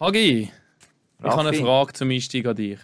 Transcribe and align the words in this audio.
Hagi, 0.00 0.50
ich 1.20 1.24
habe 1.24 1.40
eine 1.40 1.52
Frage 1.52 1.92
zum 1.92 2.10
Einstieg 2.10 2.44
an 2.46 2.56
dich. 2.56 2.80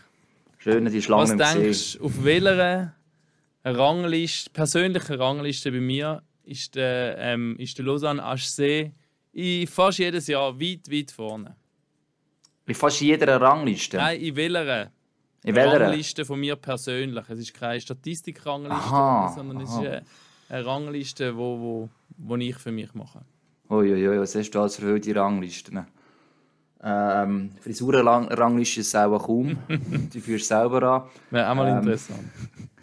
Schön, 0.58 0.84
die 0.84 1.02
Schlange 1.02 1.36
Was 1.38 1.54
denkst 1.54 1.98
du, 1.98 2.04
auf 2.04 2.24
welcher 2.24 2.94
Rangliste, 3.64 4.50
persönlichen 4.50 5.16
Rangliste 5.16 5.72
bei 5.72 5.80
mir 5.80 6.22
ist 6.44 6.76
der, 6.76 7.18
ähm, 7.18 7.56
ist 7.58 7.76
der 7.76 7.84
Lausanne 7.84 8.22
HC 8.22 8.92
in 9.32 9.66
fast 9.66 9.98
jedes 9.98 10.28
Jahr 10.28 10.58
weit, 10.60 10.88
weit 10.88 11.10
vorne? 11.10 11.56
In 12.66 12.74
fast 12.76 13.00
jeder 13.00 13.40
Rangliste? 13.40 13.96
Nein, 13.96 14.20
in 14.20 14.36
welcher? 14.36 14.92
In 15.42 15.54
welcher? 15.56 15.80
Rangliste 15.80 16.24
von 16.24 16.38
mir 16.38 16.54
persönlich. 16.54 17.24
Es 17.28 17.40
ist 17.40 17.54
keine 17.54 17.80
Statistikrangliste, 17.80 18.88
sondern 19.34 19.56
aha. 19.56 19.64
es 19.64 19.70
ist 19.70 19.78
eine, 19.78 20.02
eine 20.48 20.64
Rangliste, 20.64 21.36
wo, 21.36 21.58
wo, 21.58 21.88
wo 22.18 22.36
ich 22.36 22.56
für 22.56 22.70
mich 22.70 22.94
mache. 22.94 23.22
Uiuiui, 23.68 24.20
was 24.20 24.36
hast 24.36 24.50
du 24.52 24.60
als 24.60 24.76
für 24.76 24.86
wilde 24.86 25.16
Ranglisten? 25.16 25.86
Ähm, 26.82 27.50
Frisurenrangliste 27.60 28.80
ist 28.80 28.96
auch 28.96 29.18
kaum. 29.18 29.58
die 29.68 30.20
führst 30.20 30.50
du 30.50 30.54
selber 30.54 30.82
an. 30.82 31.02
Wäre 31.30 31.50
auch 31.50 31.54
mal 31.54 31.68
ähm, 31.68 31.78
interessant. 31.78 32.20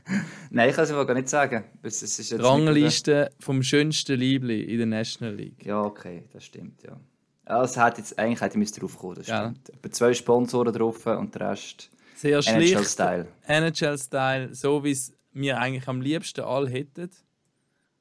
Nein, 0.52 0.70
ich 0.70 0.76
kann 0.76 0.86
es 0.86 0.92
gar 0.92 1.14
nicht 1.14 1.30
sagen. 1.30 1.64
Es, 1.82 2.02
es 2.02 2.20
ist 2.20 2.40
Rangliste 2.42 3.32
vom 3.40 3.62
schönsten 3.62 4.20
Liebli 4.20 4.62
in 4.64 4.78
der 4.78 4.88
National 4.88 5.36
League. 5.36 5.66
Ja, 5.66 5.82
okay, 5.82 6.24
das 6.32 6.46
stimmt, 6.46 6.84
ja. 6.84 6.98
Also 7.46 7.82
hat 7.82 7.98
jetzt, 7.98 8.18
eigentlich 8.20 8.42
hätte 8.42 8.60
ich 8.60 8.72
drauf 8.72 8.98
kommen, 8.98 9.16
das 9.16 9.28
ja. 9.28 9.50
stimmt. 9.50 9.70
Etwa 9.70 9.92
zwei 9.92 10.14
Sponsoren 10.14 10.74
drauf 10.74 11.06
und 11.06 11.34
der 11.34 11.52
Rest 11.52 11.90
Sehr 12.16 12.40
NHL-Style. 12.40 13.28
NHL-Style, 13.48 14.54
so 14.54 14.84
wie 14.84 14.92
es 14.92 15.14
wir 15.34 15.60
eigentlich 15.60 15.88
am 15.88 16.02
liebsten 16.02 16.42
alle 16.42 16.70
hätten. 16.70 17.10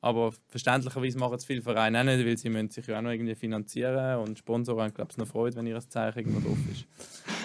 Aber 0.07 0.31
verständlicherweise 0.47 1.19
machen 1.19 1.35
es 1.35 1.45
viele 1.45 1.63
Vereine 1.63 1.99
auch 1.99 2.05
nicht, 2.05 2.25
weil 2.25 2.39
sie 2.39 2.49
müssen 2.49 2.71
sich 2.71 2.87
ja 2.87 2.97
auch 2.97 3.03
noch 3.03 3.11
irgendwie 3.11 3.35
finanzieren 3.35 4.21
und 4.21 4.39
Sponsoren 4.39 4.85
haben, 4.85 4.95
glaube 4.95 5.11
ich, 5.11 5.17
noch 5.17 5.27
Freude, 5.27 5.57
wenn 5.57 5.67
ihr 5.67 5.81
Zeichen 5.81 6.21
irgendwo 6.21 6.49
drauf 6.49 6.59
ist. 6.71 6.87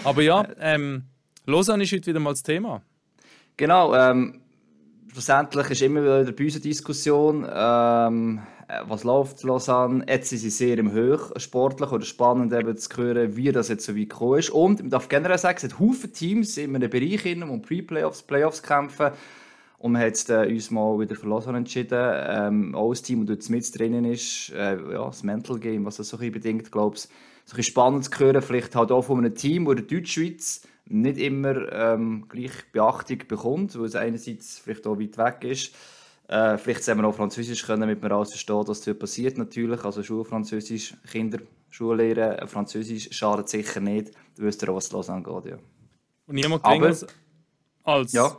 Aber 0.04 0.22
ja, 0.22 0.48
ähm, 0.60 1.06
Lausanne 1.48 1.86
ist 1.86 1.92
heute 1.92 2.06
wieder 2.06 2.20
mal 2.20 2.30
das 2.30 2.44
Thema. 2.44 2.84
Genau, 3.58 3.96
ähm, 3.96 4.42
schlussendlich 5.12 5.72
ist 5.72 5.82
immer 5.82 6.04
wieder 6.04 6.32
bei 6.32 6.44
uns 6.44 6.54
eine 6.54 6.62
Diskussion, 6.62 7.48
ähm, 7.52 8.42
was 8.86 9.06
läuft 9.06 9.42
in 9.42 9.50
Lausanne. 9.50 10.06
Jetzt 10.08 10.30
sind 10.30 10.38
sie 10.38 10.52
sehr 10.52 10.78
im 10.78 10.92
Höch, 10.92 11.32
sportlich 11.38 11.92
oder 11.92 12.06
spannend 12.06 12.54
eben 12.54 12.78
zu 12.78 12.96
hören, 12.96 13.36
wie 13.36 13.52
das 13.52 13.70
jetzt 13.70 13.88
so 13.88 13.98
weit 13.98 14.10
gekommen 14.10 14.38
ist. 14.38 14.52
Und 14.52 14.82
man 14.82 14.92
darf 14.92 15.10
generell 15.10 15.40
sagen, 15.40 15.58
es 15.58 15.64
hat 15.64 15.80
Haufen 15.80 16.14
Teams 16.14 16.58
in 16.58 16.76
einem 16.76 16.92
Bereich, 16.92 17.26
in 17.26 17.42
um 17.42 17.64
Pre-Playoffs, 17.64 18.22
Playoffs 18.22 18.62
kämpfen. 18.62 19.14
Und 19.82 19.94
wir 19.94 20.00
haben 20.02 20.06
jetzt, 20.06 20.30
äh, 20.30 20.46
uns 20.46 20.70
mal 20.70 21.00
wieder 21.00 21.16
für 21.16 21.28
Lausanne 21.28 21.58
entschieden. 21.58 21.98
Ähm, 22.00 22.76
auch 22.76 22.92
ein 22.92 23.02
Team, 23.02 23.26
das 23.26 23.50
mit 23.50 23.80
drinnen 23.80 24.06
ist, 24.06 24.52
äh, 24.52 24.76
ja, 24.76 25.06
das 25.06 25.24
Mental 25.24 25.58
Game, 25.58 25.86
was 25.86 25.98
das 25.98 26.10
so 26.10 26.20
ein 26.20 26.32
bedingt, 26.32 26.72
glaube 26.72 26.98
ich, 26.98 27.08
so 27.46 27.58
ein 27.58 27.64
spannend 27.64 28.06
zu 28.06 28.20
hören. 28.20 28.44
Vielleicht 28.44 28.76
halt 28.76 28.92
auch 28.92 29.02
von 29.02 29.18
einem 29.18 29.34
Team, 29.34 29.66
wo 29.66 29.74
der 29.74 29.84
Deutschschweiz 29.84 30.62
nicht 30.86 31.18
immer 31.18 31.72
ähm, 31.74 32.26
gleich 32.30 32.52
Beachtung 32.72 33.24
bekommt, 33.28 33.76
weil 33.76 33.86
es 33.86 33.96
einerseits 33.96 34.60
vielleicht 34.60 34.86
auch 34.86 35.00
weit 35.00 35.18
weg 35.18 35.44
ist. 35.46 35.74
Äh, 36.28 36.60
vielleicht 36.60 36.84
sollen 36.84 37.00
wir 37.00 37.08
auch 37.08 37.16
Französisch 37.16 37.66
können, 37.66 37.82
damit 37.82 38.04
wir 38.04 38.12
alles 38.12 38.30
verstehen, 38.30 38.68
was 38.68 38.82
dort 38.82 39.00
passiert 39.00 39.40
natürlich. 39.40 39.84
Also 39.84 40.04
Schulfranzösisch, 40.04 40.94
Kinder 41.12 41.40
Schullehrer, 41.72 42.48
Französisch 42.48 43.10
schadet 43.12 43.50
sicher 43.50 43.80
nicht. 43.80 44.12
Du 44.38 44.44
wirst 44.44 44.68
auch, 44.70 44.76
was 44.76 44.92
Lausanne 44.92 45.24
geht, 45.24 45.54
ja. 45.54 45.58
Und 46.28 46.36
niemand 46.36 46.64
Aber, 46.64 46.96
als 47.84 48.12
ja. 48.12 48.38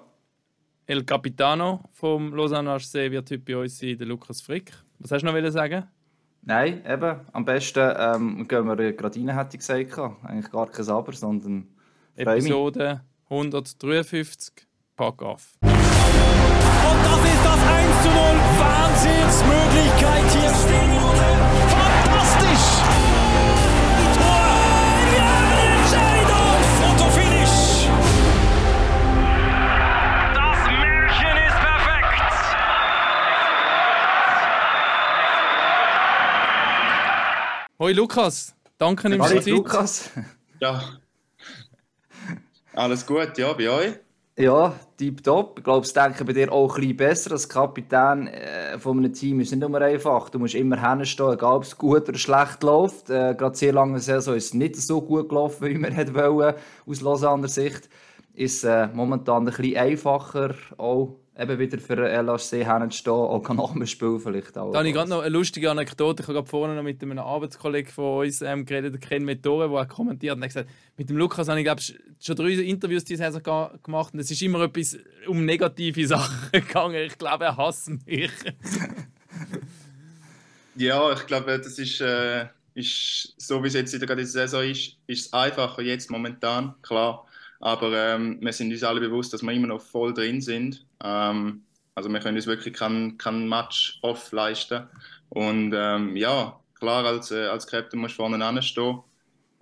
El 0.86 1.04
Capitano 1.04 1.84
vom 1.92 2.34
Lausanne 2.34 2.70
HC 2.70 3.10
wird 3.10 3.30
heute 3.30 3.38
bei 3.38 3.56
uns 3.56 3.78
sein, 3.78 3.96
der 3.96 4.06
Lukas 4.06 4.40
Frick. 4.40 4.72
Was 4.98 5.12
hast 5.12 5.22
du 5.22 5.30
noch 5.30 5.50
sagen? 5.50 5.84
Nein, 6.42 6.82
eben. 6.84 7.20
Am 7.32 7.44
besten 7.44 7.94
ähm, 7.96 8.48
gehen 8.48 8.66
wir 8.66 8.92
gerade 8.92 9.18
rein, 9.20 9.28
hätte 9.28 9.56
ich 9.56 9.60
gesagt. 9.60 9.96
Eigentlich 10.24 10.50
gar 10.50 10.66
kein 10.68 10.88
Aber, 10.88 11.12
sondern 11.12 11.68
Episode 12.16 13.02
153. 13.30 14.66
Pack 14.96 15.22
auf. 15.22 15.56
Und 15.62 15.70
das 15.70 17.24
ist 17.24 17.44
das 17.44 17.62
1 17.62 18.02
zu 18.02 18.08
0. 18.08 18.16
Wahnsinnsmöglichkeit 18.58 20.30
hier. 20.32 20.91
Hoi 37.82 37.94
Lukas, 37.94 38.54
danke 38.78 39.08
nimmst 39.08 39.32
du 39.32 39.40
Zeit. 39.40 39.46
Lukas. 39.46 40.10
Ja. 40.60 40.84
Alles 42.74 43.04
gut, 43.04 43.36
ja, 43.36 43.52
bei 43.54 43.68
euch? 43.68 43.94
Ja, 44.38 44.76
tipptopp. 44.96 45.58
Ich 45.58 45.64
glaube, 45.64 45.84
es 45.84 45.92
denke 45.92 46.24
bei 46.24 46.32
dir 46.32 46.52
auch 46.52 46.76
ein 46.76 46.80
bisschen 46.80 46.96
besser. 46.96 47.32
Als 47.32 47.48
Kapitän 47.48 48.28
äh, 48.28 48.78
von 48.78 48.98
einem 48.98 49.12
Team 49.12 49.40
ist 49.40 49.50
nicht 49.50 49.64
immer 49.64 49.80
einfach. 49.80 50.30
Du 50.30 50.38
musst 50.38 50.54
immer 50.54 50.76
hinstehen, 50.80 51.32
egal 51.32 51.56
ob 51.56 51.64
es 51.64 51.76
gut 51.76 52.08
oder 52.08 52.16
schlecht 52.16 52.62
läuft. 52.62 53.10
Äh, 53.10 53.34
Gerade 53.34 53.56
sehr 53.56 53.72
lange 53.72 53.98
Saison 53.98 54.36
ist 54.36 54.44
es 54.44 54.54
nicht 54.54 54.76
so 54.76 55.02
gut 55.02 55.28
gelaufen, 55.28 55.66
wie 55.68 55.74
man 55.76 55.90
hätte 55.90 56.14
wollen, 56.14 56.54
aus 56.86 57.00
Lausanne 57.00 57.48
Sicht. 57.48 57.88
Ist 58.32 58.62
äh, 58.62 58.86
momentan 58.94 59.42
ein 59.42 59.46
bisschen 59.46 59.76
einfacher, 59.76 60.54
auch 60.78 61.16
eben 61.38 61.58
wieder 61.58 61.78
für 61.78 61.96
LHC 61.96 62.66
hinzustehen, 62.66 63.14
auch 63.14 63.48
nach 63.48 63.72
dem 63.72 63.86
Spiel 63.86 64.18
vielleicht 64.22 64.56
auch. 64.58 64.72
Da 64.72 64.78
habe 64.78 64.88
ich 64.88 64.94
gerade 64.94 65.08
noch 65.08 65.20
eine 65.20 65.30
lustige 65.30 65.70
Anekdote. 65.70 66.22
Ich 66.22 66.28
habe 66.28 66.34
gerade 66.38 66.48
vorhin 66.48 66.76
noch 66.76 66.82
mit 66.82 67.02
einem 67.02 67.18
Arbeitskollegen 67.18 67.90
von 67.90 68.26
uns 68.26 68.42
ähm, 68.42 68.66
geredet, 68.66 69.00
Ken 69.00 69.24
Mettore, 69.24 69.70
der 69.70 69.86
kommentiert 69.86 70.36
und 70.36 70.42
hat 70.42 70.50
gesagt, 70.50 70.70
mit 70.96 71.08
dem 71.08 71.16
Lukas 71.16 71.48
habe 71.48 71.60
ich 71.60 71.64
glaube 71.64 71.80
schon 71.80 72.36
drei 72.36 72.50
Interviews 72.50 73.04
diese 73.04 73.22
Saison 73.22 73.70
gemacht 73.82 74.12
und 74.12 74.20
es 74.20 74.30
ist 74.30 74.42
immer 74.42 74.60
etwas 74.62 74.98
um 75.26 75.44
negative 75.44 76.06
Sachen 76.06 76.52
gegangen. 76.52 77.02
Ich 77.06 77.16
glaube, 77.16 77.44
er 77.46 77.56
hasst 77.56 77.90
mich. 78.06 78.30
ja, 80.76 81.12
ich 81.12 81.26
glaube, 81.26 81.58
das 81.58 81.78
ist, 81.78 82.00
äh, 82.02 82.46
ist 82.74 83.34
so 83.38 83.62
wie 83.62 83.68
es 83.68 83.74
jetzt 83.74 83.94
in 83.94 84.00
der 84.00 84.26
Saison 84.26 84.62
ist, 84.62 84.96
ist 85.06 85.26
es 85.26 85.32
einfacher 85.32 85.82
jetzt 85.82 86.10
momentan, 86.10 86.74
klar 86.82 87.26
aber 87.62 87.92
ähm, 87.96 88.38
wir 88.40 88.52
sind 88.52 88.72
uns 88.72 88.82
alle 88.82 89.00
bewusst, 89.00 89.32
dass 89.32 89.42
wir 89.42 89.52
immer 89.52 89.68
noch 89.68 89.80
voll 89.80 90.12
drin 90.12 90.40
sind. 90.40 90.84
Ähm, 91.02 91.64
also 91.94 92.08
wir 92.08 92.20
können 92.20 92.36
uns 92.36 92.46
wirklich 92.46 92.74
kein, 92.74 93.18
kein 93.18 93.48
Match 93.48 93.98
off 94.02 94.32
leisten. 94.32 94.88
Und 95.28 95.72
ähm, 95.74 96.16
ja, 96.16 96.58
klar, 96.74 97.04
als, 97.04 97.30
äh, 97.30 97.46
als 97.46 97.66
Captain 97.66 98.00
musst 98.00 98.14
du 98.14 98.22
vorne 98.22 98.44
anstehen. 98.44 99.00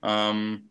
Ähm, 0.03 0.69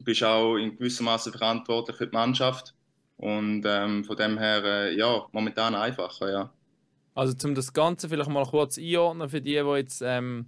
bist 0.00 0.22
auch 0.22 0.56
in 0.56 0.76
gewissem 0.76 1.06
Maße 1.06 1.32
verantwortlich 1.32 1.96
für 1.96 2.06
die 2.06 2.16
Mannschaft. 2.16 2.74
Und 3.16 3.64
ähm, 3.66 4.04
von 4.04 4.16
dem 4.16 4.38
her, 4.38 4.62
äh, 4.64 4.96
ja, 4.96 5.26
momentan 5.32 5.74
einfacher, 5.74 6.30
ja. 6.30 6.52
Also, 7.14 7.34
um 7.46 7.54
das 7.54 7.72
Ganze 7.72 8.08
vielleicht 8.08 8.30
mal 8.30 8.44
kurz 8.44 8.76
einordnen 8.76 9.28
für 9.28 9.40
die, 9.40 9.52
die 9.52 9.76
jetzt 9.76 10.02
ähm, 10.04 10.46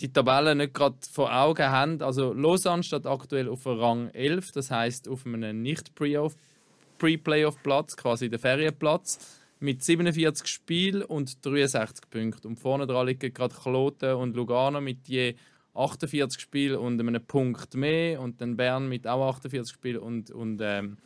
die 0.00 0.12
Tabelle 0.12 0.54
nicht 0.54 0.74
gerade 0.74 0.96
vor 1.10 1.32
Augen 1.32 1.68
haben. 1.68 2.02
Also 2.02 2.32
Lausanne 2.32 2.82
steht 2.82 3.06
aktuell 3.06 3.48
auf 3.48 3.64
Rang 3.66 4.08
11, 4.10 4.52
das 4.52 4.70
heißt 4.70 5.08
auf 5.08 5.24
einem 5.24 5.62
nicht 5.62 5.94
Pre-Playoff-Platz, 7.02 7.96
quasi 7.96 8.30
der 8.30 8.38
Ferienplatz, 8.38 9.40
mit 9.58 9.82
47 9.82 10.46
Spielen 10.46 11.02
und 11.02 11.44
63 11.44 12.08
Punkten. 12.08 12.46
Und 12.46 12.60
vorne 12.60 12.86
dran 12.86 13.08
liegen 13.08 13.34
gerade 13.34 13.52
Kloten 13.52 14.14
und 14.14 14.36
Lugano 14.36 14.80
mit 14.80 15.08
je 15.08 15.34
48 15.74 16.40
Spielen 16.40 16.78
und 16.78 17.00
einem 17.00 17.24
Punkt 17.26 17.74
mehr 17.74 18.20
und 18.20 18.40
dann 18.40 18.56
Bern 18.56 18.88
mit 18.88 19.08
auch 19.08 19.34
48 19.34 19.74
Spielen 19.74 19.98
und, 19.98 20.30
und 20.30 20.60
ähm, 20.62 20.98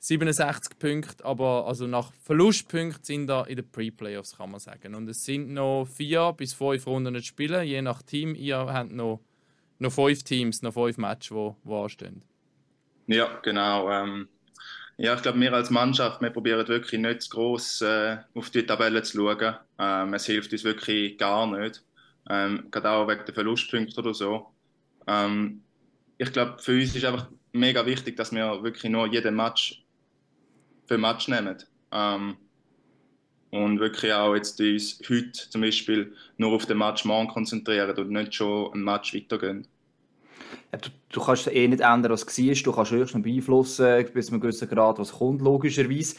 67 0.00 0.76
Punkte, 0.76 1.24
aber 1.24 1.66
also 1.68 1.86
nach 1.86 2.12
Verlustpunkten 2.24 3.04
sind 3.04 3.28
da 3.28 3.44
in 3.44 3.56
den 3.56 3.70
Pre-Playoffs, 3.70 4.36
kann 4.36 4.50
man 4.50 4.60
sagen. 4.60 4.96
Und 4.96 5.08
es 5.08 5.24
sind 5.24 5.52
noch 5.52 5.86
vier 5.86 6.32
bis 6.36 6.54
fünf 6.54 6.84
Runden 6.86 7.14
zu 7.14 7.22
spielen, 7.22 7.64
je 7.64 7.80
nach 7.82 8.02
Team. 8.02 8.34
Ihr 8.34 8.56
habt 8.58 8.90
noch, 8.90 9.20
noch 9.78 9.92
fünf 9.92 10.24
Teams, 10.24 10.62
noch 10.62 10.74
fünf 10.74 10.98
Matches, 10.98 11.28
die, 11.28 11.68
die 11.68 11.74
anstehen. 11.74 12.22
Ja, 13.06 13.38
genau. 13.42 13.90
Ähm, 13.90 14.28
ja, 14.98 15.14
ich 15.14 15.22
glaube, 15.22 15.40
wir 15.40 15.52
als 15.52 15.70
Mannschaft, 15.70 16.20
wir 16.20 16.30
probieren 16.30 16.66
wirklich 16.68 17.00
nicht 17.00 17.22
zu 17.22 17.30
gross 17.30 17.80
äh, 17.82 18.18
auf 18.34 18.50
die 18.50 18.66
Tabelle 18.66 19.02
zu 19.02 19.18
schauen. 19.18 19.56
Ähm, 19.78 20.14
es 20.14 20.26
hilft 20.26 20.52
uns 20.52 20.64
wirklich 20.64 21.16
gar 21.18 21.46
nicht. 21.46 21.84
Ähm, 22.28 22.68
gerade 22.70 22.90
auch 22.90 23.08
wegen 23.08 23.24
der 23.24 23.34
Verlustpunkte 23.34 24.00
oder 24.00 24.12
so. 24.14 24.52
Ähm, 25.06 25.62
ich 26.18 26.32
glaube, 26.32 26.58
für 26.60 26.72
uns 26.80 26.96
ist 26.96 27.04
einfach 27.04 27.30
mega 27.52 27.86
wichtig, 27.86 28.16
dass 28.16 28.32
wir 28.32 28.62
wirklich 28.62 28.90
nur 28.90 29.06
jeden 29.06 29.36
Match 29.36 29.84
für 30.86 30.98
Match 30.98 31.28
nehmen. 31.28 31.56
Ähm, 31.92 32.36
und 33.50 33.80
wirklich 33.80 34.12
auch 34.12 34.34
jetzt 34.34 34.60
uns 34.60 35.00
heute 35.08 35.32
zum 35.32 35.60
Beispiel 35.62 36.14
nur 36.36 36.52
auf 36.52 36.66
den 36.66 36.78
Match 36.78 37.04
morgen 37.04 37.28
konzentrieren 37.28 37.96
und 37.96 38.10
nicht 38.10 38.34
schon 38.34 38.72
ein 38.74 38.82
Match 38.82 39.14
weitergehen. 39.14 39.66
Du, 40.72 40.90
du, 41.10 41.20
kannst 41.20 41.46
eh 41.46 41.66
nicht 41.68 41.80
ändern, 41.80 42.12
was 42.12 42.24
es 42.24 42.38
war. 42.38 42.54
Du 42.54 42.72
kannst 42.72 42.92
höchstens 42.92 43.22
beeinflussen, 43.22 44.04
bis 44.12 44.26
zu 44.26 44.32
einem 44.32 44.40
gewissen 44.40 44.68
Grad, 44.68 44.98
was 44.98 45.12
kommt, 45.12 45.42
logischerweise. 45.42 46.16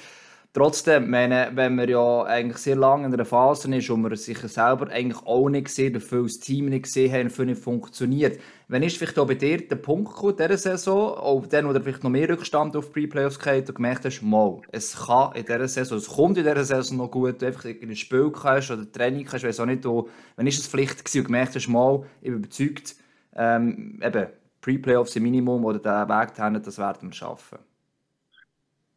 Trotzdem, 0.52 1.12
meine, 1.12 1.52
wenn 1.54 1.76
man 1.76 1.88
ja 1.88 2.24
eigentlich 2.24 2.58
sehr 2.58 2.76
lange 2.76 3.06
in 3.06 3.14
einer 3.14 3.24
Phase 3.24 3.74
ist, 3.76 3.88
wo 3.88 3.96
man 3.96 4.16
sich 4.16 4.40
selber 4.40 4.90
eigentlich 4.90 5.24
auch 5.24 5.48
nicht 5.48 5.66
gesehen, 5.66 5.94
dafür 5.94 6.24
das 6.24 6.40
Team 6.40 6.70
nicht 6.70 6.86
gesehen 6.86 7.12
hat, 7.14 7.32
für 7.32 7.46
nicht 7.46 7.62
funktioniert. 7.62 8.40
Wann 8.68 8.82
ist 8.82 8.98
vielleicht 8.98 9.20
auch 9.20 9.28
bei 9.28 9.36
dir 9.36 9.68
der 9.68 9.76
Punkt 9.76 10.12
gekommen, 10.12 10.38
dieser 10.38 10.58
Saison, 10.58 11.14
auch 11.20 11.46
dann, 11.46 11.68
wo 11.68 11.74
du 11.74 11.80
vielleicht 11.80 12.04
noch 12.04 12.10
mehr 12.10 12.30
Rückstand 12.30 12.76
auf 12.76 12.92
Pre-Playoffs 12.92 13.38
gehabt 13.38 13.70
und 13.70 13.76
gemerkt 13.76 14.06
hast, 14.06 14.24
mal, 14.24 14.60
es 14.72 14.98
kann 14.98 15.36
in 15.36 15.46
dieser 15.46 15.68
Saison, 15.68 16.00
es 16.00 16.08
kommt 16.08 16.38
in 16.40 16.44
dieser 16.44 16.66
Saison 16.66 16.98
noch 16.98 17.12
gut, 17.12 17.40
du 17.40 17.46
einfach 17.46 17.66
ein 17.66 17.96
Spiel 17.96 18.32
hast 18.44 18.72
oder 18.72 18.92
Training 18.92 19.28
ich 19.32 19.44
weiß 19.44 19.60
auch 19.60 19.68
nicht, 19.68 19.86
wo, 19.86 20.10
wann 20.36 20.48
ist 20.48 20.58
es 20.58 20.66
vielleicht 20.66 21.06
gewesen 21.06 21.20
und 21.20 21.26
gemerkt 21.26 21.54
hast, 21.54 21.68
mal, 21.68 22.04
ich 22.22 22.32
bin 22.32 22.40
überzeugt, 22.40 22.96
ähm, 23.40 24.00
eben, 24.04 24.28
Pre-Playoffs 24.62 25.16
im 25.16 25.24
Minimum 25.24 25.64
oder 25.64 25.80
den 25.80 26.10
Weg 26.10 26.36
dahin, 26.36 26.62
das 26.62 26.78
werden 26.78 27.10
wir 27.10 27.14
schaffen. 27.14 27.60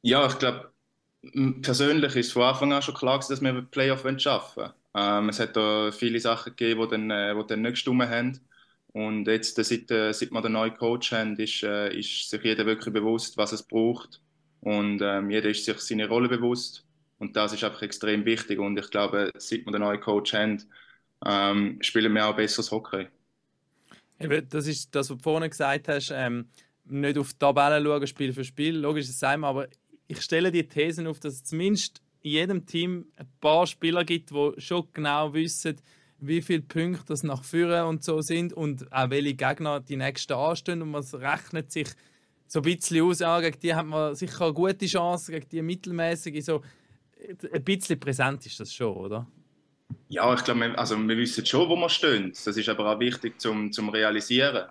Ja, 0.03 0.27
ich 0.27 0.39
glaube, 0.39 0.73
persönlich 1.63 2.17
ist 2.17 2.33
von 2.33 2.43
Anfang 2.43 2.73
an 2.73 2.83
schon 2.83 2.95
klar, 2.95 3.19
dass 3.19 3.41
wir 3.41 3.49
einen 3.49 3.71
Playoff 3.71 4.05
schaffen 4.19 4.63
wollen. 4.63 4.73
Ähm, 4.95 5.29
es 5.29 5.41
hat 5.41 5.57
da 5.57 5.91
viele 5.93 6.21
Sachen 6.21 6.55
gegeben, 6.57 6.83
die 6.83 6.89
dann, 6.89 7.11
äh, 7.11 7.35
die 7.35 7.47
dann 7.47 7.63
nicht 7.63 7.73
gestimmt 7.73 8.03
haben. 8.03 8.41
Und 8.93 9.27
jetzt, 9.27 9.59
äh, 9.59 9.65
seit, 9.65 9.91
äh, 9.91 10.13
seit 10.13 10.33
wir 10.33 10.43
den 10.43 10.53
neuen 10.53 10.77
Coach 10.77 11.13
haben, 11.13 11.37
ist, 11.37 11.63
ist 11.63 12.31
sich 12.31 12.43
jeder 12.43 12.67
wirklich 12.67 12.93
bewusst, 12.93 13.37
was 13.37 13.53
es 13.53 13.63
braucht. 13.63 14.21
Und 14.61 15.01
ähm, 15.03 15.31
jeder 15.31 15.51
ist 15.51 15.65
sich 15.65 15.79
seine 15.79 16.09
Rolle 16.09 16.29
bewusst. 16.29 16.85
Und 17.19 17.37
das 17.37 17.53
ist 17.53 17.65
einfach 17.65 17.83
extrem 17.83 18.25
wichtig. 18.25 18.59
Und 18.59 18.79
ich 18.79 18.91
glaube, 18.91 19.31
seit 19.37 19.65
wir 19.65 19.73
den 19.73 19.83
neuen 19.83 20.01
Coach 20.01 20.35
haben, 20.35 20.63
ähm, 21.25 21.79
spielen 21.81 22.13
wir 22.15 22.27
auch 22.27 22.37
besseres 22.37 22.71
Hockey. 22.73 23.09
Das 24.19 24.67
ist 24.67 24.95
das, 24.95 25.11
was 25.11 25.17
du 25.17 25.23
vorhin 25.23 25.51
gesagt 25.51 25.89
hast, 25.89 26.13
ähm, 26.15 26.47
nicht 26.85 27.19
auf 27.19 27.33
die 27.33 27.39
Tabellen 27.39 27.85
schauen, 27.85 28.07
Spiel 28.07 28.33
für 28.33 28.45
Spiel. 28.45 28.77
Logisch, 28.77 29.07
sagen 29.07 29.43
wir, 29.43 29.49
aber 29.49 29.69
ich 30.07 30.21
stelle 30.21 30.51
die 30.51 30.67
Thesen 30.67 31.07
auf, 31.07 31.21
dass 31.21 31.35
es 31.35 31.45
zumindest 31.45 32.03
in 32.21 32.33
jedem 32.33 32.67
Team 32.67 33.07
ein 33.17 33.27
paar 33.41 33.67
Spieler 33.67 34.05
gibt, 34.05 34.31
die 34.31 34.53
schon 34.59 34.89
genau 34.93 35.33
wissen, 35.35 35.77
wie 36.19 36.41
viele 36.41 36.63
Punkte 36.63 37.07
das 37.09 37.25
nach 37.25 37.43
vorne 37.43 37.85
und 37.87 38.05
so 38.05 38.21
sind 38.21 38.53
und 38.53 38.93
auch 38.93 39.11
welche 39.11 39.35
Gegner 39.35 39.81
die 39.81 39.97
nächsten 39.97 40.35
anstehen. 40.35 40.83
Und 40.83 40.91
man 40.91 41.03
rechnet 41.03 41.73
sich 41.73 41.89
so 42.47 42.61
ein 42.61 42.63
bisschen 42.63 43.03
aus, 43.03 43.19
ja, 43.19 43.41
gegen 43.41 43.59
die 43.61 43.75
hat 43.75 43.87
man 43.87 44.15
sicher 44.15 44.45
eine 44.45 44.55
gute 44.55 44.87
Chance, 44.87 45.33
gegen 45.33 45.49
die 45.49 45.63
mittelmäßige. 45.63 46.45
So, 46.45 46.63
ein 47.53 47.65
bisschen 47.65 47.99
präsent 47.99 48.45
ist 48.47 48.61
das 48.61 48.73
schon, 48.73 48.95
oder? 48.95 49.27
Ja, 50.09 50.33
ich 50.35 50.45
glaube, 50.45 50.79
also 50.79 50.97
wir 50.99 51.17
wissen 51.17 51.47
schon, 51.47 51.69
wo 51.69 51.77
wir 51.77 51.89
stehen. 51.89 52.33
Das 52.45 52.57
ist 52.57 52.69
aber 52.69 52.93
auch 52.95 53.01
wichtig 53.01 53.41
zum, 53.41 53.73
zum 53.73 53.89
Realisieren. 53.89 54.71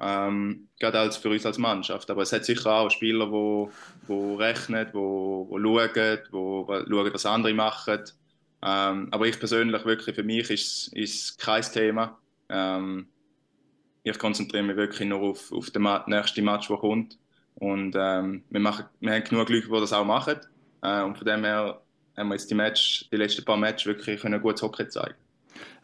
Ähm, 0.00 0.68
gerade 0.78 1.00
als 1.00 1.16
für 1.16 1.30
uns 1.30 1.46
als 1.46 1.58
Mannschaft. 1.58 2.10
Aber 2.10 2.22
es 2.22 2.32
hat 2.32 2.44
sicher 2.44 2.72
auch 2.72 2.90
Spieler, 2.90 3.26
die 3.26 3.32
wo, 3.32 3.70
wo 4.06 4.34
rechnen, 4.36 4.86
die 4.88 4.94
wo, 4.94 5.46
wo 5.50 5.58
schauen, 5.58 6.18
wo, 6.30 6.66
schauen, 6.68 7.14
was 7.14 7.26
andere 7.26 7.54
machen. 7.54 8.00
Ähm, 8.62 9.08
aber 9.12 9.26
ich 9.26 9.38
persönlich, 9.38 9.84
wirklich, 9.84 10.14
für 10.14 10.22
mich 10.22 10.50
ist 10.50 10.92
es 10.94 11.36
kein 11.36 11.62
Thema. 11.62 12.18
Ähm, 12.48 13.08
ich 14.04 14.18
konzentriere 14.18 14.64
mich 14.64 14.76
wirklich 14.76 15.08
nur 15.08 15.20
auf, 15.22 15.52
auf 15.52 15.70
den 15.70 15.88
nächsten 16.06 16.44
Match, 16.44 16.68
der 16.68 16.78
kommt. 16.78 17.18
Und 17.56 17.94
ähm, 17.98 18.44
wir, 18.50 18.60
machen, 18.60 18.86
wir 19.00 19.12
haben 19.14 19.24
genug 19.24 19.48
Leute, 19.50 19.68
die 19.68 19.80
das 19.80 19.92
auch 19.92 20.04
machen. 20.04 20.40
Äh, 20.82 21.02
und 21.02 21.16
von 21.18 21.26
dem 21.26 21.44
her 21.44 21.81
haben 22.16 22.28
wir 22.28 22.34
jetzt 22.34 22.50
die, 22.50 22.54
Match, 22.54 23.08
die 23.10 23.16
letzten 23.16 23.44
paar 23.44 23.56
Matches 23.56 23.86
wirklich 23.86 24.24
ein 24.24 24.40
gutes 24.40 24.62
Hockey 24.62 24.88
zeigen 24.88 25.14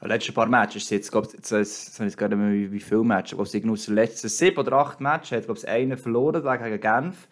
die 0.02 0.08
letzten 0.08 0.34
paar 0.34 0.46
Matches, 0.46 0.90
jetzt, 0.90 1.10
glaube 1.10 1.28
ich, 1.28 1.50
jetzt, 1.50 1.98
jetzt 1.98 2.16
gerade 2.16 2.36
mal, 2.36 2.52
wie, 2.52 2.70
wie 2.70 2.80
viele 2.80 3.02
Matches, 3.02 3.36
glaube 3.36 3.48
ich, 3.48 3.68
aus 3.68 3.84
den 3.86 3.94
letzten 3.94 4.28
sieben 4.28 4.58
oder 4.58 4.72
acht 4.74 5.00
Matches 5.00 5.32
hat, 5.32 5.44
glaube 5.44 5.58
ich, 5.58 5.68
einen 5.68 5.96
verloren 5.96 6.42
gegen 6.42 6.80
Genf. 6.80 7.28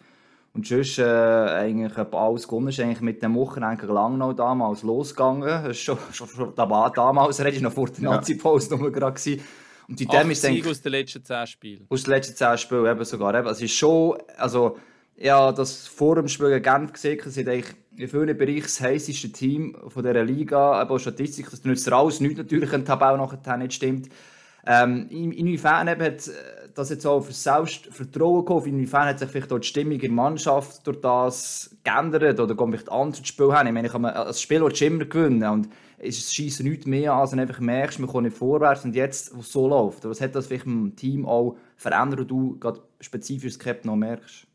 Und 0.53 0.65
sonst 0.65 0.97
äh, 0.97 1.03
eigentlich 1.03 1.95
alles 1.97 2.47
gewonnen 2.47 2.69
ist 2.69 2.79
eigentlich 2.79 3.01
mit 3.01 3.21
dem 3.21 3.35
Wochenende 3.35 3.85
lang 3.85 4.17
noch 4.17 4.33
damals 4.33 4.81
losgegangen. 4.81 5.43
Das 5.43 5.67
ist 5.67 5.81
schon, 5.81 5.97
schon, 6.11 6.27
schon 6.27 6.55
damals, 6.55 7.39
redest 7.39 7.59
du 7.59 7.65
noch 7.65 7.73
vor 7.73 7.87
der 7.89 8.03
ja. 8.03 8.09
Nazi-Post 8.11 8.71
gerade 8.71 9.13
Und 9.87 9.99
die 9.99 10.07
Acht 10.09 10.35
Siege 10.35 10.69
aus 10.69 10.81
den 10.81 10.91
letzten 10.91 11.23
zehn 11.23 11.47
Spielen. 11.47 11.85
Aus 11.89 12.03
den 12.03 12.11
letzten 12.11 12.35
zehn 12.35 12.57
Spielen 12.57 12.85
eben 12.87 13.05
sogar. 13.05 13.35
Eben. 13.35 13.47
Also 13.47 13.63
ist 13.63 13.75
schon, 13.75 14.17
also 14.37 14.77
ja, 15.17 15.51
das 15.51 15.87
vor 15.87 16.15
dem 16.15 16.27
Spiel 16.27 16.49
gegen 16.49 16.63
Genf 16.63 16.93
gesehen, 16.93 17.19
sind 17.25 17.49
eigentlich 17.49 17.75
in 17.97 18.07
vielen 18.07 18.37
Bereichen 18.37 18.61
das 18.61 18.79
heisseste 18.79 19.31
Team 19.31 19.75
von 19.87 20.03
dieser 20.03 20.23
Liga. 20.23 20.73
Aber 20.73 20.99
Statistik, 20.99 21.49
das 21.49 21.63
nützt 21.63 21.91
alles 21.91 22.19
nichts 22.19 22.37
natürlich, 22.37 22.71
wenn 22.71 22.81
die 22.81 22.87
Tabelle 22.87 23.17
nachher 23.17 23.57
nicht 23.57 23.73
stimmt. 23.73 24.09
Ähm, 24.65 25.07
in, 25.09 25.31
inwiefern 25.31 25.89
hat 25.89 26.01
äh, 26.01 26.19
das 26.75 26.89
jetzt 26.89 27.07
auch 27.07 27.21
für 27.21 27.33
Selbstvertrauen 27.33 28.45
geholfen? 28.45 28.73
Inwiefern 28.73 29.07
hat 29.07 29.19
sich 29.19 29.29
vielleicht 29.29 29.51
auch 29.51 29.59
die 29.59 29.67
Stimmung 29.67 29.99
in 29.99 30.13
Mannschaft 30.13 30.85
durch 30.85 31.01
das 31.01 31.75
geändert? 31.83 32.39
Oder 32.39 32.53
kommt 32.53 32.75
vielleicht 32.75 32.91
anders 32.91 33.19
ins 33.19 33.29
Spiel 33.29 33.57
hin? 33.57 33.67
Ich 33.67 33.73
meine, 33.73 33.87
ich 33.87 33.97
man, 33.97 34.13
das 34.13 34.41
Spiel 34.41 34.61
willst 34.61 34.81
du 34.81 34.85
immer 34.85 35.05
gewinnen. 35.05 35.49
Und 35.49 35.69
es 35.97 36.31
schießt 36.31 36.63
nichts 36.63 36.85
mehr 36.85 37.13
an, 37.13 37.21
als 37.21 37.31
du 37.31 37.39
einfach 37.39 37.59
merkst, 37.59 37.99
man 37.99 38.09
kommt 38.09 38.25
nicht 38.25 38.37
vorwärts 38.37 38.85
und 38.85 38.95
jetzt, 38.95 39.35
wo 39.35 39.39
es 39.39 39.51
so 39.51 39.67
läuft. 39.67 40.03
Was 40.05 40.21
hat 40.21 40.35
das 40.35 40.45
vielleicht 40.45 40.65
im 40.65 40.95
Team 40.95 41.25
auch 41.25 41.57
verändert, 41.75 42.19
und 42.19 42.27
du 42.27 42.59
gerade 42.59 42.81
spezifisch 42.99 43.57
Captain 43.57 43.89
noch 43.89 43.97
merkst? 43.97 44.45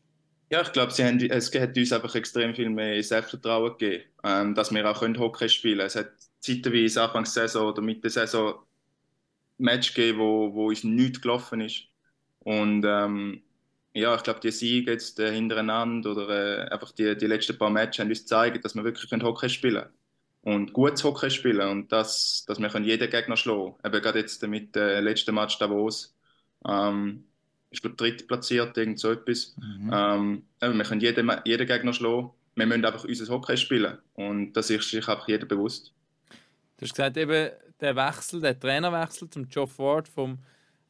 Ja, 0.53 0.61
ich 0.61 0.71
glaube, 0.71 0.91
haben, 0.93 1.19
es 1.19 1.51
hat 1.55 1.75
uns 1.75 1.91
einfach 1.91 2.13
extrem 2.13 2.53
viel 2.53 2.69
mehr 2.69 3.01
Selbstvertrauen 3.01 3.75
gegeben, 3.75 4.03
ähm, 4.23 4.53
dass 4.53 4.71
wir 4.71 4.87
auch 4.87 4.99
können 4.99 5.17
Hockey 5.17 5.49
spielen 5.49 5.79
können. 5.79 5.87
Es 5.87 5.95
hat 5.95 6.11
zeitweise 6.41 7.01
Anfang 7.01 7.23
der 7.23 7.31
Saison 7.31 7.69
oder 7.69 7.81
Mitte 7.81 8.01
der 8.01 8.11
Saison 8.11 8.63
Match 9.57 9.95
gegeben, 9.95 10.19
wo, 10.19 10.53
wo 10.53 10.67
uns 10.67 10.83
nichts 10.83 11.21
gelaufen 11.21 11.59
ist. 11.61 11.85
Und 12.41 12.85
ähm, 12.85 13.41
ja, 13.95 14.15
ich 14.15 14.21
glaube, 14.21 14.41
die 14.41 14.51
Siege 14.51 14.91
jetzt 14.91 15.19
äh, 15.19 15.33
hintereinander 15.33 16.11
oder 16.11 16.29
äh, 16.29 16.69
einfach 16.69 16.91
die, 16.91 17.17
die 17.17 17.25
letzten 17.25 17.57
paar 17.57 17.71
Matches 17.71 18.01
haben 18.01 18.09
uns 18.09 18.19
gezeigt, 18.21 18.63
dass 18.63 18.75
wir 18.75 18.83
wirklich 18.83 19.11
Hockey 19.23 19.49
spielen 19.49 19.85
können. 19.85 19.93
Und 20.43 20.73
gutes 20.73 21.03
Hockey 21.03 21.31
spielen 21.31 21.67
und 21.67 21.91
das, 21.91 22.45
dass 22.47 22.59
wir 22.59 22.69
jeden 22.81 23.09
Gegner 23.09 23.37
schlagen 23.37 23.73
können. 23.81 23.95
Eben 23.95 24.03
gerade 24.03 24.19
jetzt 24.19 24.47
mit 24.47 24.75
dem 24.75 24.83
äh, 24.83 24.99
letzten 24.99 25.33
Match 25.33 25.57
Davos. 25.57 26.15
Ähm, 26.69 27.25
ich 27.73 27.81
glaube, 27.81 27.97
drittplatziert, 27.97 28.77
irgend 28.77 28.99
so 28.99 29.11
etwas. 29.11 29.55
Mhm. 29.57 29.91
Ähm, 29.91 30.43
wir 30.59 30.85
können 30.85 31.01
jeden, 31.01 31.31
jeden 31.43 31.67
Gegner 31.67 31.91
schlagen. 31.91 32.29
Wir 32.55 32.67
müssen 32.67 32.85
einfach 32.85 33.03
unser 33.03 33.33
Hockey 33.33 33.57
spielen. 33.57 33.97
Und 34.13 34.53
das 34.53 34.69
ist 34.69 34.89
sich 34.89 35.07
einfach 35.07 35.27
jeder 35.27 35.47
bewusst. 35.47 35.91
Du 36.77 36.85
hast 36.85 36.91
gesagt, 36.93 37.17
eben 37.17 37.49
der 37.81 37.95
Wechsel, 37.95 38.41
der 38.41 38.59
Trainerwechsel 38.59 39.29
zum 39.29 39.47
Joe 39.49 39.67
Ford 39.67 40.07
vom 40.07 40.37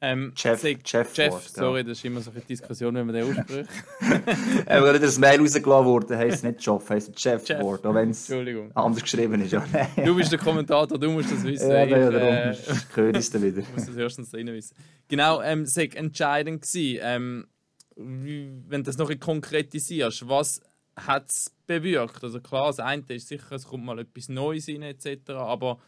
ähm, 0.06 0.34
Jeff, 0.36 0.62
Jeff, 0.62 1.16
Jeff 1.16 1.32
Ford, 1.32 1.44
sorry, 1.44 1.78
ja. 1.78 1.84
das 1.84 1.98
ist 1.98 2.04
immer 2.04 2.20
so 2.20 2.32
eine 2.32 2.42
Diskussion, 2.42 2.94
wenn 2.94 3.06
man 3.06 3.16
den 3.16 3.24
ausspricht. 3.24 3.70
Aber 4.68 4.94
wenn 4.94 5.02
das 5.02 5.18
Mail 5.18 5.40
rausgelassen 5.40 5.86
wurde, 5.86 6.18
heisst 6.18 6.38
es 6.38 6.44
nicht 6.44 6.66
Jeff, 6.66 6.90
heisst 6.90 7.16
es 7.16 7.24
Jeff, 7.24 7.48
Jeff 7.48 7.62
Ford, 7.62 7.86
auch 7.86 7.94
wenn 7.94 8.10
es 8.10 8.30
anders 8.74 9.02
geschrieben 9.02 9.42
ist. 9.42 9.54
Ja. 9.54 9.66
du 10.04 10.14
bist 10.14 10.30
der 10.30 10.40
Kommentator, 10.40 11.00
du 11.00 11.10
musst 11.10 11.32
das 11.32 11.42
wissen. 11.44 11.72
Ja, 11.72 11.86
ich, 11.86 11.92
ja, 11.92 12.10
äh, 12.10 12.56
höre 12.94 13.16
ich 13.16 13.34
wieder. 13.34 13.62
Du 13.62 13.72
musst 13.74 13.88
das 13.88 13.96
erstens 13.96 14.34
rein 14.34 14.48
wissen. 14.48 14.76
Genau, 15.08 15.42
ähm, 15.42 15.62
es 15.62 15.78
war 15.78 15.96
entscheidend, 15.96 16.64
gewesen, 16.64 17.00
ähm, 17.02 17.48
wenn 17.96 18.70
du 18.70 18.84
das 18.84 18.98
noch 18.98 19.10
konkretisierst, 19.18 20.28
was 20.28 20.60
hat 20.98 21.30
es 21.30 21.50
bewirkt? 21.66 22.22
Also 22.26 22.42
klar, 22.42 22.68
das 22.68 22.80
eine 22.80 23.04
ist 23.08 23.30
sicher, 23.30 23.54
es 23.54 23.64
kommt 23.64 23.86
mal 23.86 24.00
etwas 24.00 24.28
Neues 24.28 24.68
rein 24.68 24.82
etc., 24.82 25.30
aber 25.30 25.80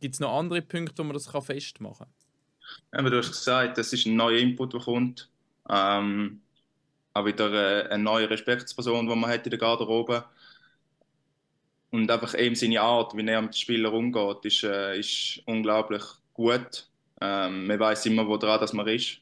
gibt 0.00 0.16
es 0.16 0.20
noch 0.20 0.38
andere 0.38 0.60
Punkte, 0.60 0.98
wo 0.98 1.04
man 1.04 1.14
das 1.14 1.28
festmachen 1.28 2.06
kann? 2.06 2.23
Eben, 2.96 3.10
du 3.10 3.18
hast 3.18 3.30
gesagt, 3.32 3.78
das 3.78 3.92
ist 3.92 4.06
ein 4.06 4.16
neuer 4.16 4.38
Input, 4.38 4.72
der 4.72 4.80
kommt. 4.80 5.30
Ähm, 5.68 6.40
auch 7.12 7.24
wieder 7.24 7.46
eine, 7.46 7.90
eine 7.90 8.02
neue 8.02 8.28
Respektsperson, 8.28 9.08
die 9.08 9.14
man 9.14 9.30
hat 9.30 9.46
in 9.46 9.50
der 9.50 9.58
Garderobe. 9.58 10.24
Und 11.90 12.10
einfach 12.10 12.36
eben 12.36 12.56
seine 12.56 12.80
Art, 12.80 13.16
wie 13.16 13.26
er 13.26 13.40
mit 13.40 13.54
den 13.54 13.58
Spielern 13.58 13.94
umgeht, 13.94 14.44
ist, 14.44 14.64
äh, 14.64 14.98
ist 14.98 15.40
unglaublich 15.46 16.02
gut. 16.32 16.88
Ähm, 17.20 17.66
man 17.68 17.78
weiß 17.78 18.06
immer, 18.06 18.26
wo 18.26 18.36
dran 18.36 18.68
man 18.72 18.88
ist. 18.88 19.20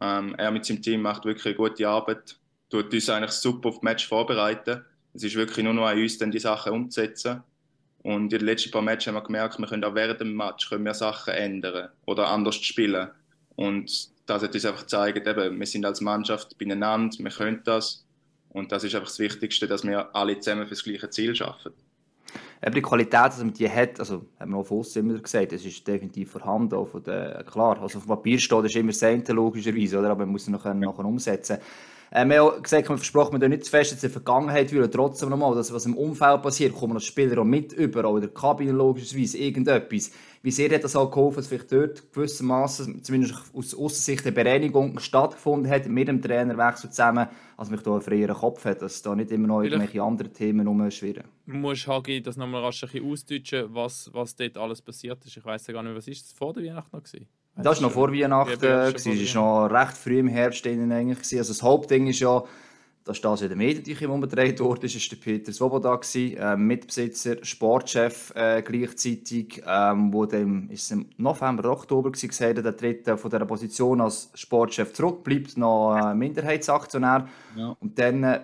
Ähm, 0.00 0.34
er 0.36 0.50
mit 0.50 0.64
seinem 0.64 0.82
Team 0.82 1.02
macht 1.02 1.24
wirklich 1.24 1.46
eine 1.46 1.54
gute 1.54 1.88
Arbeit, 1.88 2.36
tut 2.70 2.92
uns 2.92 3.08
eigentlich 3.08 3.32
super 3.32 3.68
auf 3.68 3.76
das 3.76 3.82
Match 3.82 4.06
vorbereiten. 4.06 4.84
Es 5.14 5.22
ist 5.24 5.36
wirklich 5.36 5.64
nur 5.64 5.74
noch 5.74 5.86
an 5.86 5.98
uns, 5.98 6.18
dann 6.18 6.30
die 6.30 6.38
Sachen 6.38 6.72
umzusetzen. 6.72 7.42
Und 8.08 8.32
in 8.32 8.38
den 8.38 8.46
letzten 8.46 8.70
paar 8.70 8.80
Matches 8.80 9.08
haben 9.08 9.16
wir 9.16 9.22
gemerkt, 9.22 9.58
wir 9.58 9.66
können 9.66 9.84
auch 9.84 9.94
während 9.94 10.18
dem 10.22 10.34
Match 10.34 10.70
können 10.70 10.86
wir 10.86 10.94
Sachen 10.94 11.34
ändern 11.34 11.90
oder 12.06 12.28
anders 12.28 12.56
spielen. 12.56 13.10
Und 13.54 14.08
das 14.24 14.42
hat 14.42 14.54
uns 14.54 14.64
einfach 14.64 14.80
gezeigt, 14.80 15.26
eben, 15.26 15.60
wir 15.60 15.66
sind 15.66 15.84
als 15.84 16.00
Mannschaft 16.00 16.56
beieinander, 16.56 17.14
wir 17.18 17.30
können 17.30 17.60
das. 17.64 18.06
Und 18.48 18.72
das 18.72 18.84
ist 18.84 18.94
einfach 18.94 19.08
das 19.08 19.18
Wichtigste, 19.18 19.66
dass 19.66 19.84
wir 19.84 20.16
alle 20.16 20.40
zusammen 20.40 20.64
für 20.64 20.70
das 20.70 20.84
gleiche 20.84 21.10
Ziel 21.10 21.34
schaffen. 21.34 21.72
Aber 22.62 22.70
die 22.70 22.80
Qualität, 22.80 23.32
die 23.36 23.44
man 23.44 23.52
die 23.52 23.68
hat, 23.68 24.00
also 24.00 24.24
haben 24.40 24.52
wir 24.52 24.56
auch 24.56 24.66
von 24.66 24.86
immer 24.94 25.18
gesagt, 25.18 25.52
es 25.52 25.66
ist 25.66 25.86
definitiv 25.86 26.30
vorhanden. 26.30 26.76
Auch 26.76 26.88
von 26.88 27.02
der, 27.02 27.44
klar, 27.44 27.78
also 27.82 27.98
auf 27.98 28.04
dem 28.04 28.08
Papier 28.08 28.38
steht, 28.38 28.64
ist 28.64 28.76
immer 28.76 28.92
das 28.92 29.28
logischerweise, 29.28 29.98
oder? 29.98 30.12
aber 30.12 30.24
man 30.24 30.32
muss 30.32 30.44
es 30.44 30.48
nachher, 30.48 30.72
nachher 30.72 31.04
umsetzen. 31.04 31.58
Äh, 32.10 32.26
wir 32.26 32.42
haben 32.42 32.62
gesagt, 32.62 32.88
wir 32.88 32.96
versprochen, 32.96 33.40
wir 33.40 33.48
nicht 33.48 33.64
zu 33.64 33.70
fest 33.70 33.92
in 33.92 34.00
der 34.00 34.10
Vergangenheit 34.10 34.74
wollen, 34.74 34.90
trotzdem 34.90 35.28
nochmal, 35.28 35.54
dass 35.54 35.72
was 35.72 35.86
im 35.86 35.96
Umfeld 35.96 36.42
passiert, 36.42 36.74
kommen 36.74 36.94
noch 36.94 37.00
Spieler 37.00 37.40
auch 37.40 37.44
mit 37.44 37.72
über, 37.72 38.00
oder 38.00 38.16
in 38.16 38.20
der 38.22 38.30
Kabine 38.30 38.72
logischerweise, 38.72 39.38
irgendetwas. 39.38 40.10
Wie 40.42 40.50
sehr 40.52 40.72
hat 40.72 40.84
das 40.84 40.94
auch 40.94 41.10
geholfen, 41.10 41.36
dass 41.36 41.48
vielleicht 41.48 41.72
dort 41.72 42.12
gewissermaßen, 42.12 43.02
zumindest 43.02 43.34
aus 43.52 43.74
Aussicht 43.74 44.24
eine 44.24 44.32
Bereinigung 44.32 44.98
stattgefunden 45.00 45.70
hat 45.70 45.88
mit 45.88 46.08
dem 46.08 46.22
Trainerwechsel 46.22 46.90
zusammen, 46.90 47.26
als 47.56 47.70
man 47.70 47.82
da 47.82 47.90
einen 47.90 48.00
freieren 48.00 48.36
Kopf 48.36 48.64
hat, 48.64 48.80
dass 48.80 49.02
da 49.02 49.14
nicht 49.16 49.32
immer 49.32 49.48
noch 49.48 49.62
irgendwelche 49.62 50.00
anderen 50.00 50.32
Themen 50.32 50.66
rumschwirren. 50.66 51.24
Du 51.46 51.54
musst 51.54 51.88
Hagi 51.88 52.22
das 52.22 52.36
nochmal 52.36 52.62
rasch 52.62 52.84
ein 52.84 52.90
bisschen 52.90 53.10
ausdeutschen, 53.10 53.74
was, 53.74 54.08
was 54.12 54.36
dort 54.36 54.56
alles 54.56 54.80
passiert 54.80 55.24
ist. 55.24 55.36
Ich 55.36 55.44
weiß 55.44 55.66
ja 55.66 55.74
gar 55.74 55.82
nicht, 55.82 55.96
was 55.96 56.06
ist 56.06 56.22
das 56.22 56.32
vor 56.32 56.52
der 56.52 56.62
Weihnachten 56.62 56.96
noch 56.96 57.02
gewesen? 57.02 57.26
Das 57.62 57.80
war 57.80 57.88
noch 57.88 57.92
vor 57.92 58.12
Weihnachten, 58.12 58.64
es 58.64 59.34
war 59.34 59.68
noch 59.68 59.70
recht 59.70 59.96
früh 59.96 60.18
im 60.20 60.28
Herbst 60.28 60.66
eigentlich. 60.66 61.38
Also 61.38 61.52
das 61.52 61.62
Hauptding 61.62 62.06
ist 62.06 62.20
ja, 62.20 62.44
dass 63.04 63.20
das 63.20 63.42
in 63.42 63.48
den 63.48 63.58
Medien 63.58 64.10
umgedreht 64.10 64.60
wurde, 64.60 64.86
ist, 64.86 64.94
ist 64.94 65.10
der 65.10 65.16
Peter 65.16 65.52
Svoboda 65.52 65.98
äh, 66.14 66.56
Mitbesitzer, 66.56 67.36
Sportchef 67.42 68.32
äh, 68.36 68.62
gleichzeitig, 68.62 69.62
ähm, 69.66 70.12
wo 70.12 70.26
dem 70.26 70.70
ist 70.70 70.92
im 70.92 71.06
November 71.16 71.70
Oktober 71.70 72.10
war, 72.10 72.28
gesagt 72.28 72.64
der 72.64 72.76
tritt 72.76 73.08
von 73.18 73.30
dieser 73.30 73.46
Position 73.46 74.02
als 74.02 74.30
Sportchef 74.34 74.92
zurück, 74.92 75.24
bleibt 75.24 75.56
noch 75.56 75.96
äh, 75.96 76.14
Minderheitsaktionär 76.14 77.26
ja. 77.56 77.76
und 77.80 77.98
dann 77.98 78.24
äh, 78.24 78.40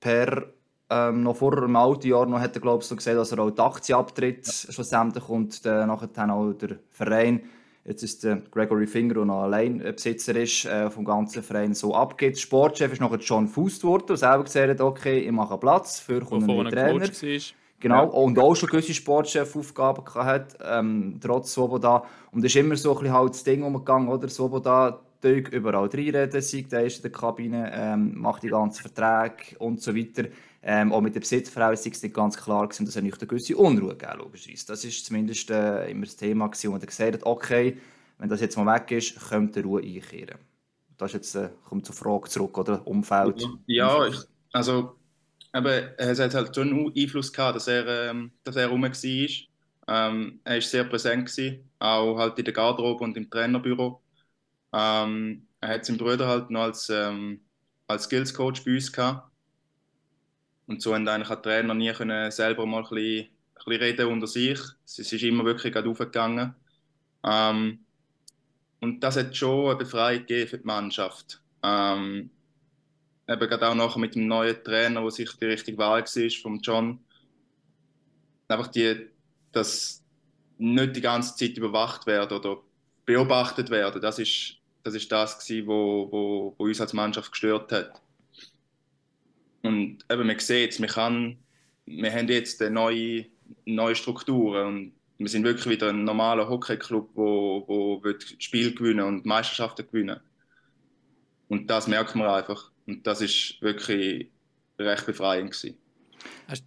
per 0.00 0.44
ähm, 0.90 1.22
noch 1.22 1.36
vor 1.36 1.56
einem 1.58 1.76
alten 1.76 2.06
Jahr 2.06 2.26
noch 2.26 2.40
hat 2.40 2.54
er 2.54 2.60
glaube 2.60 2.82
ich 2.82 2.88
so 2.88 2.94
gesagt, 2.94 3.16
dass 3.16 3.32
er 3.32 3.40
auch 3.40 3.50
die 3.50 3.62
Aktie 3.62 3.96
abtritt 3.96 4.46
ja. 4.46 4.72
schlussendlich 4.72 5.28
und 5.28 5.64
äh, 5.66 5.86
nachher 5.86 6.32
auch 6.32 6.52
der 6.52 6.78
Verein 6.90 7.40
Jetzt 7.86 8.02
ist 8.02 8.24
der 8.24 8.36
Gregory 8.50 8.86
Finger, 8.86 9.24
noch 9.26 9.42
allein 9.42 9.78
Besitzer 9.78 10.34
ist 10.36 10.64
äh, 10.64 10.88
vom 10.88 11.04
ganzen 11.04 11.42
Verein, 11.42 11.74
so 11.74 11.94
abgeht. 11.94 12.38
Sportchef 12.38 12.92
ist 12.92 13.00
noch 13.00 13.14
John 13.20 13.46
Fuß 13.46 13.80
geworden, 13.80 14.04
der 14.08 14.16
selber 14.16 14.44
gesagt 14.44 14.70
hat, 14.70 14.80
okay, 14.80 15.18
ich 15.18 15.32
mache 15.32 15.58
Platz 15.58 16.00
für 16.00 16.22
einen 16.32 16.70
Trainer. 16.70 17.06
Genau, 17.80 18.04
ja. 18.04 18.08
und 18.08 18.38
auch 18.38 18.54
schon 18.54 18.70
gewisse 18.70 18.94
Sportchef-Aufgaben 18.94 20.02
hat, 20.14 20.56
ähm, 20.64 21.18
trotz 21.20 21.52
Swoboda. 21.52 22.04
Und 22.32 22.42
es 22.42 22.54
ist 22.54 22.56
immer 22.56 22.76
so 22.76 22.92
ein 22.92 23.00
bisschen 23.00 23.14
halt 23.14 23.34
das 23.34 23.44
Ding 23.44 23.62
umgegangen, 23.62 24.08
oder? 24.08 24.28
Swoboda 24.28 25.00
überall 25.22 25.86
reinreden, 25.86 26.40
sei 26.40 26.66
der 26.70 26.84
ist 26.84 26.96
in 26.96 27.02
der 27.02 27.12
Kabine, 27.12 27.70
ähm, 27.74 28.12
macht 28.18 28.42
die 28.42 28.48
ganzen 28.48 28.82
Verträge 28.82 29.58
und 29.58 29.80
so 29.80 29.94
weiter. 29.94 30.24
Ähm, 30.66 30.92
auch 30.92 31.02
mit 31.02 31.14
der 31.14 31.20
Besitzverhältnis 31.20 31.86
ist 31.86 32.02
nicht 32.02 32.14
ganz 32.14 32.36
klar 32.38 32.66
gewesen, 32.66 32.86
dass 32.86 32.96
er 32.96 33.02
nicht 33.02 33.20
eine 33.20 33.28
gewisse 33.28 33.56
Unruhe 33.56 33.96
gegeben 33.96 34.18
logischerweise. 34.18 34.66
Das 34.66 34.84
war 34.84 34.90
zumindest 34.90 35.50
äh, 35.50 35.90
immer 35.90 36.06
das 36.06 36.16
Thema, 36.16 36.46
gewesen, 36.46 36.72
wo 36.72 36.76
er 36.76 36.86
gesagt 36.86 37.12
hat, 37.12 37.22
okay, 37.24 37.78
wenn 38.18 38.30
das 38.30 38.40
jetzt 38.40 38.56
mal 38.56 38.74
weg 38.74 38.90
ist, 38.90 39.20
könnte 39.28 39.62
Ruhe 39.62 39.82
einkehren. 39.82 40.38
Das 40.96 41.10
ist 41.10 41.14
jetzt, 41.14 41.34
äh, 41.34 41.50
kommt 41.68 41.84
zur 41.84 41.94
Frage 41.94 42.30
zurück, 42.30 42.56
oder? 42.56 42.86
Umfeld. 42.86 43.46
Ja, 43.66 44.06
ich, 44.06 44.16
also 44.52 44.96
aber 45.54 45.98
es 46.00 46.18
hat 46.18 46.34
halt 46.34 46.52
schon 46.54 46.92
Einfluss 46.96 47.32
gehabt, 47.32 47.54
dass 47.54 47.68
er, 47.68 48.10
ähm, 48.10 48.32
dass 48.42 48.56
er 48.56 48.66
rum 48.66 48.82
war. 48.82 48.90
Ähm, 49.86 50.40
er 50.42 50.54
war 50.54 50.60
sehr 50.60 50.84
präsent, 50.84 51.26
gewesen, 51.26 51.70
auch 51.78 52.18
halt 52.18 52.36
in 52.38 52.44
der 52.44 52.54
Garderobe 52.54 53.04
und 53.04 53.16
im 53.16 53.30
Trainerbüro. 53.30 54.00
Ähm, 54.72 55.46
er 55.60 55.68
hat 55.68 55.84
seinen 55.84 55.98
Bruder 55.98 56.26
halt 56.26 56.50
noch 56.50 56.62
als, 56.62 56.90
ähm, 56.90 57.40
als 57.86 58.04
Skills 58.04 58.34
Coach 58.34 58.64
bei 58.64 58.72
uns 58.74 58.92
gehabt. 58.92 59.30
Und 60.66 60.80
so 60.82 60.94
haben 60.94 61.06
eigentlich 61.08 61.28
die 61.28 61.42
Trainer 61.42 61.74
nie 61.74 61.92
können 61.92 62.30
selber 62.30 62.66
mal 62.66 62.78
ein 62.78 62.82
bisschen, 62.84 63.26
ein 63.26 63.64
bisschen 63.66 63.82
reden 63.82 64.06
unter 64.06 64.26
sich. 64.26 64.58
Es 64.84 64.98
ist 64.98 65.22
immer 65.22 65.44
wirklich 65.44 65.72
gerade 65.72 65.88
aufgegangen. 65.88 66.54
Ähm, 67.24 67.80
und 68.80 69.00
das 69.00 69.16
hat 69.16 69.36
schon 69.36 69.66
eine 69.66 69.76
Befreiung 69.76 70.20
gegeben 70.20 70.48
für 70.48 70.58
die 70.58 70.66
Mannschaft. 70.66 71.40
Ähm, 71.62 72.30
eben 73.28 73.48
gerade 73.48 73.68
auch 73.68 73.74
nachher 73.74 73.98
mit 73.98 74.14
dem 74.14 74.26
neuen 74.26 74.62
Trainer, 74.62 75.02
wo 75.02 75.10
sich 75.10 75.30
die 75.36 75.46
richtige 75.46 75.78
Wahl 75.78 76.02
war, 76.02 76.30
vom 76.42 76.60
John. 76.60 76.98
Einfach 78.48 78.68
die, 78.68 79.08
dass 79.52 80.02
nicht 80.58 80.96
die 80.96 81.00
ganze 81.00 81.34
Zeit 81.36 81.56
überwacht 81.56 82.06
werden 82.06 82.36
oder 82.38 82.58
beobachtet 83.06 83.70
werden. 83.70 84.00
Das 84.00 84.18
ist 84.18 84.58
das, 84.82 84.94
ist 84.94 85.10
das 85.10 85.38
gewesen, 85.38 85.66
wo, 85.66 86.08
wo, 86.10 86.54
wo 86.58 86.64
uns 86.64 86.80
als 86.80 86.92
Mannschaft 86.92 87.32
gestört 87.32 87.72
hat. 87.72 88.02
Und 89.64 90.04
eben, 90.10 90.26
man 90.26 90.38
sieht 90.38 90.72
es, 90.72 90.78
wir, 90.78 90.88
wir 91.86 92.12
haben 92.12 92.28
jetzt 92.28 92.60
eine 92.60 92.70
neue, 92.70 93.24
neue 93.64 93.94
Strukturen 93.94 94.66
und 94.66 94.92
wir 95.16 95.28
sind 95.28 95.42
wirklich 95.44 95.66
wieder 95.66 95.88
ein 95.88 96.04
normaler 96.04 96.46
Hockeyclub, 96.50 97.08
wo, 97.14 97.64
wo 97.66 98.02
Spiel 98.38 98.74
gewinnen 98.74 99.06
und 99.06 99.24
Meisterschaften 99.24 99.86
gewinnen. 99.86 100.20
Und 101.48 101.70
das 101.70 101.88
merkt 101.88 102.14
man 102.14 102.28
einfach. 102.28 102.70
Und 102.86 103.06
das 103.06 103.22
ist 103.22 103.56
wirklich 103.62 104.30
recht 104.78 105.06
befreiend 105.06 105.52
gewesen. 105.52 105.78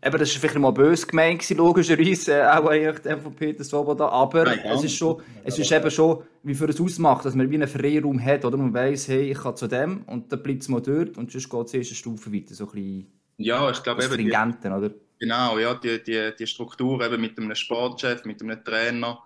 Eben, 0.04 0.18
das 0.18 0.34
war 0.34 0.42
vielleicht 0.42 0.60
mal 0.60 0.72
böse 0.72 1.06
gemeint, 1.06 1.48
logischerweise, 1.50 2.34
äh, 2.34 2.48
auch 2.48 2.66
eigentlich 2.66 3.22
von 3.22 3.34
Peter 3.36 3.64
Svoboda, 3.64 4.10
aber 4.10 4.46
Nein, 4.46 4.60
es 4.66 4.84
ist, 4.84 4.96
schon, 4.96 5.22
es 5.44 5.58
ist 5.58 5.72
eben 5.72 5.92
schon, 5.92 6.24
wie 6.44 6.56
für 6.56 6.68
es 6.68 6.82
ausmacht, 6.82 7.26
dass 7.26 7.36
man 7.36 7.50
wie 7.50 7.56
einen 7.56 7.68
Freiraum 7.68 8.24
hat, 8.24 8.44
oder? 8.44 8.58
Man 8.58 8.74
weiss, 8.74 9.08
hey, 9.08 9.32
ich 9.32 9.38
kann 9.38 9.56
zu 9.56 9.68
dem 9.68 10.04
und 10.08 10.32
dann 10.32 10.42
bleibt 10.42 10.64
es 10.64 10.70
mal 10.70 10.82
dort 10.82 11.18
und 11.18 11.32
sonst 11.32 11.50
geht 11.50 11.66
es 11.68 11.74
erst 11.74 11.90
eine 11.92 11.96
Stufe 11.96 12.34
weiter, 12.34 12.56
so 12.56 12.66
ein 12.66 12.72
bisschen 12.72 13.18
ja, 13.38 13.70
ich 13.70 13.84
glaube 13.84 14.04
eben, 14.04 14.18
die, 14.18 14.68
oder? 14.68 14.92
Genau, 15.20 15.60
ja, 15.60 15.76
die, 15.76 16.04
die, 16.04 16.32
die 16.38 16.48
Struktur 16.48 17.06
eben 17.06 17.22
mit 17.22 17.38
einem 17.38 17.56
Sportchef, 17.56 18.26
mit 18.26 18.42
einem 18.42 18.64
Trainer, 18.64 19.24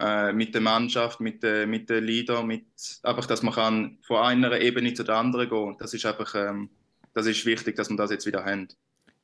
äh, 0.00 0.32
mit 0.32 0.54
der 0.54 0.60
Mannschaft, 0.60 1.20
mit 1.20 1.42
den 1.42 1.70
mit 1.70 1.88
der 1.88 2.00
Leader, 2.00 2.42
mit, 2.42 2.66
einfach, 3.04 3.26
dass 3.26 3.42
man 3.42 3.54
kann 3.54 3.98
von 4.02 4.18
einer 4.18 4.60
Ebene 4.60 4.94
zu 4.94 5.04
der 5.04 5.16
anderen 5.16 5.48
gehen. 5.48 5.68
Kann. 5.68 5.76
Das 5.78 5.94
ist 5.94 6.04
einfach, 6.06 6.34
ähm, 6.34 6.70
das 7.14 7.26
ist 7.26 7.46
wichtig, 7.46 7.76
dass 7.76 7.88
man 7.88 7.96
das 7.96 8.10
jetzt 8.10 8.26
wieder 8.26 8.44
haben 8.44 8.68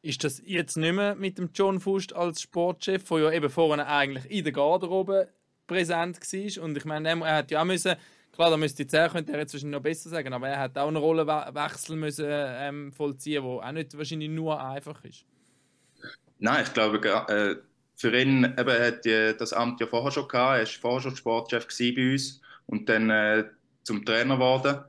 ist 0.02 0.24
das 0.24 0.40
jetzt 0.44 0.76
nicht 0.76 0.94
mehr 0.94 1.14
mit 1.14 1.38
dem 1.38 1.50
John 1.52 1.80
Fust 1.80 2.14
als 2.14 2.42
Sportchef, 2.42 3.04
der 3.04 3.18
ja 3.18 3.32
eben 3.32 3.50
vorne 3.50 3.86
eigentlich 3.86 4.30
in 4.30 4.44
der 4.44 4.52
Garderobe 4.52 5.28
präsent 5.66 6.20
war. 6.20 6.64
Und 6.64 6.76
ich 6.76 6.84
meine, 6.84 7.08
er 7.08 7.36
hat 7.36 7.50
ja 7.50 7.60
auch 7.60 7.64
müssen, 7.64 7.96
klar, 8.32 8.50
da 8.50 8.56
müsste 8.56 8.84
die 8.84 8.88
Zähne, 8.88 9.10
könnte 9.10 9.32
er 9.32 9.40
jetzt 9.40 9.52
wahrscheinlich 9.52 9.76
noch 9.76 9.82
besser 9.82 10.08
sagen, 10.10 10.32
aber 10.32 10.48
er 10.48 10.60
hat 10.60 10.78
auch 10.78 10.88
einen 10.88 10.96
Rollenwechsel 10.96 11.96
müssen 11.96 12.26
ähm, 12.28 12.92
vollziehen, 12.92 13.42
der 13.42 13.50
auch 13.50 13.72
nicht 13.72 13.96
wahrscheinlich 13.96 14.30
nur 14.30 14.60
einfach 14.60 15.04
ist. 15.04 15.24
Nein, 16.38 16.64
ich 16.64 16.72
glaube, 16.72 16.98
äh, 17.28 17.56
für 17.96 18.16
ihn 18.16 18.44
eben, 18.44 18.80
hat 18.80 19.04
er 19.06 19.34
das 19.34 19.52
Amt 19.52 19.80
ja 19.80 19.86
vorher 19.86 20.12
schon 20.12 20.28
gehabt. 20.28 20.58
Er 20.58 20.60
war 20.60 20.80
vorher 20.80 21.00
schon 21.00 21.16
Sportchef 21.16 21.66
bei 21.66 22.12
uns 22.12 22.40
und 22.66 22.88
dann 22.88 23.10
äh, 23.10 23.44
zum 23.82 24.04
Trainer 24.04 24.36
geworden. 24.36 24.84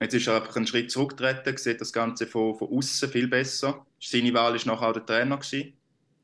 Jetzt 0.00 0.14
ist 0.14 0.28
er 0.28 0.36
einfach 0.36 0.54
einen 0.56 0.66
Schritt 0.66 0.90
zurückgetreten, 0.90 1.56
sieht 1.56 1.80
das 1.80 1.92
Ganze 1.92 2.26
von, 2.26 2.54
von 2.54 2.68
außen 2.68 3.08
viel 3.08 3.26
besser. 3.26 3.84
Seine 4.00 4.32
Wahl 4.32 4.54
war 4.54 4.66
nachher 4.66 4.88
auch 4.88 4.92
der 4.92 5.04
Trainer. 5.04 5.40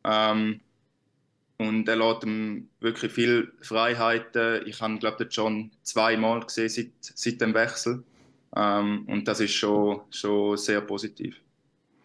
Ähm, 0.04 0.60
und 1.58 1.88
er 1.88 1.96
lässt 1.96 2.24
ihm 2.24 2.68
wirklich 2.80 3.12
viel 3.12 3.52
Freiheiten. 3.60 4.66
Ich 4.66 4.80
habe, 4.80 4.98
glaube 4.98 5.24
ich, 5.24 5.34
schon 5.34 5.70
zweimal 5.82 6.40
gesehen 6.40 6.68
seit, 6.68 6.90
seit 7.00 7.40
dem 7.40 7.54
Wechsel. 7.54 8.04
Ähm, 8.54 9.06
und 9.08 9.26
das 9.26 9.40
ist 9.40 9.54
schon, 9.54 10.02
schon 10.10 10.56
sehr 10.56 10.80
positiv. 10.80 11.40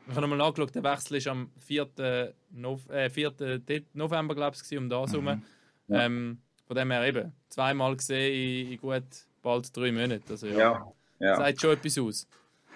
Ich 0.07 0.11
habe 0.11 0.21
nochmal 0.21 0.39
nachgeschaut, 0.39 0.73
der 0.73 0.83
Wechsel 0.83 1.23
war 1.23 1.31
am 1.33 1.51
4. 1.59 2.33
Nov 2.51 2.89
äh, 2.89 3.11
4. 3.11 3.61
November, 3.93 4.33
glaube 4.33 4.57
ich, 4.59 4.77
um 4.77 4.89
das 4.89 5.11
herum. 5.11 5.25
Mhm. 5.25 5.43
Ja. 5.87 6.05
Ähm, 6.05 6.39
von 6.65 6.75
dem 6.75 6.89
her 6.89 7.05
eben 7.05 7.31
zweimal 7.49 7.95
gesehen 7.95 8.33
in, 8.33 8.71
in 8.73 8.77
gut 8.79 9.03
bald 9.43 9.75
drei 9.75 9.91
Monaten. 9.91 10.23
Also, 10.29 10.47
ja. 10.47 10.57
ja 10.57 10.93
ja. 11.19 11.35
sagt 11.35 11.61
schon 11.61 11.71
etwas 11.71 11.97
aus. 11.97 12.27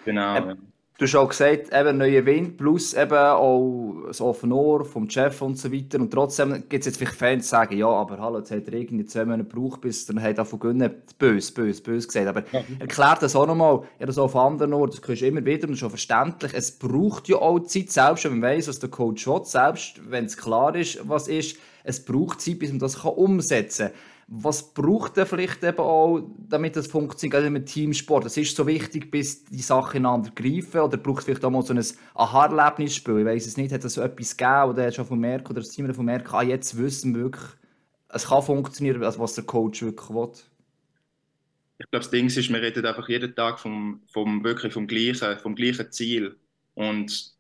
Genau. 0.06 0.36
Ähm, 0.36 0.58
du 0.98 1.06
hast 1.06 1.16
auch 1.16 1.30
gesagt, 1.30 1.74
eben 1.74 1.98
neuer 1.98 2.26
Wind 2.26 2.58
plus 2.58 2.94
eben 2.94 3.18
auch 3.18 4.04
das 4.08 4.22
offene 4.22 4.56
Ohr 4.56 4.86
vom 4.86 5.10
Chef 5.10 5.42
und 5.42 5.58
so 5.58 5.72
weiter. 5.72 6.00
Und 6.00 6.12
trotzdem 6.12 6.52
gibt 6.70 6.82
es 6.82 6.86
jetzt 6.86 6.98
vielleicht 6.98 7.16
Fans, 7.16 7.46
die 7.46 7.50
sagen, 7.50 7.78
ja, 7.78 7.88
aber 7.88 8.20
hallo, 8.20 8.40
jetzt 8.40 8.52
hat 8.52 8.68
er 8.68 8.74
irgendwie 8.74 9.06
zwei 9.06 9.26
Monate 9.26 9.50
gebraucht, 9.50 9.82
bis 9.82 10.06
dann 10.06 10.22
hat 10.22 10.38
er 10.38 10.46
von 10.46 10.60
Gönnen 10.60 10.92
böse, 11.18 11.54
böse, 11.54 11.82
böse 11.82 12.08
gesagt. 12.08 12.28
Aber 12.28 12.44
ja. 12.52 12.64
erklärt 12.80 13.22
das 13.22 13.36
auch 13.36 13.48
nochmal, 13.48 13.84
ja, 14.00 14.06
das 14.06 14.18
auf 14.18 14.36
anderen 14.36 14.74
Orten, 14.74 14.92
das 14.92 15.02
kriegst 15.02 15.22
du 15.22 15.28
immer 15.28 15.46
wieder 15.46 15.64
und 15.64 15.72
das 15.72 15.72
ist 15.72 15.80
schon 15.80 15.90
verständlich. 15.90 16.54
Es 16.54 16.72
braucht 16.72 17.28
ja 17.28 17.38
auch 17.38 17.60
Zeit, 17.62 17.92
selbst 17.92 18.26
wenn 18.26 18.40
man 18.40 18.50
weiss, 18.50 18.68
was 18.68 18.80
der 18.80 18.90
Coach 18.90 19.28
will, 19.28 19.42
selbst 19.44 20.00
wenn 20.10 20.26
es 20.26 20.38
klar 20.38 20.76
ist, 20.76 21.08
was 21.08 21.28
ist, 21.28 21.58
es 21.84 22.04
braucht 22.04 22.42
Zeit, 22.42 22.60
bis 22.60 22.70
man 22.70 22.80
das 22.80 23.02
kann 23.02 23.12
umsetzen 23.12 23.88
kann. 23.88 23.96
Was 24.28 24.74
braucht 24.74 25.18
er 25.18 25.26
vielleicht 25.26 25.64
eben 25.64 25.80
auch, 25.80 26.22
damit 26.50 26.76
das 26.76 26.88
funktioniert, 26.88 27.52
mit 27.52 27.68
Teamsport? 27.68 28.26
Das 28.26 28.38
ist 28.38 28.56
so 28.56 28.66
wichtig, 28.66 29.12
bis 29.12 29.44
die 29.46 29.62
Sachen 29.62 29.98
ineinander 29.98 30.32
greifen? 30.32 30.82
Oder 30.82 30.98
braucht 30.98 31.20
es 31.20 31.26
vielleicht 31.26 31.46
auch 31.46 31.50
mal 31.50 31.62
so 31.62 31.74
ein 31.74 31.84
Aha-Erlebnisspiel? 32.16 33.20
Ich 33.20 33.26
weiß 33.26 33.48
es 33.48 33.58
nicht, 33.58 33.74
hat 33.74 33.84
es 33.84 33.94
so 33.94 34.02
etwas 34.02 34.38
gegeben 34.38 34.70
oder 34.70 34.86
hat 34.86 34.96
schon 34.96 35.06
von 35.06 35.20
Merck 35.20 35.50
oder 35.50 35.60
das 35.60 35.70
Team 35.70 35.94
von 35.94 36.06
Merck, 36.06 36.34
ah, 36.34 36.42
jetzt 36.42 36.78
wissen 36.78 37.14
wir 37.16 37.24
wirklich, 37.24 37.52
es 38.10 38.28
kann 38.28 38.44
funktionieren, 38.44 39.02
was 39.02 39.36
der 39.36 39.44
Coach 39.44 39.82
wirklich 39.82 40.10
will? 40.10 40.32
Ich 41.80 41.90
glaube, 41.90 42.04
das 42.04 42.12
Ding 42.12 42.28
ist, 42.28 42.50
wir 42.50 42.62
reden 42.62 42.86
einfach 42.86 43.10
jeden 43.10 43.36
Tag 43.36 43.60
vom, 43.60 44.02
vom, 44.08 44.44
wirklich 44.44 44.72
vom, 44.72 44.88
gleichen, 44.88 45.38
vom 45.40 45.56
gleichen 45.56 45.92
Ziel. 45.92 46.38
Und 46.76 47.34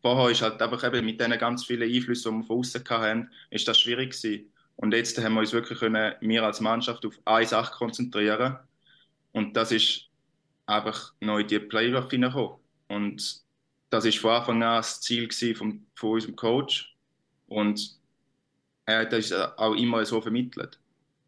vorher 0.00 0.30
ist 0.30 0.42
halt 0.42 0.62
einfach 0.62 0.84
eben 0.84 1.04
mit 1.04 1.20
diesen 1.20 1.38
ganz 1.38 1.64
vielen 1.64 1.90
Einflüssen, 1.92 2.32
die 2.32 2.38
wir 2.38 2.46
von 2.46 2.58
außen 2.58 2.84
hatten, 2.88 3.30
ist 3.50 3.68
das 3.68 3.80
schwierig 3.80 4.12
gewesen. 4.12 4.50
Und 4.80 4.94
jetzt 4.94 5.22
haben 5.22 5.34
wir 5.34 5.40
uns 5.40 5.52
wirklich 5.52 5.78
können, 5.78 6.14
wir 6.22 6.42
als 6.42 6.60
Mannschaft 6.60 7.04
auf 7.04 7.18
eine 7.26 7.46
Sache 7.46 7.76
konzentrieren. 7.76 8.58
Und 9.32 9.54
das 9.54 9.72
ist 9.72 10.08
einfach 10.64 11.12
neu 11.20 11.42
die 11.44 11.58
Playoff 11.58 12.08
hineingekommen. 12.10 12.56
Und 12.88 13.42
das 13.90 14.06
ist 14.06 14.18
von 14.18 14.30
Anfang 14.30 14.62
an 14.62 14.76
das 14.78 15.02
Ziel 15.02 15.28
von, 15.54 15.84
von 15.94 16.10
unserem 16.12 16.34
Coach. 16.34 16.96
Und 17.46 17.98
er 18.86 19.00
hat 19.00 19.12
das 19.12 19.30
auch 19.32 19.74
immer 19.74 20.02
so 20.06 20.18
vermittelt. 20.18 20.80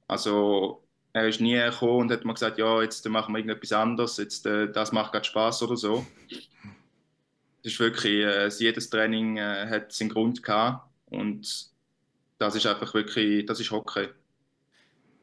Also 0.09 0.82
er 1.12 1.28
ist 1.28 1.42
nie 1.42 1.56
gekommen 1.56 2.00
und 2.00 2.11
hat 2.11 2.25
mir 2.25 2.32
gesagt, 2.32 2.56
ja, 2.56 2.80
jetzt 2.80 3.06
machen 3.06 3.35
wir 3.35 3.40
irgendetwas 3.40 3.73
anderes, 3.73 4.16
jetzt, 4.16 4.47
äh, 4.47 4.73
das 4.73 4.92
macht 4.92 5.12
gerade 5.12 5.26
Spaß 5.26 5.62
oder 5.64 5.76
so. 5.76 6.06
Es 7.62 7.73
ist 7.73 7.80
wirklich, 7.80 8.25
äh, 8.25 8.49
jedes 8.49 8.88
Training 8.88 9.37
äh, 9.37 9.66
hat 9.68 9.92
seinen 9.92 10.09
Grund 10.09 10.42
gehabt 10.42 10.88
und 11.06 11.72
das 12.43 12.57
ist 12.57 12.67
einfach 12.67 12.93
wirklich, 12.95 13.47
das 13.47 13.61
ist 13.61 13.71
Hockey. 13.71 14.09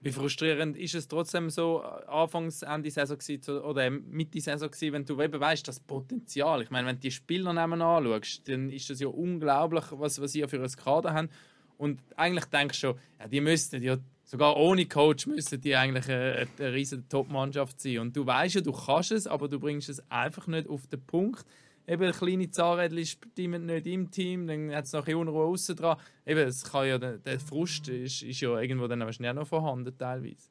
Wie 0.02 0.12
frustrierend 0.12 0.78
ist 0.78 0.96
es 0.96 1.10
trotzdem 1.10 1.50
so 1.50 1.82
Anfangs, 1.82 2.62
Ende 2.62 2.90
Saison 2.90 3.18
gewesen, 3.18 3.60
oder 3.60 3.90
Mitte 3.90 4.40
Saison 4.40 4.72
gewesen, 4.72 4.94
wenn 4.94 5.06
du 5.06 5.22
eben 5.22 5.40
weißt, 5.40 5.68
das 5.68 5.82
Potenzial. 5.82 6.62
Ich 6.62 6.70
meine, 6.70 6.88
wenn 6.88 6.96
du 6.96 7.02
die 7.02 7.12
Spieler 7.12 7.52
nebenan 7.52 8.06
anschaust, 8.06 8.48
dann 8.48 8.70
ist 8.70 8.90
das 8.90 9.02
ja 9.02 9.10
unglaublich, 9.10 9.84
was, 9.92 10.22
was 10.22 10.32
sie 10.32 10.48
für 10.48 10.64
ein 10.64 10.72
Kader 10.72 11.14
haben. 11.14 11.30
Und 11.78 12.02
eigentlich 12.16 12.46
denkst 12.46 12.80
du 12.80 12.88
schon, 12.88 13.00
ja, 13.20 13.28
die 13.28 13.42
müssten 13.42 13.84
ja 13.84 13.98
sogar 14.24 14.56
ohne 14.58 14.86
Coach 14.86 15.28
müssten 15.28 15.60
die 15.60 15.76
eigentlich 15.76 16.08
eine, 16.08 16.48
eine 16.58 16.74
riesige 16.74 17.08
Top-Mannschaft 17.10 17.82
sein. 17.82 18.00
Und 18.00 18.16
du 18.16 18.26
weißt 18.26 18.56
ja, 18.56 18.62
du 18.62 18.72
kannst 18.72 19.12
es, 19.12 19.28
aber 19.28 19.50
du 19.50 19.60
bringst 19.60 19.90
es 19.90 20.04
einfach 20.10 20.48
nicht 20.48 20.70
auf 20.70 20.88
den 20.88 21.02
Punkt. 21.02 21.46
Eben 21.90 22.12
kleine 22.12 22.52
Zahnrädchen 22.52 23.06
stimmen 23.06 23.66
nicht 23.66 23.88
im 23.88 24.12
Team, 24.12 24.46
dann 24.46 24.72
hat 24.76 24.86
es 24.86 24.94
noch 24.94 25.08
ein 25.08 25.16
Unruhe 25.16 25.46
außen 25.46 25.76
dran. 25.76 25.98
Eben, 26.24 26.48
es 26.48 26.64
kann 26.64 26.88
ja, 26.88 27.00
der 27.00 27.40
Frust 27.40 27.88
ist, 27.88 28.22
ist 28.22 28.42
ja 28.42 28.60
irgendwo 28.60 28.88
dann 28.88 29.02
auch 29.02 29.20
noch 29.20 29.48
vorhanden 29.48 29.98
teilweise. 29.98 30.50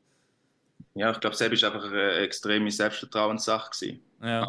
Ja, 0.95 1.13
ich 1.13 1.21
glaube, 1.21 1.37
selbst 1.37 1.63
war 1.63 1.73
einfach 1.73 1.93
eine 1.93 2.15
extreme 2.15 2.73
Selbstvertrauenssache. 2.73 4.01
Ja. 4.21 4.49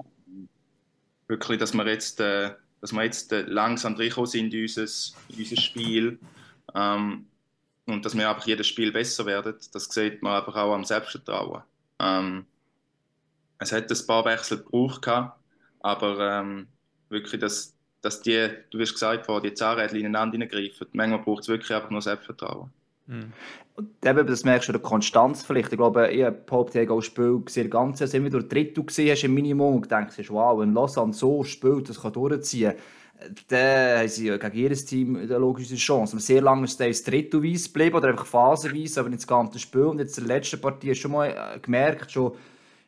Wirklich, 1.28 1.60
dass 1.60 1.76
wir 1.76 1.86
jetzt, 1.86 2.20
äh, 2.22 2.56
dass 2.82 2.92
wir 2.92 3.04
jetzt 3.04 3.32
äh, 3.34 3.42
langsam 3.44 3.94
reinkommen 3.94 4.28
sind 4.28 4.52
in 4.52 4.64
unser, 4.64 4.82
in 5.30 5.38
unser 5.38 5.62
Spiel. 5.62 6.20
Ähm, 6.74 7.28
und 7.86 8.04
dass 8.04 8.18
wir 8.18 8.28
einfach 8.28 8.48
jedes 8.48 8.66
Spiel 8.66 8.92
besser 8.92 9.28
werden, 9.28 9.54
das 9.74 9.86
sieht 9.86 10.24
man 10.24 10.40
einfach 10.40 10.56
auch 10.56 10.74
am 10.74 10.84
Selbstvertrauen. 10.84 11.62
Ähm, 12.00 12.48
es 13.60 13.72
hat 13.72 13.92
ein 13.92 14.08
paar 14.08 14.26
Wechsel 14.26 14.58
gebraucht, 14.58 15.08
aber 15.82 16.40
ähm, 16.40 16.68
wirklich, 17.10 17.40
dass, 17.40 17.76
dass 18.02 18.22
die, 18.22 18.50
du 18.72 18.80
hast 18.80 18.94
gesagt, 18.94 19.28
die 19.44 19.54
Zahnräder 19.54 19.96
ineinander 19.96 20.34
hineingreifen. 20.34 20.88
Manchmal 20.94 21.20
braucht 21.20 21.44
es 21.44 21.50
wirklich 21.50 21.74
einfach 21.74 21.90
nur 21.90 22.02
Selbstvertrauen. 22.02 22.72
Mhm. 23.08 23.34
Und 23.76 23.90
eben, 24.06 24.28
das 24.28 24.44
merkst 24.44 24.68
du, 24.68 24.74
der 24.74 24.82
Konstanz 24.82 25.44
vielleicht. 25.44 25.72
Ich 25.72 25.78
glaube, 25.78 26.10
ich 26.12 26.24
habe 26.24 26.38
behauptet, 26.38 26.90
auch 26.90 27.02
Spiel 27.02 27.40
gesehen, 27.40 27.70
ganz 27.70 28.02
wenn 28.02 28.24
du 28.26 28.30
durch 28.30 28.48
Drittel 28.48 28.86
gesehen 28.86 29.12
hast 29.12 29.24
im 29.24 29.34
Minimum 29.34 29.78
und 29.78 29.90
denkst, 29.90 30.30
wow, 30.30 30.60
wenn 30.60 30.74
Lausanne 30.74 31.14
so 31.14 31.44
spielt, 31.44 31.90
das 31.90 32.02
kann 32.02 32.14
durchziehen 32.14 32.74
dann 33.48 34.00
haben 34.00 34.08
sie 34.08 34.30
gegen 34.30 34.56
jedes 34.56 34.86
Team 34.86 35.16
eine 35.16 35.38
logische 35.38 35.76
Chance. 35.76 36.14
Aber 36.14 36.22
sehr 36.22 36.42
lange 36.42 36.66
ist 36.66 36.80
es 36.80 37.04
drittelweise 37.04 37.68
geblieben 37.68 37.98
oder 37.98 38.10
einfach 38.10 38.26
phasenweise, 38.26 39.00
aber 39.00 39.10
nicht 39.10 39.22
das 39.22 39.28
ganze 39.28 39.60
Spiel. 39.60 39.84
Und 39.84 40.00
jetzt 40.00 40.18
in 40.18 40.28
der 40.28 40.38
letzten 40.38 40.62
Partie 40.62 40.92
hast 40.92 41.00
du 41.00 41.02
schon 41.02 41.12
mal 41.12 41.30
äh, 41.30 41.60
gemerkt, 41.60 42.12
schon 42.12 42.34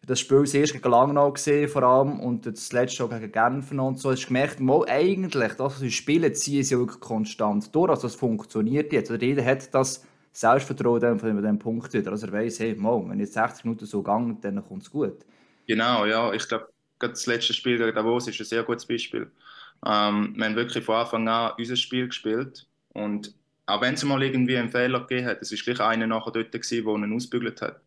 das 0.05 0.19
Spiel 0.19 0.45
zuerst 0.45 0.73
gegen 0.73 0.89
Langnau 0.89 1.31
gesehen, 1.31 1.69
vor 1.69 1.83
allem, 1.83 2.19
und 2.19 2.45
das 2.45 2.71
letzte 2.73 3.03
auch 3.03 3.09
gegen 3.09 3.31
Genf 3.31 3.71
und 3.71 3.99
so, 3.99 4.11
hast 4.11 4.23
du 4.23 4.27
gemerkt, 4.27 4.59
mal 4.59 4.83
eigentlich, 4.87 5.53
das, 5.53 5.59
was 5.59 5.79
sie 5.79 5.91
spielen, 5.91 6.33
ziehen 6.33 6.63
sie 6.63 6.77
wirklich 6.77 6.99
konstant 6.99 7.73
durch, 7.75 7.89
also 7.89 8.07
es 8.07 8.15
funktioniert 8.15 8.91
jetzt. 8.93 9.11
Oder 9.11 9.23
jeder 9.23 9.45
hat 9.45 9.73
das 9.73 10.05
Selbstvertrauen 10.33 11.19
von 11.19 11.41
dem 11.41 11.59
Punkt 11.59 11.93
wieder, 11.93 12.11
also 12.11 12.27
er 12.27 12.33
weiss, 12.33 12.59
hey, 12.59 12.75
mal, 12.75 13.03
wenn 13.07 13.19
jetzt 13.19 13.33
60 13.33 13.65
Minuten 13.65 13.85
so 13.85 14.01
gegangen, 14.01 14.39
dann 14.41 14.65
kommt 14.65 14.83
es 14.83 14.89
gut. 14.89 15.25
Genau, 15.67 16.05
ja, 16.05 16.33
ich 16.33 16.47
glaube, 16.47 16.69
das 16.99 17.27
letzte 17.27 17.53
Spiel 17.53 17.77
gegen 17.77 17.93
Davos 17.95 18.27
ist 18.27 18.39
ein 18.39 18.45
sehr 18.45 18.63
gutes 18.63 18.85
Beispiel. 18.85 19.31
Ähm, 19.85 20.33
wir 20.35 20.45
haben 20.45 20.55
wirklich 20.55 20.83
von 20.83 20.95
Anfang 20.95 21.27
an 21.27 21.53
unser 21.57 21.75
Spiel 21.75 22.07
gespielt 22.07 22.67
und 22.89 23.35
auch 23.67 23.81
wenn 23.81 23.93
es 23.93 24.03
mal 24.03 24.21
irgendwie 24.21 24.57
einen 24.57 24.69
Fehler 24.69 25.01
gegeben 25.01 25.27
hat, 25.27 25.41
es 25.41 25.51
war 25.51 25.73
gleich 25.75 25.87
einer 25.87 26.07
nachher 26.07 26.31
dort, 26.31 26.53
der 26.53 26.71
ihn 26.71 27.13
ausbügelt 27.15 27.61
hat. 27.61 27.81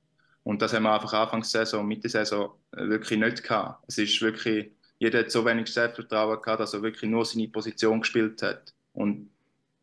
Und 0.44 0.60
das 0.62 0.74
haben 0.74 0.84
wir 0.84 0.92
einfach 0.92 1.12
Anfangs 1.14 1.50
Saison, 1.50 1.86
Mitte 1.86 2.08
Saison 2.08 2.52
äh, 2.72 2.86
wirklich 2.86 3.18
nicht 3.18 3.42
gehabt. 3.42 3.82
Es 3.88 3.98
ist 3.98 4.20
wirklich, 4.20 4.70
jeder 4.98 5.20
hat 5.20 5.30
so 5.30 5.44
wenig 5.44 5.72
Selbstvertrauen 5.72 6.40
gehabt, 6.40 6.60
dass 6.60 6.74
er 6.74 6.82
wirklich 6.82 7.10
nur 7.10 7.24
seine 7.24 7.48
Position 7.48 8.00
gespielt 8.00 8.42
hat. 8.42 8.74
Und 8.92 9.30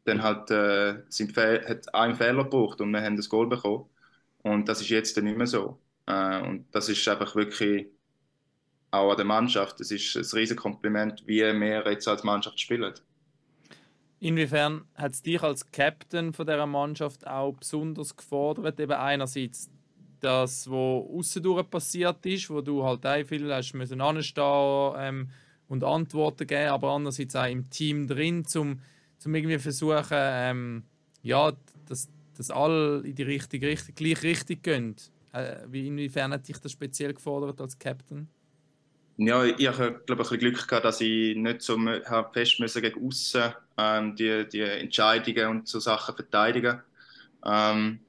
dann 0.06 0.22
halt, 0.24 0.52
äh, 0.52 1.00
hat 1.68 1.94
einen 1.94 2.16
Fehler 2.16 2.44
gebraucht 2.44 2.80
und 2.80 2.92
wir 2.92 3.02
haben 3.02 3.18
das 3.18 3.28
Goal 3.30 3.48
bekommen. 3.48 3.86
Und 4.44 4.70
das 4.70 4.82
ist 4.82 4.90
jetzt 4.90 5.18
dann 5.18 5.26
nicht 5.26 5.38
mehr 5.38 5.48
so. 5.48 5.80
Äh, 6.06 6.42
und 6.42 6.66
das 6.72 6.90
ist 6.90 7.08
einfach 7.08 7.36
wirklich 7.36 7.88
auch 8.92 9.12
an 9.12 9.18
der 9.18 9.26
Mannschaft. 9.26 9.80
Es 9.82 9.92
ist 9.92 10.16
ein 10.16 10.38
riesiges 10.38 10.62
Kompliment, 10.62 11.24
wie 11.26 11.42
wir 11.42 11.84
jetzt 11.92 12.08
als 12.08 12.24
Mannschaft 12.24 12.60
spielen. 12.60 12.94
Inwiefern 14.20 14.86
hat 14.94 15.14
es 15.14 15.24
dich 15.24 15.42
als 15.42 15.72
Captain 15.72 16.34
von 16.34 16.46
dieser 16.46 16.68
Mannschaft 16.68 17.26
auch 17.26 17.54
besonders 17.54 18.16
gefordert, 18.16 18.80
eben 18.80 18.92
einerseits 18.92 19.72
das, 20.22 20.70
was 20.70 21.36
außen 21.36 21.70
passiert 21.70 22.26
ist, 22.26 22.50
wo 22.50 22.62
du 22.62 22.84
halt 22.84 23.06
auch 23.06 23.26
viel 23.26 23.52
hast 23.54 23.74
müssen 23.74 24.02
anstehen 24.02 24.94
ähm, 24.98 25.30
und 25.68 25.84
Antworten 25.84 26.48
geben, 26.48 26.70
aber 26.70 26.92
andererseits 26.92 27.36
auch 27.36 27.50
im 27.50 27.70
Team 27.70 28.08
drin, 28.08 28.46
zum, 28.46 28.80
zum 29.18 29.36
irgendwie 29.36 29.60
versuchen, 29.60 30.06
ähm, 30.12 30.84
ja, 31.24 31.52
dass, 31.88 32.10
dass 32.38 32.52
alle 32.52 33.02
in 33.02 33.16
die 33.16 33.24
richtige 33.24 33.68
Richtung, 33.68 33.96
gleich 33.96 34.24
richtig 34.24 34.64
gehen. 34.64 34.96
Äh, 35.34 35.58
wie, 35.68 35.88
inwiefern 35.88 36.34
hat 36.34 36.48
dich 36.48 36.58
das 36.58 36.72
speziell 36.72 37.14
gefordert 37.14 37.60
als 37.62 37.78
Captain? 37.78 38.28
Ja, 39.18 39.44
ich 39.46 39.68
habe 39.68 40.02
glaube 40.06 40.24
ich, 40.24 40.32
ein 40.32 40.40
Glück 40.40 40.68
gehabt, 40.68 40.86
dass 40.86 41.02
ich 41.02 41.36
nicht 41.36 41.62
so 41.62 41.78
fest 42.34 42.60
müssen 42.60 42.82
gegen 42.82 43.06
außen 43.06 43.54
ähm, 43.78 44.16
die, 44.16 44.48
die 44.48 44.62
Entscheidungen 44.62 45.48
und 45.48 45.68
so 45.68 45.80
Sachen 45.80 46.16
verteidigen. 46.16 46.82
Ähm, 47.46 48.00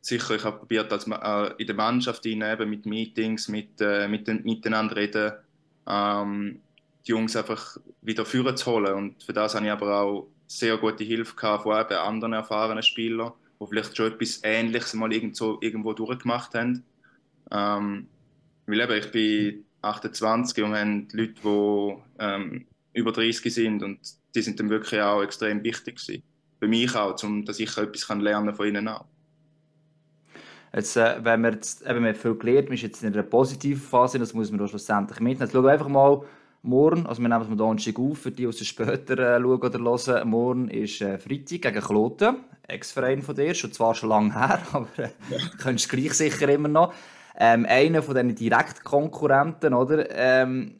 sicher, 0.00 0.36
ich 0.36 0.44
habe 0.44 0.58
probiert, 0.58 0.92
als, 0.92 1.06
äh, 1.06 1.54
in 1.58 1.66
der 1.66 1.76
Mannschaft 1.76 2.24
eben 2.26 2.70
mit 2.70 2.86
Meetings, 2.86 3.48
mit, 3.48 3.80
äh, 3.80 4.08
mit 4.08 4.26
den, 4.26 4.42
miteinander 4.42 4.96
reden, 4.96 5.32
ähm, 5.86 6.60
die 7.06 7.10
Jungs 7.10 7.36
einfach 7.36 7.76
wieder 8.02 8.24
führen 8.24 8.56
zu 8.56 8.70
holen. 8.70 8.94
Und 8.94 9.22
für 9.22 9.32
das 9.32 9.54
habe 9.54 9.66
ich 9.66 9.72
aber 9.72 10.00
auch 10.00 10.28
sehr 10.46 10.76
gute 10.76 11.04
Hilfe 11.04 11.36
gehabt 11.36 11.62
von 11.62 11.80
eben 11.80 11.94
anderen 11.94 12.32
erfahrenen 12.32 12.82
Spielern, 12.82 13.32
die 13.60 13.66
vielleicht 13.66 13.96
schon 13.96 14.12
etwas 14.12 14.40
Ähnliches 14.42 14.94
mal 14.94 15.12
irgendwo, 15.12 15.58
irgendwo 15.60 15.92
durchgemacht 15.92 16.54
haben. 16.54 16.84
Ähm, 17.50 18.08
weil 18.66 18.80
eben, 18.80 18.98
ich 18.98 19.10
bin 19.10 19.64
28 19.82 20.64
und 20.64 20.72
wir 20.72 20.80
haben 20.80 21.08
Leute, 21.12 21.34
die 21.42 21.96
ähm, 22.18 22.66
über 22.92 23.12
30 23.12 23.52
sind 23.52 23.82
und 23.82 23.98
die 24.34 24.42
sind 24.42 24.60
dann 24.60 24.70
wirklich 24.70 25.00
auch 25.00 25.22
extrem 25.22 25.62
wichtig 25.64 25.96
gewesen. 25.96 26.22
Für 26.58 26.68
mich 26.68 26.94
auch, 26.94 27.22
um, 27.22 27.44
dass 27.44 27.58
ich 27.58 27.76
etwas 27.76 28.06
kann 28.06 28.20
lernen 28.20 28.54
von 28.54 28.68
ihnen 28.68 28.88
auch. 28.88 29.06
Jetzt, 30.72 30.96
äh, 30.96 31.16
wenn 31.22 31.42
wir 31.42 31.52
jetzt, 31.52 31.86
eben, 31.86 32.04
wir 32.04 32.14
viel 32.14 32.34
gelernt, 32.34 32.70
wir 32.70 32.76
sind 32.76 32.90
jetzt 32.90 33.02
in 33.02 33.12
einer 33.12 33.22
positiven 33.22 33.82
Phase, 33.82 34.18
das 34.18 34.34
muss 34.34 34.50
man 34.50 34.60
auch 34.60 34.68
schlussendlich 34.68 35.18
mitnehmen. 35.18 35.40
Jetzt 35.40 35.52
schauen 35.52 35.64
wir 35.64 35.72
einfach 35.72 35.88
mal 35.88 36.22
morgen, 36.62 37.06
also 37.06 37.20
wir 37.20 37.28
nehmen 37.28 37.42
es 37.42 37.48
mal 37.48 37.56
Donnerstag 37.56 37.98
auf, 37.98 38.18
für 38.18 38.30
die, 38.30 38.46
die 38.46 38.64
später 38.64 39.18
äh, 39.18 39.40
schauen 39.40 39.60
oder 39.60 39.78
hören, 39.78 40.28
morgen 40.28 40.68
ist 40.68 41.00
äh, 41.00 41.18
Freitag 41.18 41.62
gegen 41.62 41.80
Kloten, 41.80 42.36
Ex-Verein 42.68 43.22
von 43.22 43.34
dir, 43.34 43.54
schon 43.54 43.72
zwar 43.72 43.94
schon 43.94 44.10
lange 44.10 44.32
her, 44.32 44.60
aber 44.72 44.88
äh, 44.98 45.08
ja. 45.30 45.38
könntest 45.58 45.88
gleich 45.88 46.14
sicher 46.14 46.48
immer 46.48 46.68
noch. 46.68 46.92
Ähm, 47.36 47.66
einer 47.68 48.02
von 48.02 48.14
diesen 48.14 48.34
Direktkonkurrenten, 48.34 49.74
oder? 49.74 50.06
Ähm, 50.10 50.76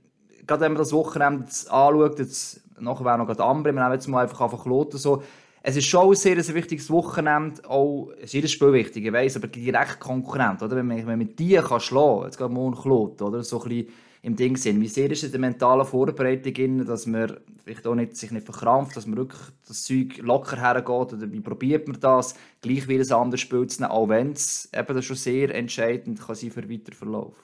gerade 0.47 0.63
wenn 0.63 0.73
man 0.73 0.79
das 0.79 0.93
Wochenende 0.93 1.47
anschaut, 1.47 2.19
jetzt, 2.19 2.61
nachher 2.79 3.05
wäre 3.05 3.19
noch 3.19 3.27
gerade 3.27 3.45
andere, 3.45 3.75
wir 3.75 3.83
nehmen 3.83 3.95
jetzt 3.95 4.07
mal 4.09 4.23
einfach 4.23 4.41
einfach 4.41 4.63
Kloten 4.63 4.99
so, 4.99 5.23
es 5.63 5.77
ist 5.77 5.87
schon 5.87 6.15
sehr 6.15 6.37
ein 6.37 6.55
wichtiges 6.55 6.91
Wochenende, 6.91 7.69
auch, 7.69 8.11
ist 8.21 8.33
jedes 8.33 8.53
Spiel 8.53 8.73
wichtig, 8.73 9.05
ich 9.05 9.13
weiss, 9.13 9.37
aber 9.37 9.49
direkt 9.49 10.01
Konkurrent, 10.01 10.63
oder? 10.63 10.77
Wenn 10.77 10.87
man, 10.87 11.07
wenn 11.07 11.19
man 11.19 11.37
dir 11.37 11.63
kann 11.63 11.81
schlagen, 11.81 12.25
jetzt 12.25 12.39
geht 12.39 12.51
morgen 12.51 12.77
Klot, 12.77 13.21
oder? 13.21 13.43
So 13.43 13.63
ein 13.63 13.69
bisschen 13.69 13.89
im 14.23 14.37
Ding 14.37 14.57
sind. 14.57 14.81
Wie 14.81 14.89
sehr 14.89 15.11
ist 15.11 15.19
es 15.19 15.25
in 15.25 15.33
der 15.33 15.41
mentalen 15.41 15.87
Vorbereitung, 15.87 16.85
dass 16.87 17.07
man 17.07 17.39
vielleicht 17.63 17.87
auch 17.87 17.95
nicht, 17.95 18.17
sich 18.17 18.31
nicht 18.31 18.45
verkrampft, 18.45 18.97
dass 18.97 19.07
man 19.07 19.17
wirklich 19.17 19.41
das 19.67 19.85
Zeug 19.85 20.19
locker 20.19 20.57
hergeht, 20.57 20.89
oder 20.89 21.33
wie 21.33 21.41
probiert 21.41 21.89
man 21.89 22.01
das, 22.01 22.35
gleich 22.61 22.89
wie 22.89 22.99
ein 22.99 23.13
anderes 23.13 23.41
Spiel 23.41 23.67
zu 23.67 23.83
nehmen, 23.83 23.93
auch 23.93 24.09
wenn 24.09 24.33
es 24.33 24.71
eben 24.75 25.03
schon 25.03 25.17
sehr 25.17 25.55
entscheidend 25.55 26.21
kann 26.21 26.35
sein 26.35 26.51
für 26.51 26.63
den 26.63 26.71
weiteren 26.71 26.95
Verlauf? 26.95 27.35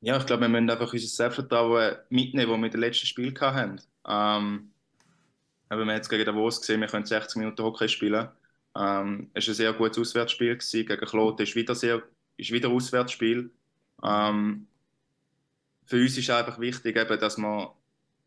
Ja, 0.00 0.16
ich 0.16 0.26
glaube, 0.26 0.42
wir 0.42 0.48
müssen 0.48 0.68
einfach 0.68 0.92
unser 0.92 1.06
Selbstvertrauen 1.06 1.94
mitnehmen, 2.08 2.50
das 2.50 2.58
wir 2.58 2.66
in 2.66 2.72
den 2.72 2.80
letzten 2.80 3.06
Spielen 3.06 3.40
hatten. 3.40 3.80
Ähm, 4.06 4.71
haben 5.72 5.86
wir 5.86 5.94
jetzt 5.94 6.08
gegen 6.08 6.24
Davos 6.24 6.60
gesehen, 6.60 6.80
wir 6.80 6.88
können 6.88 7.06
60 7.06 7.36
Minuten 7.36 7.62
Hockey 7.62 7.88
spielen. 7.88 8.28
Ähm, 8.76 9.30
es 9.34 9.46
war 9.46 9.52
ein 9.52 9.56
sehr 9.56 9.72
gutes 9.72 9.98
Auswärtsspiel. 9.98 10.56
Gewesen. 10.56 10.86
Gegen 10.86 11.06
Kloten 11.06 11.42
ist 11.42 11.54
wieder, 11.54 11.74
sehr, 11.74 12.02
ist 12.36 12.50
wieder 12.50 12.68
ein 12.68 12.74
Auswärtsspiel. 12.74 13.50
Ähm, 14.02 14.66
für 15.86 15.96
uns 15.96 16.16
ist 16.16 16.30
einfach 16.30 16.58
wichtig, 16.58 16.96
eben, 16.96 17.18
dass, 17.18 17.38
wir, 17.38 17.74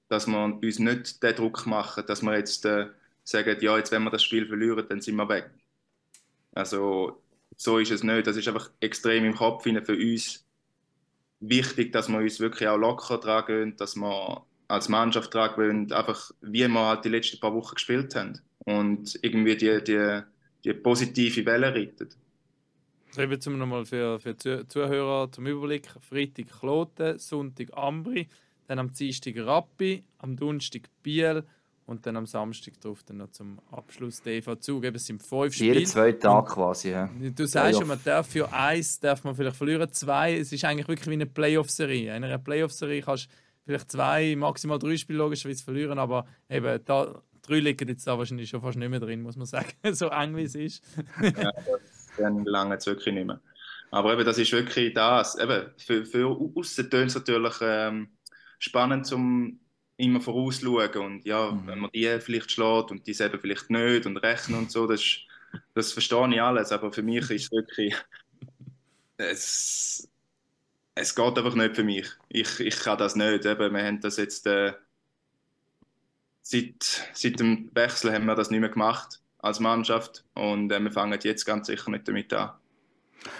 dass 0.09 0.27
wir 0.27 0.59
uns 0.61 0.79
nicht 0.79 1.23
den 1.23 1.35
Druck 1.35 1.65
machen, 1.65 2.03
dass 2.07 2.21
wir 2.21 2.35
jetzt 2.35 2.65
äh, 2.65 2.87
sagen, 3.23 3.57
ja, 3.61 3.77
jetzt 3.77 3.91
wenn 3.91 4.03
wir 4.03 4.11
das 4.11 4.23
Spiel 4.23 4.47
verlieren, 4.47 4.85
dann 4.87 5.01
sind 5.01 5.15
wir 5.15 5.29
weg. 5.29 5.49
Also 6.53 7.21
so 7.57 7.79
ist 7.79 7.91
es 7.91 8.03
nicht. 8.03 8.27
Das 8.27 8.37
ist 8.37 8.47
einfach 8.47 8.71
extrem 8.79 9.25
im 9.25 9.35
Kopf 9.35 9.63
für 9.63 9.93
uns 9.93 10.45
wichtig, 11.39 11.91
dass 11.91 12.09
wir 12.09 12.19
uns 12.19 12.39
wirklich 12.39 12.67
auch 12.69 12.77
locker 12.77 13.19
tragen, 13.19 13.75
dass 13.77 13.95
wir 13.95 14.45
als 14.67 14.89
Mannschaft 14.89 15.31
tragen 15.31 15.57
wollen, 15.57 15.91
einfach 15.91 16.31
wie 16.41 16.67
wir 16.67 16.87
halt 16.87 17.05
die 17.05 17.09
letzten 17.09 17.39
paar 17.39 17.53
Wochen 17.53 17.75
gespielt 17.75 18.15
haben. 18.15 18.39
Und 18.59 19.19
irgendwie 19.21 19.55
die, 19.55 19.83
die, 19.83 20.21
die 20.63 20.73
positive 20.73 21.45
Welle 21.45 21.73
reitet. 21.73 22.17
Schreiben 23.13 23.39
wir 23.45 23.51
nochmal 23.51 23.85
für, 23.85 24.19
für 24.19 24.33
die 24.33 24.67
Zuhörer 24.67 25.31
zum 25.31 25.45
Überblick. 25.45 25.87
Freitag 26.01 26.47
Kloten, 26.59 27.17
Sonntag 27.19 27.69
Ambri, 27.73 28.27
dann 28.67 28.79
am 28.79 28.91
Dienstag 28.91 29.37
Rappi, 29.37 30.03
am 30.17 30.35
Donnerstag 30.35 30.89
Biel 31.01 31.43
und 31.85 32.05
dann 32.05 32.17
am 32.17 32.25
Samstag 32.25 32.79
drauf 32.81 33.03
dann 33.03 33.17
noch 33.17 33.29
zum 33.31 33.59
Abschluss 33.71 34.21
DV 34.21 34.55
Zug. 34.55 34.83
es 34.85 35.05
sind 35.05 35.21
fünf 35.21 35.53
Spiele. 35.53 35.75
Jeder 35.75 35.85
zwei 35.85 36.11
Tage 36.13 36.47
quasi, 36.47 36.89
ja. 36.91 37.09
Du 37.35 37.45
sagst 37.45 37.79
ja, 37.79 37.85
man 37.85 37.99
darf 38.03 38.27
für 38.27 38.51
eins 38.51 38.99
darf 38.99 39.23
man 39.23 39.35
vielleicht 39.35 39.55
verlieren, 39.55 39.91
zwei. 39.91 40.37
Es 40.37 40.51
ist 40.51 40.65
eigentlich 40.65 40.87
wirklich 40.87 41.07
wie 41.07 41.13
eine 41.13 41.27
Playoff-Serie. 41.27 42.15
In 42.15 42.23
einer 42.23 42.39
Playoff-Serie 42.39 43.01
kannst 43.01 43.25
du 43.25 43.29
vielleicht 43.65 43.91
zwei, 43.91 44.35
maximal 44.35 44.79
drei 44.79 44.97
Spiele 44.97 45.19
logischerweise 45.19 45.63
verlieren, 45.63 45.99
aber 45.99 46.25
eben 46.49 46.79
da, 46.85 47.21
drei 47.41 47.59
liegen 47.59 47.87
jetzt 47.87 48.07
da 48.07 48.17
wahrscheinlich 48.17 48.49
schon 48.49 48.61
fast 48.61 48.77
nicht 48.77 48.89
mehr 48.89 48.99
drin, 48.99 49.21
muss 49.21 49.35
man 49.35 49.45
sagen. 49.45 49.71
so 49.93 50.07
eng 50.09 50.35
wie 50.35 50.43
es 50.43 50.55
ist. 50.55 50.83
ja, 51.21 51.51
dann 52.17 52.45
lange 52.45 52.75
es 52.75 52.85
wirklich 52.85 53.13
nicht 53.13 53.27
mehr. 53.27 53.41
Aber 53.91 54.13
eben, 54.13 54.25
das 54.25 54.37
ist 54.37 54.51
wirklich 54.51 54.93
das. 54.93 55.37
Eben, 55.37 55.71
für, 55.77 56.05
für 56.05 56.27
außen 56.27 56.89
tönt 56.89 57.09
es 57.09 57.15
natürlich 57.15 57.55
ähm, 57.61 58.09
spannend, 58.59 59.05
zum 59.05 59.59
immer 59.97 60.21
vorausschauen. 60.21 60.97
Und 60.97 61.25
ja, 61.25 61.51
mhm. 61.51 61.67
wenn 61.67 61.79
man 61.79 61.91
die 61.93 62.19
vielleicht 62.19 62.51
schlägt 62.51 62.91
und 62.91 63.07
die 63.07 63.13
selber 63.13 63.39
vielleicht 63.39 63.69
nicht 63.69 64.05
und 64.05 64.17
rechnen 64.17 64.59
und 64.59 64.71
so, 64.71 64.87
das, 64.87 65.01
das 65.73 65.93
verstehe 65.93 66.33
ich 66.33 66.41
alles. 66.41 66.71
Aber 66.71 66.91
für 66.91 67.03
mich 67.03 67.29
ist 67.29 67.31
es 67.45 67.51
wirklich. 67.51 67.95
Es, 69.17 70.09
es 70.95 71.13
geht 71.13 71.37
einfach 71.37 71.55
nicht 71.55 71.75
für 71.75 71.83
mich. 71.83 72.07
Ich, 72.29 72.59
ich 72.59 72.79
kann 72.79 72.97
das 72.97 73.15
nicht. 73.15 73.45
Eben, 73.45 73.73
wir 73.73 73.83
haben 73.85 73.99
das 73.99 74.17
jetzt. 74.17 74.47
Äh, 74.47 74.73
seit, 76.41 77.09
seit 77.13 77.39
dem 77.39 77.69
Wechsel 77.73 78.13
haben 78.13 78.25
wir 78.25 78.35
das 78.35 78.49
nicht 78.49 78.61
mehr 78.61 78.69
gemacht 78.69 79.19
als 79.39 79.59
Mannschaft 79.59 80.23
und 80.33 80.71
äh, 80.71 80.79
wir 80.79 80.91
fangen 80.91 81.19
jetzt 81.21 81.45
ganz 81.45 81.67
sicher 81.67 81.91
nicht 81.91 82.07
damit 82.07 82.33
an. 82.33 82.51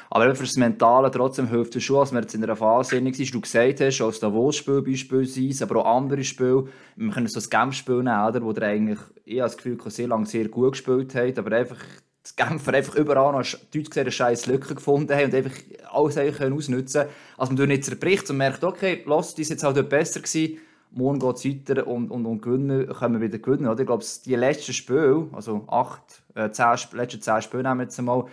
Aber 0.10 0.34
für 0.36 0.44
das 0.44 0.58
Mentale 0.58 1.12
trotzdem 1.12 1.48
hilft 1.48 1.76
es 1.76 1.84
schon, 1.84 2.00
als 2.00 2.12
wir 2.12 2.22
jetzt 2.22 2.34
in 2.34 2.44
einer 2.44 2.56
Phase 2.56 3.02
sind, 3.02 3.34
du 3.34 3.42
gesagt 3.42 3.82
hast, 3.82 4.02
als 4.02 4.20
Davos-Spiel 4.20 4.82
beispielsweise, 4.82 5.64
aber 5.64 5.86
auch 5.86 5.98
andere 5.98 6.24
Spiele. 6.24 6.68
Wir 6.96 7.12
können 7.12 7.28
so 7.28 7.40
ein 7.40 7.50
Genf-Spiel 7.50 8.02
nehmen, 8.02 8.44
wo 8.44 8.52
der 8.52 8.70
eigentlich, 8.70 9.00
ich 9.26 9.40
habe 9.40 9.50
das 9.50 9.58
Gefühl, 9.58 9.78
sehr 9.92 10.08
lange 10.08 10.26
sehr 10.26 10.48
gut 10.48 10.72
gespielt 10.72 11.14
hat, 11.14 11.38
aber 11.38 11.56
einfach 11.56 11.78
die 12.26 12.44
Genfer 12.44 12.74
einfach 12.74 12.96
überall 12.96 13.32
noch 13.32 13.46
Deutsch 13.74 13.90
gesehen 13.90 14.02
eine 14.02 14.12
scheiß 14.12 14.48
Lücke 14.48 14.76
gefunden 14.76 15.14
haben 15.14 15.26
und 15.26 15.36
einfach 15.36 15.56
alles 15.92 16.18
eigentlich 16.18 16.52
ausnutzen 16.52 17.02
können. 17.02 17.14
Also 17.38 17.54
man 17.54 17.68
nicht 17.68 17.86
zerbricht 17.86 18.30
und 18.30 18.38
merkt, 18.38 18.64
okay, 18.64 19.04
die 19.06 19.42
ist 19.42 19.50
jetzt 19.50 19.64
halt 19.64 19.78
dort 19.78 19.90
besser 19.90 20.22
gewesen, 20.22 20.58
morgen 20.92 21.20
geht 21.20 21.36
es 21.36 21.46
weiter 21.46 21.88
und, 21.88 22.10
und, 22.10 22.26
und 22.26 22.42
gewinnen, 22.42 22.88
können 22.88 23.20
wir 23.20 23.28
wieder 23.28 23.40
gewinnen. 23.40 23.68
Oder? 23.68 23.82
Ich 23.82 23.86
glaube, 23.86 24.04
die 24.26 24.36
letzten 24.36 24.74
Spiele, 24.74 25.28
also 25.34 25.66
acht, 25.68 26.24
äh, 26.36 26.50
zehn, 26.50 26.76
letzten 26.94 27.22
zehn 27.22 27.42
Spiele 27.42 27.64
nehmen 27.64 27.80
wir 27.80 27.84
jetzt 27.84 28.00
einmal, 28.00 28.26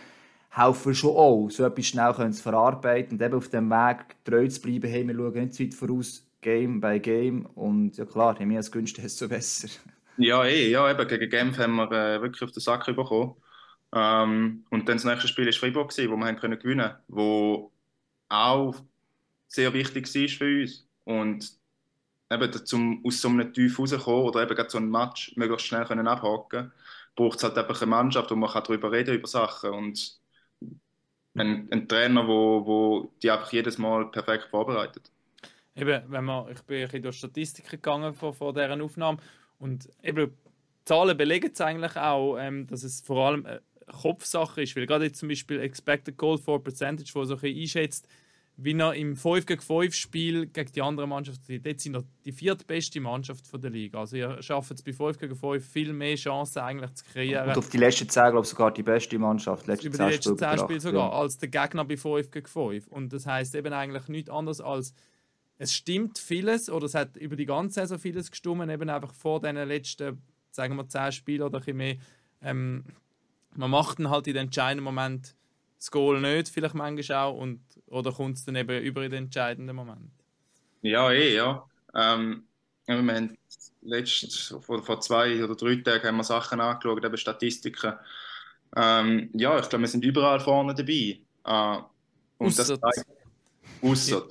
helfen 0.50 0.94
schon 0.94 1.16
auch, 1.16 1.48
so 1.50 1.64
etwas 1.64 1.87
schnell 1.87 2.14
zu 2.33 2.42
verarbeiten 2.42 3.18
und 3.18 3.22
eben 3.22 3.35
auf 3.35 3.48
dem 3.48 3.70
Weg 3.70 4.16
treu 4.24 4.46
zu 4.48 4.61
bleiben. 4.61 4.88
Hey, 4.90 5.07
wir 5.07 5.14
schauen 5.14 5.33
nicht 5.33 5.55
zu 5.55 5.64
weit 5.64 5.74
voraus, 5.74 6.24
Game 6.42 6.81
by 6.81 7.00
Game. 7.00 7.46
Und 7.55 7.96
ja 7.96 8.05
klar, 8.05 8.37
je 8.38 8.44
mehr 8.44 8.61
es 8.61 8.70
günstig 8.70 9.05
desto 9.05 9.28
besser. 9.28 9.68
Ja, 10.18 10.44
eh, 10.44 10.68
ja, 10.68 10.90
eben 10.90 11.09
gegen 11.09 11.31
Genf 11.31 11.59
haben 11.59 11.76
wir 11.76 11.90
äh, 11.90 12.20
wirklich 12.20 12.42
auf 12.42 12.52
den 12.52 12.61
Sack 12.61 12.85
bekommen. 12.85 13.35
Ähm, 13.94 14.64
und 14.70 14.88
dann 14.88 14.96
das 14.96 15.05
nächste 15.05 15.28
Spiel 15.28 15.46
war 15.46 15.52
Freiburg, 15.52 15.90
gewesen, 15.90 16.11
wo 16.11 16.16
wir 16.16 16.26
haben 16.26 16.37
gewinnen 16.37 16.59
konnten, 16.59 16.94
wo 17.09 17.72
auch 18.28 18.74
sehr 19.48 19.72
wichtig 19.72 20.07
war 20.14 20.28
für 20.28 20.62
uns. 20.62 20.88
Und 21.05 21.52
eben 22.31 22.66
zum, 22.66 23.05
aus 23.05 23.20
so 23.20 23.28
einem 23.28 23.52
Tief 23.52 23.78
rauskommen 23.78 24.22
oder 24.22 24.42
eben 24.42 24.68
so 24.68 24.78
einen 24.78 24.90
Match 24.90 25.37
möglichst 25.37 25.66
schnell 25.66 25.85
können 25.85 26.09
abhaken 26.09 26.72
braucht 27.14 27.38
es 27.38 27.44
halt 27.44 27.59
einfach 27.59 27.81
eine 27.83 27.90
Mannschaft, 27.90 28.31
wo 28.31 28.37
man 28.37 28.50
darüber 28.52 28.90
reden 28.90 29.14
über 29.14 29.28
Sachen. 29.28 29.70
Und 29.70 30.18
ein, 31.35 31.68
ein 31.70 31.88
Trainer, 31.88 32.26
wo, 32.26 32.66
wo 32.66 33.12
die 33.22 33.31
einfach 33.31 33.52
jedes 33.52 33.78
Mal 33.78 34.11
perfekt 34.11 34.48
vorbereitet. 34.50 35.11
Eben, 35.74 36.02
wenn 36.09 36.24
man, 36.24 36.50
ich 36.50 36.61
bin 36.62 36.78
ein 36.78 36.83
bisschen 36.85 37.02
durch 37.02 37.16
Statistiken 37.16 37.70
gegangen 37.70 38.14
vor, 38.14 38.35
vor 38.35 38.52
dieser 38.52 38.83
Aufnahme 38.83 39.18
und 39.59 39.88
eben 40.02 40.37
Zahlen 40.85 41.16
belegen 41.16 41.50
es 41.52 41.61
eigentlich 41.61 41.96
auch, 41.96 42.37
ähm, 42.38 42.66
dass 42.66 42.83
es 42.83 43.00
vor 43.00 43.26
allem 43.26 43.46
eine 43.46 43.62
Kopfsache 43.87 44.62
ist, 44.62 44.77
weil 44.77 44.87
gerade 44.87 45.07
jetzt 45.07 45.18
zum 45.18 45.29
Beispiel 45.29 45.61
Expected 45.61 46.16
Goal 46.16 46.38
for 46.38 46.62
Percentage, 46.62 47.11
wo 47.14 47.25
so 47.25 47.35
ein 47.35 47.40
bisschen 47.40 47.61
einschätzt, 47.61 48.09
wie 48.57 48.79
er 48.79 48.95
im 48.95 49.16
5 49.16 49.47
gegen 49.47 49.61
5 49.61 49.95
Spiel 49.95 50.47
gegen 50.47 50.73
die 50.73 50.83
andere 50.83 51.07
Mannschaft, 51.07 51.40
dort 51.49 51.81
sind 51.81 51.97
er 51.97 52.05
die 52.25 52.33
viertbeste 52.33 53.01
Mannschaft 53.01 53.47
von 53.47 53.61
der 53.61 53.71
Liga. 53.71 54.01
Also 54.01 54.16
ihr 54.16 54.42
schafft 54.42 54.73
es 54.73 54.83
bei 54.83 54.92
5 54.92 55.18
gegen 55.18 55.35
5 55.35 55.66
viel 55.66 55.92
mehr 55.92 56.16
Chancen 56.16 56.59
eigentlich 56.59 56.92
zu 56.95 57.05
kreieren. 57.07 57.49
Und 57.49 57.59
auf 57.59 57.71
die 57.71 57.79
letzten 57.79 58.09
10 58.09 58.31
glaube 58.31 58.45
ich 58.45 58.51
sogar 58.51 58.73
die 58.73 58.83
beste 58.83 59.18
Mannschaft. 59.18 59.66
Letzte 59.66 59.88
Über 59.88 59.99
die 59.99 60.12
letzten 60.14 60.37
10 60.37 60.59
Spiele 60.59 60.81
sogar, 60.81 61.11
ja. 61.11 61.18
als 61.18 61.38
der 61.38 61.49
Gegner 61.49 61.85
bei 61.85 61.97
5 61.97 62.31
gegen 62.31 62.47
5. 62.47 62.88
Und 62.88 63.12
das 63.12 63.27
heisst 63.27 63.55
eben 63.55 63.73
eigentlich 63.73 64.09
nichts 64.09 64.31
anderes 64.31 64.61
als 64.61 64.95
es 65.59 65.75
stimmt 65.75 66.18
vieles 66.18 66.68
oder 66.68 66.87
es 66.87 66.95
hat 66.95 67.16
über 67.16 67.37
die 67.37 67.47
ganze 67.47 67.81
Saison 67.81 67.99
vieles 67.99 68.31
gestimmt, 68.31 68.68
eben 68.68 68.90
einfach 68.90 69.14
vor 69.14 69.40
den 69.40 69.55
letzten, 69.57 70.21
sagen 70.51 70.75
wir, 70.77 70.88
10 70.88 71.12
Spielen 71.12 71.42
oder 71.42 71.59
ein 71.59 71.61
bisschen 71.61 71.77
mehr. 71.77 71.97
Ähm, 72.42 72.85
man 73.55 73.71
macht 73.71 73.99
dann 73.99 74.11
halt 74.11 74.27
in 74.27 74.35
den 74.35 74.45
entscheidenden 74.47 74.85
Moment 74.85 75.35
das 75.79 75.91
Goal 75.91 76.21
nicht, 76.21 76.49
vielleicht 76.49 76.75
manchmal 76.75 77.19
auch, 77.19 77.37
und, 77.37 77.61
oder 77.87 78.12
kommt 78.12 78.37
es 78.37 78.45
dann 78.45 78.57
eben 78.57 78.83
über 78.83 79.03
in 79.03 79.11
den 79.11 79.25
entscheidenden 79.25 79.75
Moment? 79.75 80.12
Ja, 80.83 81.11
eh, 81.11 81.35
ja. 81.35 81.65
Ähm, 81.95 82.45
wir 82.87 82.97
haben 82.97 83.37
letzt, 83.83 84.55
vor, 84.61 84.83
vor 84.83 85.01
zwei 85.01 85.43
oder 85.43 85.55
drei 85.55 85.77
Tagen 85.77 86.09
haben 86.09 86.17
wir 86.17 86.25
Sachen 86.25 86.61
angeschaut, 86.61 87.05
eben 87.05 87.17
Statistiken. 87.17 87.95
Ähm, 88.77 89.31
ja, 89.35 89.59
ich 89.59 89.69
glaube, 89.69 89.83
wir 89.83 89.88
sind 89.88 90.05
überall 90.05 90.41
vorne 90.41 90.75
dabei. 90.75 91.19
Äh, 91.45 91.83
und 92.38 92.47
Ausser. 92.47 92.79
das 92.79 92.95
zeigt, 92.95 93.07
Ausser. 93.83 94.27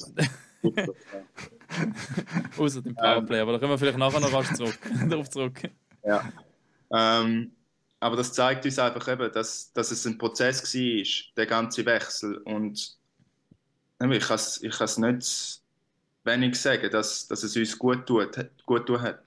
Außer 2.57 2.81
dem 2.83 2.95
Powerplay, 2.95 3.37
ähm, 3.37 3.41
aber 3.43 3.53
da 3.53 3.59
können 3.59 3.71
wir 3.71 3.77
vielleicht 3.77 3.97
nachher 3.97 4.19
noch 4.19 4.33
rasch 4.33 4.53
zurück, 4.53 4.79
darauf 5.09 5.29
zurück. 5.29 5.61
Ja. 6.05 6.31
Ähm, 6.91 7.51
aber 8.01 8.15
das 8.15 8.33
zeigt 8.33 8.65
uns 8.65 8.79
einfach 8.79 9.07
eben, 9.07 9.31
dass, 9.31 9.71
dass 9.73 9.91
es 9.91 10.05
ein 10.07 10.17
Prozess 10.17 10.73
war, 10.73 11.33
der 11.37 11.45
ganze 11.45 11.85
Wechsel. 11.85 12.37
Und 12.39 12.97
ich 13.99 14.27
kann 14.27 14.35
es 14.35 14.63
ich 14.63 14.97
nicht 14.97 15.61
wenig 16.23 16.59
sagen, 16.59 16.89
dass, 16.91 17.27
dass 17.27 17.43
es 17.43 17.55
uns 17.55 17.77
gut 17.77 18.07
tut, 18.07 18.49
gut 18.65 18.87
tut 18.87 19.01
hat. 19.01 19.19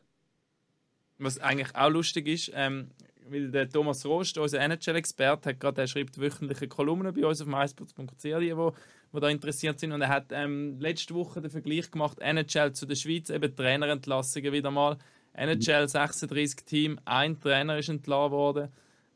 Was 1.19 1.39
eigentlich 1.39 1.73
auch 1.77 1.89
lustig 1.89 2.27
ist, 2.27 2.51
ähm, 2.53 2.91
weil 3.29 3.53
der 3.53 3.69
Thomas 3.69 4.05
Rost, 4.05 4.39
unser 4.39 4.59
NHL-Experte, 4.59 5.51
hat 5.51 5.61
gerade, 5.61 5.83
er 5.83 5.87
schreibt 5.87 6.21
wöchentliche 6.21 6.67
Kolumnen 6.67 7.15
bei 7.15 7.25
uns 7.25 7.41
auf 7.41 7.47
mysports.ch, 7.47 8.23
die, 8.23 8.31
die, 8.31 9.21
da 9.21 9.29
interessiert 9.29 9.79
sind. 9.79 9.93
Und 9.93 10.03
er 10.03 10.09
hat 10.09 10.27
ähm, 10.33 10.81
letzte 10.81 11.15
Woche 11.15 11.41
den 11.41 11.53
Vergleich 11.53 11.93
gemacht, 11.93 12.19
NHL 12.19 12.73
zu 12.73 12.87
der 12.87 12.97
Schweiz, 12.97 13.31
eben 13.31 13.55
Trainerentlassungen 13.55 14.53
wieder 14.53 14.73
mal. 14.73 14.99
NHL 15.35 15.88
36 15.88 16.64
Team, 16.64 16.99
ein 17.05 17.38
Trainer 17.40 17.79
ist 17.79 17.88
entlassen 17.88 18.33
worden. 18.33 18.68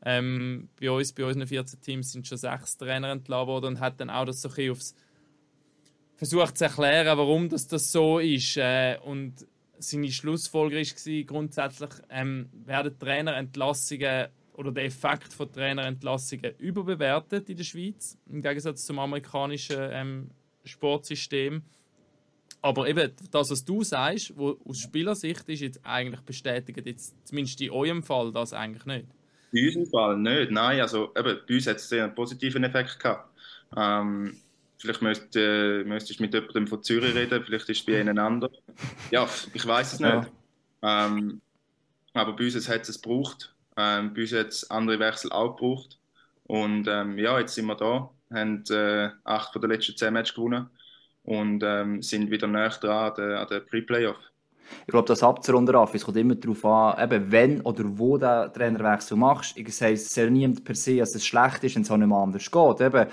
Ähm, 0.05 0.69
bei 0.79 0.91
uns, 0.91 1.11
bei 1.11 1.25
unseren 1.25 1.47
14 1.47 1.81
Teams 1.81 2.11
sind 2.11 2.27
schon 2.27 2.37
sechs 2.37 2.77
Trainer 2.77 3.09
entlassen 3.09 3.47
worden 3.47 3.65
und 3.65 3.79
hat 3.79 3.99
dann 3.99 4.09
auch 4.09 4.25
das 4.25 4.41
so 4.41 4.49
ein 4.49 4.71
aufs 4.71 4.95
versucht 6.15 6.57
zu 6.57 6.65
erklären, 6.65 7.17
warum 7.17 7.47
das, 7.47 7.67
das 7.67 7.91
so 7.91 8.19
ist. 8.19 8.57
Äh, 8.57 8.97
und 9.03 9.47
seine 9.77 10.11
Schlussfolgerung 10.11 10.85
war 10.85 11.23
grundsätzlich, 11.23 11.89
ähm, 12.09 12.49
werden 12.65 12.99
Trainerentlassungen 12.99 14.27
oder 14.53 14.71
der 14.73 14.85
Effekt 14.85 15.31
von 15.31 15.51
Trainerentlassungen 15.51 16.53
überbewertet 16.57 17.49
in 17.49 17.55
der 17.55 17.63
Schweiz, 17.63 18.17
im 18.29 18.41
Gegensatz 18.41 18.85
zum 18.85 18.99
amerikanischen 18.99 19.77
ähm, 19.79 20.31
Sportsystem. 20.65 21.63
Aber 22.61 22.87
eben 22.87 23.11
das, 23.31 23.51
was 23.51 23.63
du 23.63 23.83
sagst, 23.83 24.37
wo 24.37 24.57
aus 24.67 24.79
Spielersicht 24.79 25.47
ist, 25.47 25.61
jetzt 25.61 25.79
eigentlich 25.83 26.21
bestätigt, 26.21 26.85
jetzt 26.85 27.15
zumindest 27.25 27.61
in 27.61 27.71
eurem 27.71 28.03
Fall, 28.03 28.33
das 28.33 28.53
eigentlich 28.53 28.85
nicht. 28.85 29.05
In 29.51 29.67
unserem 29.67 29.85
Fall 29.87 30.17
nicht, 30.17 30.51
nein. 30.51 30.81
Also 30.81 31.11
eben, 31.17 31.39
bei 31.47 31.55
uns 31.55 31.67
hat 31.67 31.77
es 31.77 31.91
einen 31.93 32.13
positiven 32.13 32.63
Effekt 32.65 32.99
gehabt. 32.99 33.29
Ähm, 33.77 34.35
vielleicht 34.77 35.01
müsst, 35.01 35.35
äh, 35.35 35.83
müsstest 35.85 36.19
du 36.19 36.23
mit 36.23 36.33
jemandem 36.33 36.67
von 36.67 36.83
Zürich 36.83 37.15
reden, 37.15 37.43
vielleicht 37.45 37.69
ist 37.69 37.79
es 37.79 37.85
bei 37.85 38.01
ihnen 38.01 38.19
anders. 38.19 38.51
Ja, 39.09 39.27
ich 39.53 39.65
weiß 39.65 39.93
es 39.93 39.99
nicht. 40.01 40.27
Ja. 40.81 41.05
Ähm, 41.07 41.41
aber 42.13 42.33
bei 42.35 42.43
uns 42.43 42.67
hat 42.67 42.87
es 42.87 43.01
gebraucht. 43.01 43.53
Ähm, 43.77 44.13
bei 44.13 44.21
uns 44.21 44.33
hat 44.33 44.47
es 44.47 44.69
andere 44.69 44.99
Wechsel 44.99 45.31
auch 45.31 45.55
gebraucht. 45.55 45.97
Und 46.43 46.87
ähm, 46.87 47.17
ja, 47.17 47.39
jetzt 47.39 47.55
sind 47.55 47.67
wir 47.67 47.75
da, 47.75 48.09
haben 48.33 48.63
äh, 48.69 49.11
acht 49.23 49.53
von 49.53 49.61
den 49.61 49.71
letzten 49.71 49.95
zehn 49.95 50.13
Matches 50.13 50.35
gewonnen 50.35 50.69
und 51.23 51.63
ähm, 51.63 52.01
sind 52.01 52.31
wieder 52.31 52.47
näher 52.47 52.69
dran 52.69 53.11
an 53.11 53.13
den, 53.15 53.47
den 53.47 53.65
Pre-Playoff. 53.65 54.17
Ich 54.81 54.91
glaube, 54.91 55.07
das 55.07 55.23
abzurunden, 55.23 55.75
es 55.93 56.05
kommt 56.05 56.17
immer 56.17 56.35
darauf 56.35 56.63
an, 56.65 57.03
eben, 57.03 57.31
wenn 57.31 57.61
oder 57.61 57.83
wo 57.85 58.17
den 58.17 58.53
Trainerwechsel 58.53 59.17
machst. 59.17 59.57
Ich 59.57 59.75
sage, 59.75 59.93
es 59.93 60.13
soll 60.13 60.29
niemand 60.29 60.63
per 60.63 60.75
se, 60.75 60.97
dass 60.97 61.15
es 61.15 61.25
schlecht 61.25 61.63
ist, 61.63 61.75
wenn 61.75 61.81
es 61.81 61.91
auch 61.91 61.97
nicht 61.97 62.07
mehr 62.07 62.17
anders 62.17 62.49
geht. 62.51 62.81
Eben, 62.81 63.07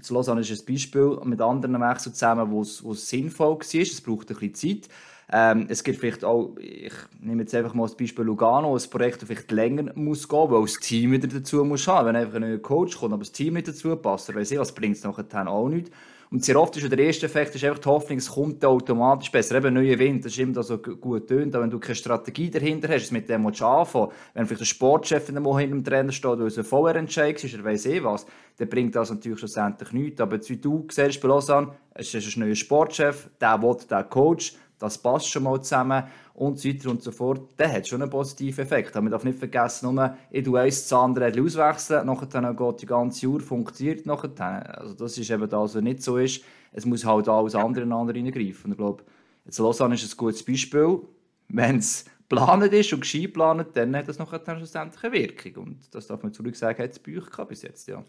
Zu 0.00 0.14
Lausanne 0.14 0.42
ist 0.42 0.50
ein 0.50 0.66
Beispiel 0.66 1.18
mit 1.24 1.40
anderen 1.40 1.80
Wechseln 1.80 2.14
zusammen, 2.14 2.50
wo 2.50 2.62
es 2.62 3.08
sinnvoll 3.08 3.54
war. 3.54 3.60
Es 3.60 4.00
braucht 4.00 4.30
ein 4.30 4.36
bisschen 4.36 4.80
Zeit. 4.82 4.88
Ähm, 5.32 5.66
es 5.68 5.84
gibt 5.84 6.00
vielleicht 6.00 6.24
auch, 6.24 6.56
ich 6.58 6.92
nehme 7.20 7.42
jetzt 7.42 7.54
einfach 7.54 7.74
mal 7.74 7.84
das 7.84 7.96
Beispiel 7.96 8.24
Lugano, 8.24 8.76
ein 8.76 8.90
Projekt, 8.90 9.22
das 9.22 9.28
vielleicht 9.28 9.52
länger 9.52 9.92
muss 9.94 10.28
gehen, 10.28 10.50
weil 10.50 10.62
das 10.62 10.74
Team 10.80 11.12
wieder 11.12 11.28
dazu 11.28 11.64
muss 11.64 11.86
haben. 11.86 12.08
Wenn 12.08 12.16
einfach 12.16 12.34
ein 12.34 12.40
neuer 12.40 12.58
Coach 12.58 12.96
kommt, 12.96 13.12
aber 13.12 13.22
das 13.22 13.30
Team 13.30 13.54
nicht 13.54 13.68
dazu 13.68 13.94
passt, 13.94 14.28
dann 14.28 14.36
weiss 14.36 14.50
ich, 14.50 14.58
was 14.58 14.74
bringt 14.74 14.96
es 14.96 15.04
nachher 15.04 15.46
auch 15.48 15.68
nicht. 15.68 15.92
Und 16.32 16.44
sehr 16.44 16.60
oft 16.60 16.76
ist 16.76 16.88
der 16.88 16.98
erste 17.00 17.26
Effekt 17.26 17.56
ist 17.56 17.64
einfach 17.64 17.80
die 17.80 17.88
Hoffnung, 17.88 18.18
es 18.18 18.30
kommt 18.30 18.64
automatisch 18.64 19.32
besser. 19.32 19.56
Eben 19.56 19.74
neuer 19.74 19.98
Wind, 19.98 20.24
das 20.24 20.30
ist 20.30 20.38
immer 20.38 20.62
so 20.62 20.78
gut 20.78 21.26
tönt, 21.26 21.52
aber 21.56 21.64
wenn 21.64 21.70
du 21.70 21.80
keine 21.80 21.96
Strategie 21.96 22.48
dahinter 22.48 22.88
hast, 22.88 23.10
mit 23.10 23.28
dem 23.28 23.42
musst 23.42 23.60
du 23.60 23.66
anfangen. 23.66 24.12
Wenn 24.34 24.46
vielleicht 24.46 24.60
der 24.60 24.66
Sportchef 24.66 25.28
in 25.28 25.44
hinter 25.44 25.66
dem 25.66 25.84
Trainer 25.84 26.12
steht, 26.12 26.38
weil 26.38 26.46
es 26.46 26.56
ein 26.56 26.62
VR-Entscheid 26.62 27.42
ist, 27.42 27.52
er 27.52 27.64
weiss 27.64 27.84
eh 27.84 28.04
was, 28.04 28.26
dann 28.58 28.68
bringt 28.68 28.94
das 28.94 29.10
natürlich 29.10 29.40
schlussendlich 29.40 29.90
nichts. 29.90 30.20
Aber 30.20 30.38
wie 30.40 30.56
du 30.56 30.86
siehst 30.88 31.20
bei 31.20 31.26
Lausanne, 31.26 31.72
es 31.94 32.14
ist 32.14 32.36
ein 32.36 32.40
neuer 32.40 32.54
Sportchef, 32.54 33.28
der 33.40 33.60
will 33.60 33.76
der 33.90 34.04
Coach, 34.04 34.54
das 34.78 34.98
passt 34.98 35.28
schon 35.28 35.42
mal 35.42 35.60
zusammen 35.60 36.04
und 36.40 36.58
so 36.58 36.70
weiter 36.70 36.90
und 36.90 37.02
so 37.02 37.12
fort, 37.12 37.42
der 37.58 37.70
hat 37.70 37.86
schon 37.86 38.00
einen 38.00 38.10
positiven 38.10 38.64
Effekt. 38.64 38.96
Aber 38.96 39.02
man 39.02 39.12
darf 39.12 39.24
nicht 39.24 39.38
vergessen, 39.38 39.94
nur 39.94 40.16
ich 40.30 40.42
tue 40.42 40.58
eins 40.58 40.88
zu 40.88 40.96
andere 40.96 41.26
auswechseln, 41.26 42.06
nachher 42.06 42.54
geht 42.54 42.80
die 42.80 42.86
ganze 42.86 43.26
Uhr, 43.26 43.40
funktioniert 43.40 44.06
nachher. 44.06 44.80
Also 44.80 44.94
das 44.94 45.18
ist 45.18 45.30
eben 45.30 45.46
das, 45.50 45.74
was 45.74 45.82
nicht 45.82 46.02
so 46.02 46.16
ist. 46.16 46.42
Es 46.72 46.86
muss 46.86 47.04
halt 47.04 47.28
alles 47.28 47.54
andere 47.54 47.84
in 47.84 47.92
andere 47.92 48.16
reingreifen. 48.16 48.64
Und 48.64 48.70
ich 48.70 48.78
glaube, 48.78 49.04
jetzt 49.44 49.58
Lausanne 49.58 49.96
ist 49.96 50.10
ein 50.10 50.16
gutes 50.16 50.42
Beispiel. 50.42 51.00
Wenn 51.48 51.76
es 51.76 52.06
geplant 52.26 52.72
ist 52.72 52.92
und 52.94 53.00
gescheit 53.00 53.24
geplant, 53.24 53.66
dann 53.74 53.94
hat 53.94 54.08
das 54.08 54.18
nachher 54.18 54.40
schlussendlich 54.56 55.04
eine 55.04 55.12
Wirkung. 55.12 55.64
Und 55.64 55.94
das 55.94 56.06
darf 56.06 56.22
man 56.22 56.32
zurück 56.32 56.56
sagen, 56.56 56.82
hat 56.82 56.92
es 56.92 56.98
bei 56.98 57.18
euch 57.18 57.48
bis 57.48 57.60
jetzt, 57.60 57.86
ja. 57.86 58.02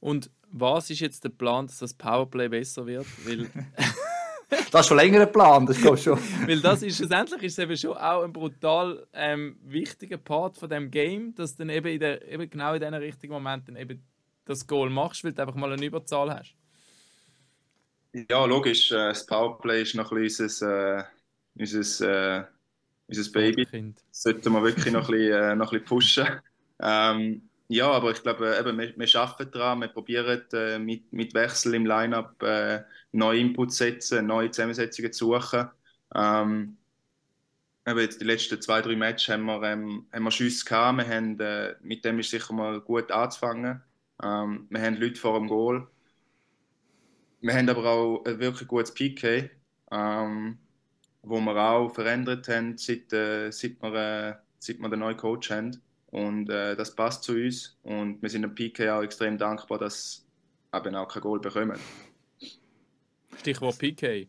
Und 0.00 0.30
was 0.50 0.88
ist 0.88 1.00
jetzt 1.00 1.24
der 1.24 1.28
Plan, 1.28 1.66
dass 1.66 1.80
das 1.80 1.92
Powerplay 1.92 2.48
besser 2.48 2.86
wird? 2.86 3.06
Weil 3.26 3.50
das 4.70 4.82
ist 4.82 4.86
schon 4.86 4.96
länger 4.96 5.22
ein 5.22 5.32
Plan, 5.32 5.66
das 5.66 5.78
ist 5.78 6.02
schon. 6.02 6.18
Weil 6.46 6.60
das 6.60 6.82
ist 6.82 6.98
schlussendlich 6.98 7.42
ist 7.42 7.58
eben 7.58 7.76
schon 7.76 7.96
auch 7.96 8.22
ein 8.22 8.32
brutal 8.32 9.06
ähm, 9.12 9.58
wichtiger 9.64 10.18
Part 10.18 10.56
von 10.56 10.68
dem 10.68 10.90
Game, 10.90 11.34
dass 11.34 11.56
du 11.56 11.64
dann 11.64 11.70
eben, 11.70 11.88
in 11.88 12.00
der, 12.00 12.26
eben 12.30 12.48
genau 12.48 12.74
in 12.74 12.80
diesen 12.80 12.94
richtigen 12.94 13.32
Momenten 13.32 13.76
eben 13.76 14.02
das 14.44 14.66
Goal 14.66 14.90
machst, 14.90 15.24
weil 15.24 15.32
du 15.32 15.42
einfach 15.42 15.56
mal 15.56 15.72
eine 15.72 15.84
Überzahl 15.84 16.30
hast. 16.30 16.54
Ja, 18.30 18.44
logisch. 18.44 18.92
Äh, 18.92 19.08
das 19.08 19.26
Powerplay 19.26 19.82
ist 19.82 19.94
noch 19.94 20.12
ein 20.12 20.22
bisschen 20.22 20.46
unser, 20.46 20.98
äh, 20.98 21.04
unser, 21.58 22.38
äh, 22.38 22.44
unser 23.08 23.32
Baby. 23.32 23.66
Das 23.66 24.22
sollten 24.22 24.52
wir 24.52 24.62
wirklich 24.62 24.92
noch 24.92 25.08
ein 25.08 25.12
bisschen, 25.12 25.42
äh, 25.42 25.56
noch 25.56 25.72
ein 25.72 25.80
bisschen 25.80 25.84
pushen. 25.84 26.26
Ähm, 26.80 27.48
ja, 27.68 27.90
aber 27.90 28.12
ich 28.12 28.22
glaube, 28.22 28.56
eben, 28.58 28.78
wir, 28.78 28.96
wir 28.96 29.20
arbeiten 29.20 29.50
daran, 29.52 29.80
wir 29.80 29.88
probieren 29.88 30.42
äh, 30.52 30.78
mit, 30.78 31.12
mit 31.12 31.34
Wechsel 31.34 31.74
im 31.74 31.86
Line-Up 31.86 32.42
äh, 32.42 32.84
neue 33.12 33.40
Inputs 33.40 33.78
setzen, 33.78 34.26
neue 34.26 34.50
Zusammensetzungen 34.50 35.12
zu 35.12 35.32
suchen. 35.32 35.68
Ähm, 36.14 36.78
eben 37.86 37.98
jetzt 38.00 38.20
die 38.20 38.24
letzten 38.24 38.60
zwei, 38.62 38.82
drei 38.82 38.96
Matches 38.96 39.28
haben 39.28 39.44
wir, 39.46 39.62
ähm, 39.62 40.06
haben 40.12 40.24
wir 40.24 40.30
Schüsse 40.30 40.64
gehabt. 40.64 40.98
Wir 40.98 41.08
haben, 41.08 41.40
äh, 41.40 41.74
mit 41.82 42.04
dem 42.04 42.18
ist 42.20 42.30
sicher 42.30 42.52
mal 42.54 42.80
gut 42.80 43.10
anzufangen. 43.10 43.82
Ähm, 44.22 44.66
wir 44.70 44.80
haben 44.82 44.96
Leute 44.96 45.20
vor 45.20 45.38
dem 45.38 45.48
Goal. 45.48 45.88
Wir 47.40 47.54
haben 47.54 47.68
aber 47.68 47.84
auch 47.86 48.24
ein 48.24 48.38
wirklich 48.40 48.68
gutes 48.68 48.92
PK, 48.94 49.50
ähm, 49.92 50.58
wo 51.22 51.40
wir 51.40 51.56
auch 51.56 51.90
verändert 51.94 52.48
haben, 52.48 52.76
seit, 52.78 53.12
äh, 53.12 53.50
seit, 53.50 53.80
wir, 53.82 53.94
äh, 53.94 54.34
seit 54.58 54.78
wir 54.78 54.88
den 54.88 55.00
neuen 55.00 55.16
Coach 55.16 55.50
haben. 55.50 55.80
Und 56.16 56.48
äh, 56.48 56.74
das 56.74 56.94
passt 56.94 57.24
zu 57.24 57.34
uns. 57.34 57.76
Und 57.82 58.22
wir 58.22 58.30
sind 58.30 58.40
dem 58.40 58.54
PK 58.54 58.96
auch 58.96 59.02
extrem 59.02 59.36
dankbar, 59.36 59.76
dass 59.76 60.26
eben 60.74 60.94
auch 60.94 61.06
kein 61.08 61.20
Goal 61.20 61.40
bekommen. 61.40 61.78
Stichwort 63.36 63.78
PK. 63.78 64.26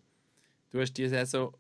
Du 0.70 0.82
hast 0.82 0.92
diese 0.98 1.12
Saison 1.12 1.56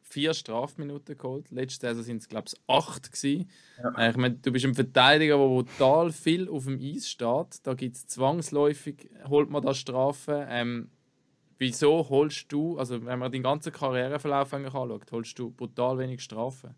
vier 0.00 0.32
Strafminuten 0.32 1.18
geholt. 1.18 1.50
Letzte 1.50 1.88
Saison 1.88 2.02
sind 2.04 2.22
es, 2.22 2.28
glaube 2.30 2.46
ich, 2.48 2.58
acht. 2.66 3.12
Gewesen. 3.12 3.50
Ja. 3.82 3.90
Äh, 3.98 4.10
ich 4.12 4.16
meine, 4.16 4.36
du 4.36 4.50
bist 4.50 4.64
ein 4.64 4.74
Verteidiger, 4.74 5.36
der 5.36 5.66
total 5.66 6.10
viel 6.10 6.48
auf 6.48 6.64
dem 6.64 6.80
Eis 6.80 7.10
steht. 7.10 7.66
Da 7.66 7.74
gibt 7.74 7.96
es 7.96 8.06
zwangsläufig, 8.06 9.10
holt 9.28 9.50
man 9.50 9.62
da 9.62 9.74
Strafen. 9.74 10.42
Ähm, 10.48 10.90
wieso 11.58 12.08
holst 12.08 12.50
du, 12.50 12.78
also 12.78 13.04
wenn 13.04 13.18
man 13.18 13.30
den 13.30 13.42
ganzen 13.42 13.74
Karriereverlauf 13.74 14.54
anschaut, 14.54 15.12
holst 15.12 15.38
du 15.38 15.50
brutal 15.50 15.98
wenig 15.98 16.22
Strafen? 16.22 16.74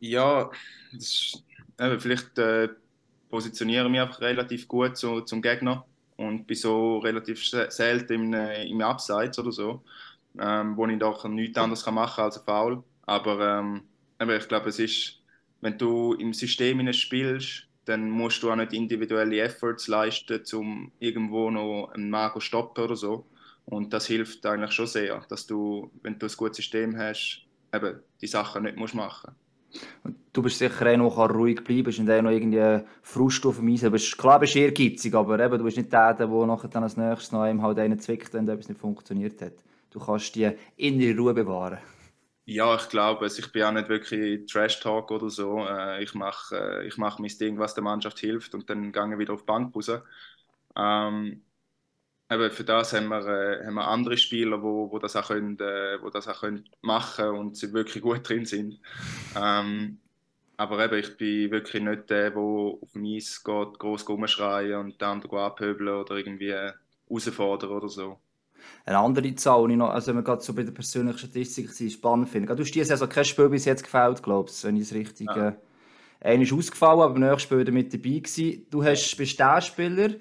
Ja, 0.00 0.50
ist, 0.92 1.45
äh, 1.78 1.98
vielleicht 1.98 2.38
äh, 2.38 2.68
positioniere 3.28 3.84
ich 3.86 3.90
mich 3.90 4.00
einfach 4.00 4.20
relativ 4.20 4.68
gut 4.68 4.96
zu, 4.96 5.20
zum 5.22 5.42
Gegner 5.42 5.84
und 6.16 6.46
bin 6.46 6.56
so 6.56 6.98
relativ 6.98 7.44
selten 7.44 8.12
im, 8.12 8.34
äh, 8.34 8.64
im 8.64 8.80
Abseits 8.80 9.38
oder 9.38 9.52
so, 9.52 9.82
ähm, 10.38 10.76
wo 10.76 10.86
ich 10.86 10.98
doch 10.98 11.24
nichts 11.28 11.58
anderes 11.58 11.86
machen 11.86 12.16
kann 12.16 12.24
als 12.24 12.38
ein 12.38 12.44
Foul. 12.44 12.82
Aber 13.02 13.58
ähm, 13.58 13.82
ich 14.18 14.48
glaube, 14.48 14.70
es 14.70 14.78
ist, 14.78 15.20
wenn 15.60 15.78
du 15.78 16.14
im 16.14 16.32
System 16.32 16.92
spielst, 16.92 17.66
dann 17.84 18.10
musst 18.10 18.42
du 18.42 18.50
auch 18.50 18.56
nicht 18.56 18.72
individuelle 18.72 19.40
Efforts 19.40 19.86
leisten, 19.86 20.42
um 20.54 20.90
irgendwo 20.98 21.50
noch 21.50 21.92
einen 21.94 22.10
Mago 22.10 22.40
stoppen 22.40 22.84
oder 22.84 22.96
so. 22.96 23.26
Und 23.64 23.92
das 23.92 24.06
hilft 24.06 24.44
eigentlich 24.46 24.72
schon 24.72 24.86
sehr, 24.86 25.20
dass 25.28 25.46
du, 25.46 25.90
wenn 26.02 26.18
du 26.18 26.26
ein 26.26 26.32
gutes 26.36 26.56
System 26.56 26.96
hast, 26.96 27.42
eben 27.72 28.00
die 28.20 28.26
Sachen 28.26 28.64
nicht 28.64 28.76
musst 28.76 28.94
machen 28.94 29.34
musst. 30.02 30.15
Du 30.36 30.42
bist 30.42 30.58
sicher 30.58 30.84
einer, 30.84 31.08
der 31.08 31.30
ruhig 31.30 31.64
bleiben 31.64 31.90
kann 31.90 32.18
und 32.18 32.24
noch 32.24 32.30
irgendwie 32.30 32.84
Frust 33.00 33.46
auf 33.46 33.56
dem 33.56 33.72
Eis 33.72 33.90
bist. 33.90 34.18
Klar 34.18 34.38
bist 34.38 34.54
du 34.54 34.58
ehrgeizig, 34.58 35.14
aber 35.14 35.40
eben, 35.40 35.56
du 35.56 35.64
bist 35.64 35.78
nicht 35.78 35.90
der, 35.90 36.12
der 36.12 36.26
nachher 36.26 36.68
dann 36.68 36.82
als 36.82 36.98
nächstes 36.98 37.32
noch 37.32 37.40
einem 37.40 37.62
halt 37.62 37.78
einen 37.78 37.98
zwickt, 37.98 38.34
wenn 38.34 38.46
etwas 38.46 38.68
nicht 38.68 38.78
funktioniert 38.78 39.40
hat. 39.40 39.54
Du 39.88 39.98
kannst 39.98 40.34
die 40.34 40.52
innere 40.76 41.16
Ruhe 41.16 41.32
bewahren. 41.32 41.78
Ja, 42.44 42.76
ich 42.76 42.86
glaube, 42.90 43.26
ich 43.26 43.50
bin 43.50 43.62
auch 43.62 43.72
nicht 43.72 43.88
wirklich 43.88 44.44
Trash-Talk 44.44 45.10
oder 45.10 45.30
so. 45.30 45.64
Äh, 45.64 46.02
ich 46.02 46.12
mache 46.12 46.54
äh, 46.54 46.86
ich 46.86 46.98
mach 46.98 47.18
mein 47.18 47.32
Ding, 47.40 47.58
was 47.58 47.72
der 47.72 47.84
Mannschaft 47.84 48.18
hilft 48.18 48.54
und 48.54 48.68
dann 48.68 48.92
gehe 48.92 49.12
ich 49.14 49.18
wieder 49.18 49.32
auf 49.32 49.40
die 49.40 49.46
Bank 49.46 49.74
raus. 49.74 49.90
Ähm, 50.76 51.40
aber 52.28 52.50
für 52.50 52.64
das 52.64 52.92
haben 52.92 53.08
wir, 53.08 53.26
äh, 53.26 53.64
haben 53.64 53.74
wir 53.74 53.88
andere 53.88 54.18
Spieler, 54.18 54.62
wo, 54.62 54.92
wo 54.92 54.98
das 54.98 55.16
auch 55.16 55.28
können, 55.28 55.58
äh, 55.60 55.96
wo 56.02 56.10
das 56.10 56.28
auch 56.28 56.40
können 56.40 56.68
machen 56.82 57.30
und 57.30 57.56
sie 57.56 57.72
wirklich 57.72 58.02
gut 58.02 58.28
drin 58.28 58.44
sind. 58.44 58.78
Ähm, 59.34 59.98
aber 60.56 60.84
eben, 60.84 60.98
ich 60.98 61.16
bin 61.16 61.50
wirklich 61.50 61.82
nicht 61.82 62.10
der, 62.10 62.30
der 62.30 62.40
auf 62.40 62.92
dem 62.92 63.04
Eis 63.04 63.42
geht, 63.42 63.78
groß 63.78 64.08
rumschreien 64.08 64.80
und 64.80 65.00
den 65.00 65.06
anderen 65.06 65.38
abhöbeln 65.38 65.88
oder 65.88 66.16
irgendwie 66.16 66.52
herausfordern 66.52 67.70
oder 67.70 67.88
so. 67.88 68.18
Eine 68.84 68.98
andere 68.98 69.34
Zahl, 69.34 69.66
die 69.66 69.74
ich 69.74 69.78
noch, 69.78 69.90
also 69.90 70.08
wenn 70.08 70.16
wir 70.16 70.22
gerade 70.22 70.42
so 70.42 70.52
bei 70.54 70.62
der 70.62 70.72
persönlichen 70.72 71.18
Statistik 71.18 71.70
spannend 71.92 72.28
finde. 72.28 72.54
Du 72.54 72.62
hast 72.62 72.72
diese 72.72 72.86
Saison 72.86 73.08
kein 73.08 73.24
Spiel 73.24 73.48
bis 73.48 73.64
jetzt 73.64 73.84
gefällt, 73.84 74.22
glaubst 74.22 74.62
du, 74.62 74.68
wenn 74.68 74.76
ich 74.76 74.82
es 74.82 74.94
richtig... 74.94 75.28
Ja. 75.28 75.48
Äh, 75.48 75.52
einer 76.20 76.42
ist 76.42 76.52
ausgefallen, 76.52 77.00
aber 77.00 77.12
beim 77.12 77.22
nächsten 77.22 77.40
Spiel 77.40 77.72
mit 77.72 77.92
dabei 77.92 78.18
gewesen. 78.18 78.66
Du 78.70 78.82
hast, 78.82 79.16
bist 79.16 79.38
der 79.38 79.60
Spieler, 79.60 80.14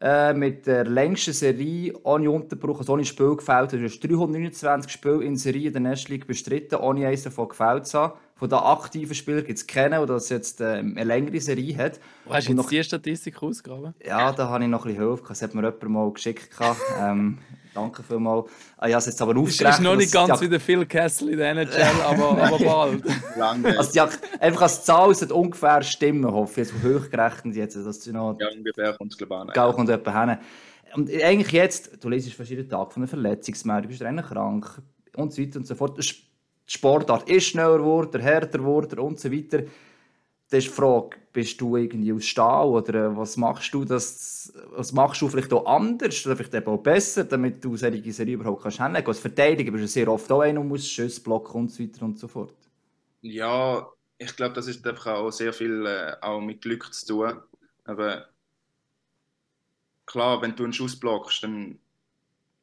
äh, 0.00 0.32
mit 0.32 0.66
der 0.66 0.84
längsten 0.84 1.32
Serie 1.32 1.94
ohne 2.04 2.30
Unterbruch, 2.30 2.78
also 2.78 2.92
ohne 2.92 3.04
Spiel 3.04 3.36
gefällt. 3.36 3.72
Du 3.72 3.82
hast 3.82 4.00
329 4.00 4.90
Spiele 4.90 5.24
in 5.24 5.36
Serie 5.36 5.68
in 5.68 5.72
der 5.72 5.82
National 5.82 6.12
League 6.18 6.26
bestritten, 6.26 6.76
ohne 6.76 7.06
eins 7.06 7.24
davon 7.24 7.48
gefällt 7.48 7.86
zu 7.86 7.98
haben. 7.98 8.18
Von 8.42 8.48
den 8.48 8.58
aktiven 8.58 9.14
Spielern 9.14 9.44
gibt 9.44 9.56
es 9.56 9.68
keinen, 9.68 9.92
der 9.92 10.04
das 10.04 10.28
jetzt 10.28 10.60
äh, 10.60 10.64
eine 10.64 11.04
längere 11.04 11.40
Serie 11.40 11.76
hat. 11.76 12.00
Hast 12.28 12.48
du 12.48 12.54
noch 12.54 12.68
die 12.68 12.82
Statistik 12.82 13.40
ausgegraben? 13.40 13.94
Ja, 14.04 14.32
da 14.32 14.48
habe 14.48 14.64
ich 14.64 14.68
noch 14.68 14.84
ein 14.84 14.94
bisschen 14.94 15.08
Hilfe. 15.08 15.22
Das 15.28 15.42
hat 15.42 15.54
mir 15.54 15.62
jemand 15.62 15.82
mal 15.84 16.12
geschickt. 16.12 16.50
ähm, 17.00 17.38
Danke 17.72 18.02
vielmals. 18.02 18.50
Ah, 18.78 18.88
ja, 18.88 18.98
es 18.98 19.06
jetzt 19.06 19.22
aber 19.22 19.38
aufgerechnet. 19.38 19.68
Es 19.68 19.78
ist 19.78 19.84
noch 19.84 19.94
nicht 19.94 20.12
ganz 20.12 20.40
wie 20.40 20.48
der 20.48 20.58
Phil 20.58 20.84
Kessel 20.86 21.28
in 21.28 21.38
der 21.38 21.52
NHL, 21.52 21.82
aber, 22.04 22.42
aber 22.42 22.58
bald. 22.58 23.04
Lange. 23.36 23.78
Also 23.78 23.92
die, 23.92 24.40
einfach 24.40 24.62
als 24.62 24.84
Zahl 24.84 25.14
sollte 25.14 25.34
ungefähr 25.34 25.80
stimmen, 25.82 26.28
hoffe 26.28 26.62
ich. 26.62 26.68
Jetzt 26.68 26.82
hochgerechnet 26.82 27.54
jetzt. 27.54 27.76
Dass 27.76 28.00
du 28.00 28.12
noch, 28.12 28.36
ja, 28.40 28.48
ungefähr 28.48 28.94
kommt 28.94 29.12
es 29.12 29.18
glaube 29.18 29.44
ich 29.46 29.54
Gau 29.54 29.72
kommt 29.72 29.88
jemand 29.88 30.30
hin. 30.30 30.38
Und 30.96 31.22
eigentlich 31.22 31.52
jetzt, 31.52 32.02
du 32.02 32.08
lesest 32.08 32.34
verschiedene 32.34 32.66
Tage 32.66 32.90
von 32.90 33.02
einer 33.04 33.08
Verletzungsmeldung, 33.08 33.82
du 33.82 33.88
bist 33.90 34.02
recht 34.02 34.24
krank 34.24 34.82
und 35.14 35.32
so 35.32 35.40
weiter 35.40 35.60
und 35.60 35.66
so 35.68 35.76
fort. 35.76 35.96
Die 36.72 36.78
Sportart 36.78 37.28
ist 37.28 37.48
schneller 37.48 37.76
geworden, 37.76 38.22
härter 38.22 38.58
geworden 38.58 38.98
und 38.98 39.20
so 39.20 39.30
weiter. 39.30 39.64
Das 40.48 40.64
ist 40.64 40.68
die 40.68 40.74
Frage, 40.74 41.18
bist 41.32 41.60
du 41.60 41.76
irgendwie 41.76 42.12
aus 42.14 42.24
Stahl 42.24 42.68
oder 42.68 42.94
äh, 42.94 43.16
was 43.16 43.36
machst 43.36 43.74
du 43.74 43.84
das, 43.84 44.52
was 44.70 44.92
machst 44.92 45.20
du 45.20 45.28
vielleicht 45.28 45.52
auch 45.52 45.66
anders 45.66 46.24
oder 46.26 46.34
vielleicht 46.36 46.66
auch 46.66 46.78
besser, 46.78 47.24
damit 47.24 47.62
du 47.62 47.76
solche 47.76 48.12
Serie 48.12 48.34
überhaupt 48.34 48.62
kannst 48.62 48.80
handeln. 48.80 49.06
Als 49.06 49.18
Verteidiger 49.18 49.70
bist 49.70 49.84
du 49.84 49.88
sehr 49.88 50.08
oft 50.08 50.30
auch 50.32 50.40
einer 50.40 50.60
und 50.60 50.68
musst 50.68 50.90
Schüsse 50.90 51.22
blocken 51.22 51.62
und 51.62 51.70
so 51.70 51.82
weiter 51.82 52.04
und 52.04 52.18
so 52.18 52.26
fort. 52.26 52.54
Ja, 53.20 53.86
ich 54.18 54.34
glaube, 54.34 54.54
das 54.54 54.66
ist 54.66 54.86
einfach 54.86 55.06
auch 55.08 55.30
sehr 55.30 55.52
viel 55.52 55.84
äh, 55.86 56.16
auch 56.22 56.40
mit 56.40 56.62
Glück 56.62 56.92
zu 56.92 57.06
tun. 57.06 57.42
Aber 57.84 58.28
klar, 60.06 60.40
wenn 60.40 60.56
du 60.56 60.64
einen 60.64 60.72
Schuss 60.72 60.98
blockst, 60.98 61.42
dann, 61.44 61.78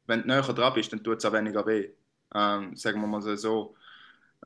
wenn 0.06 0.22
du 0.22 0.26
näher 0.28 0.42
dran 0.42 0.74
bist, 0.74 0.92
dann 0.92 1.04
tut 1.04 1.18
es 1.18 1.24
auch 1.24 1.32
weniger 1.32 1.64
weh. 1.66 1.90
Ähm, 2.34 2.74
sagen 2.76 3.00
wir 3.00 3.06
mal 3.06 3.36
so. 3.36 3.74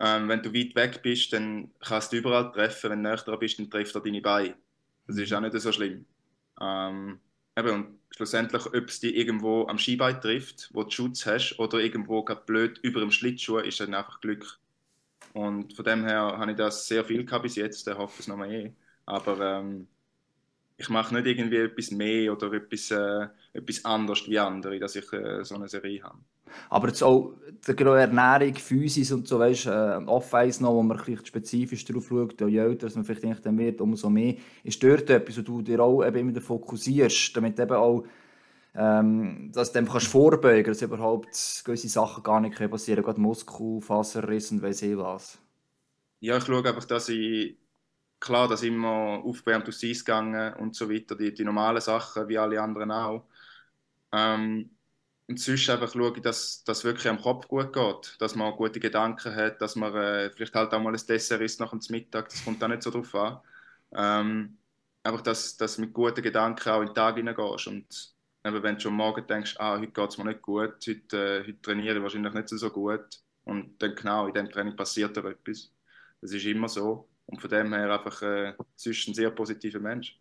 Ähm, 0.01 0.29
wenn 0.29 0.43
du 0.43 0.53
weit 0.53 0.75
weg 0.75 1.03
bist, 1.03 1.33
dann 1.33 1.71
kannst 1.81 2.13
du 2.13 2.17
überall 2.17 2.51
treffen. 2.53 2.91
Wenn 2.91 3.03
du 3.03 3.11
näher 3.11 3.17
dran 3.17 3.39
bist, 3.39 3.59
dann 3.59 3.71
trifft 3.71 3.95
er 3.95 4.01
deine 4.01 4.21
Beine. 4.21 4.57
Das 5.07 5.17
ist 5.17 5.33
auch 5.33 5.41
nicht 5.41 5.59
so 5.59 5.73
schlimm. 5.73 6.07
Ähm, 6.61 7.21
eben, 7.57 7.71
und 7.71 7.99
schlussendlich, 8.11 8.67
ob 8.67 8.75
es 8.89 9.01
dich 9.01 9.15
irgendwo 9.15 9.67
am 9.67 9.79
Skibein 9.79 10.21
trifft, 10.21 10.71
wo 10.73 10.83
du 10.85 10.91
Schutz 10.91 11.27
hast, 11.27 11.59
oder 11.59 11.79
irgendwo 11.79 12.25
gerade 12.25 12.43
blöd 12.47 12.79
über 12.83 13.01
dem 13.01 13.11
Schlittschuh, 13.11 13.59
ist 13.59 13.81
dann 13.81 13.95
einfach 13.95 14.21
Glück. 14.21 14.59
Und 15.33 15.75
von 15.75 15.85
dem 15.85 16.05
her 16.05 16.39
habe 16.39 16.53
ich 16.53 16.57
das 16.57 16.87
sehr 16.87 17.05
viel 17.05 17.25
gehabt 17.25 17.43
bis 17.45 17.57
jetzt, 17.57 17.87
ich 17.89 17.95
hoffe 17.97 18.21
es 18.21 18.29
noch 18.29 18.37
mal 18.37 18.51
eh. 18.53 18.73
Aber 19.07 19.41
ähm, 19.41 19.89
ich 20.77 20.89
mache 20.89 21.15
nicht 21.15 21.27
irgendwie 21.27 21.57
etwas 21.57 21.91
mehr 21.91 22.33
oder 22.33 22.53
etwas, 22.53 22.91
äh, 22.91 23.29
etwas 23.53 23.85
anders 23.85 24.29
wie 24.29 24.39
andere, 24.39 24.79
dass 24.79 24.97
ich 24.97 25.13
äh, 25.13 25.45
so 25.45 25.55
eine 25.55 25.69
Serie 25.69 26.03
habe. 26.03 26.19
Aber 26.69 26.89
jetzt 26.89 27.03
auch 27.03 27.35
die 27.67 27.83
Ernährung, 27.83 28.55
Physis 28.55 29.11
und 29.13 29.27
so, 29.27 29.39
weißt 29.39 29.67
du, 29.67 29.71
äh, 29.71 30.05
Off-Ice 30.07 30.63
noch, 30.63 30.75
wo 30.75 30.83
man 30.83 30.99
vielleicht 30.99 31.27
spezifisch 31.27 31.85
darauf 31.85 32.09
schaut, 32.09 32.41
je 32.41 32.59
älter 32.59 32.89
man 32.95 33.05
vielleicht 33.05 33.47
dann 33.47 33.59
wird, 33.59 33.81
umso 33.81 34.11
mehr. 34.11 34.35
Ist 34.63 34.83
dort 34.83 35.11
etwas, 35.11 35.39
wo 35.39 35.43
du 35.43 35.63
dir 35.63 35.81
auch 35.81 36.05
eben 36.05 36.29
immer 36.29 36.41
fokussierst, 36.41 37.37
damit 37.37 37.59
eben 37.59 37.75
auch 37.75 38.05
ähm, 38.77 39.51
dass 39.53 39.73
du 39.73 39.79
dem 39.79 39.89
kannst 39.89 40.09
vorbeugen 40.09 40.65
dass 40.65 40.83
überhaupt 40.83 41.63
gewisse 41.65 41.89
Sachen 41.89 42.23
gar 42.25 42.41
nicht 42.41 42.59
passieren 42.71 43.05
können, 43.05 43.07
gerade 43.07 43.21
Muskelfaserriss 43.21 44.51
und 44.51 44.63
weiss 44.63 44.83
ich 44.83 44.97
was. 44.97 45.39
Ja, 46.21 46.39
ich 46.39 46.45
schaue 46.45 46.65
einfach, 46.65 46.85
dass 46.85 47.09
ich 47.09 47.57
klar, 48.21 48.49
dass 48.49 48.63
immer 48.63 49.23
aufgewärmt 49.25 49.69
aufs 49.69 49.85
Eis 49.85 50.05
gegangen 50.05 50.55
und 50.55 50.75
so 50.75 50.91
weiter, 50.91 51.17
die, 51.17 51.33
die 51.35 51.45
normalen 51.45 51.81
Sachen, 51.81 52.29
wie 52.29 52.39
alle 52.39 52.61
anderen 52.61 52.91
auch. 52.91 53.27
Ähm, 54.13 54.71
und 55.27 55.41
sonst 55.41 55.69
einfach 55.71 55.93
schaue 55.93 56.13
ich, 56.17 56.23
dass 56.23 56.65
das 56.65 56.85
wirklich 56.85 57.09
am 57.09 57.21
Kopf 57.21 57.49
gut 57.49 57.73
geht, 57.73 58.17
dass 58.21 58.35
man 58.35 58.55
gute 58.57 58.79
Gedanken 58.81 59.35
hat, 59.35 59.61
dass 59.61 59.75
man 59.77 59.95
äh, 59.95 60.31
vielleicht 60.31 60.55
halt 60.55 60.73
auch 60.75 60.81
mal 60.81 60.95
ein 60.95 61.07
Dessert 61.07 61.41
isst 61.41 61.61
nach 61.61 61.71
dem 61.71 61.81
Mittag, 61.91 62.29
das 62.29 62.45
kommt 62.45 62.61
da 62.61 62.69
nicht 62.69 62.83
so 62.83 62.91
drauf 62.91 63.15
an. 63.15 63.41
Ähm, 63.93 64.59
einfach, 65.03 65.23
dass, 65.23 65.57
du 65.57 65.81
mit 65.81 65.95
guten 65.95 66.23
Gedanken 66.23 66.69
auch 66.71 66.81
in 66.81 66.89
den 66.89 66.95
Tag 66.95 67.17
hineingehst 67.17 67.67
und 67.69 68.15
eben, 68.45 68.63
wenn 68.63 68.75
du 68.77 68.81
schon 68.83 68.95
morgen 68.95 69.27
denkst, 69.27 69.57
ah, 69.59 69.79
heute 69.79 69.93
geht 69.93 70.11
es 70.11 70.19
mir 70.19 70.25
nicht 70.25 70.43
gut, 70.43 70.75
heute, 70.87 71.17
äh, 71.17 71.41
heute 71.49 71.63
trainiere 71.63 71.97
ich 71.97 72.03
wahrscheinlich 72.03 72.35
nicht 72.35 72.49
so 72.51 72.71
gut 72.71 73.21
und 73.45 73.83
dann 73.83 73.95
genau, 73.95 74.27
in 74.27 74.35
dem 74.35 74.51
Training 74.51 74.77
passiert 74.77 75.17
da 75.17 75.23
etwas. 75.23 75.73
Das 76.21 76.33
ist 76.33 76.45
immer 76.45 76.69
so. 76.69 77.09
Und 77.27 77.41
von 77.41 77.51
dem 77.51 77.73
her 77.73 77.93
einfach 77.93 78.23
äh, 78.23 78.55
sonst 78.77 79.09
ein 79.09 79.15
sehr 79.15 79.31
positiver 79.31 79.81
Mensch. 79.81 80.21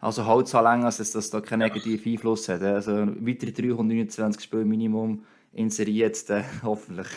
Also 0.00 0.24
halt 0.26 0.48
so 0.48 0.60
lange, 0.60 0.84
dass 0.84 0.98
das 0.98 1.30
da 1.30 1.40
keinen 1.40 1.60
negativen 1.60 2.12
Einfluss 2.12 2.48
hat. 2.48 2.62
Also 2.62 2.92
weitere 3.20 3.52
329 3.52 4.42
Spiele 4.42 4.64
Minimum 4.64 5.24
inseriert, 5.52 6.28
äh, 6.30 6.44
hoffentlich. 6.62 7.08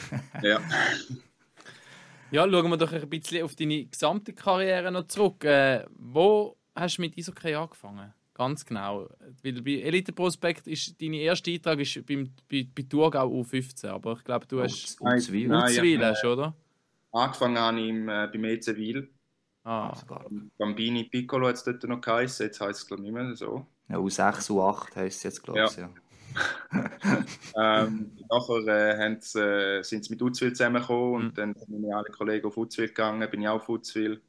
ja. 0.42 0.60
Ja, 2.30 2.46
schauen 2.50 2.70
wir 2.70 2.76
doch 2.76 2.92
ein 2.92 3.10
bisschen 3.10 3.44
auf 3.44 3.56
deine 3.56 3.86
gesamte 3.86 4.34
Karriere 4.34 4.92
noch 4.92 5.08
zurück. 5.08 5.46
Äh, 5.46 5.86
wo 5.98 6.58
hast 6.76 6.98
du 6.98 7.04
mit 7.04 7.18
Eishockey 7.18 7.56
angefangen? 7.56 8.14
Ganz 8.34 8.66
genau. 8.66 9.10
Weil 9.44 9.62
bei 9.62 9.80
Elite 9.80 10.12
Prospekt 10.12 10.68
ist 10.68 11.02
dein 11.02 11.14
erster 11.14 11.52
Eintrag 11.52 11.80
ist 11.80 12.06
beim, 12.06 12.30
bei, 12.52 12.68
bei 12.76 12.84
Thurgau 12.84 13.32
U15, 13.32 13.88
aber 13.88 14.14
ich 14.18 14.24
glaube, 14.26 14.46
du 14.46 14.62
hast 14.62 15.00
Uzwil, 15.00 15.52
Uzwil, 15.52 16.06
hast, 16.06 16.26
oder? 16.26 16.54
Angefangen 17.14 17.58
habe 17.58 17.80
ich 17.80 17.90
im, 17.90 18.10
äh, 18.10 18.28
beim 18.32 18.44
EC 18.44 18.76
Wil. 18.76 19.10
Ah. 19.70 19.94
Bambini 20.58 21.04
Piccolo 21.04 21.48
hat 21.48 21.56
es 21.56 21.64
dort 21.66 21.84
noch 21.84 22.00
geheißen, 22.00 22.46
jetzt 22.46 22.62
heisst 22.62 22.84
es 22.84 22.88
glaube 22.88 23.04
ich 23.04 23.12
nicht 23.12 23.14
mehr 23.14 23.36
so. 23.36 23.66
Ja, 23.90 23.98
U6, 23.98 24.50
U8 24.50 24.96
heisst 24.96 25.18
es 25.18 25.24
jetzt 25.24 25.44
glaube 25.44 25.66
ich, 25.70 25.76
ja. 25.76 25.90
ja. 25.90 26.90
ähm, 27.84 28.12
nachher 28.30 28.66
äh, 28.66 29.14
äh, 29.14 29.84
sind 29.84 30.06
sie 30.06 30.10
mit 30.10 30.22
Uzwil 30.22 30.54
zusammengekommen 30.54 31.16
und 31.16 31.26
mhm. 31.26 31.34
dann 31.34 31.54
sind 31.56 31.82
meine 31.82 31.98
alle 31.98 32.10
Kollegen 32.12 32.48
auf 32.48 32.56
Uzwil 32.56 32.88
gegangen, 32.88 33.30
bin 33.30 33.42
ich 33.42 33.48
auch 33.50 33.56
auf 33.56 33.68
Uzwil. 33.68 34.22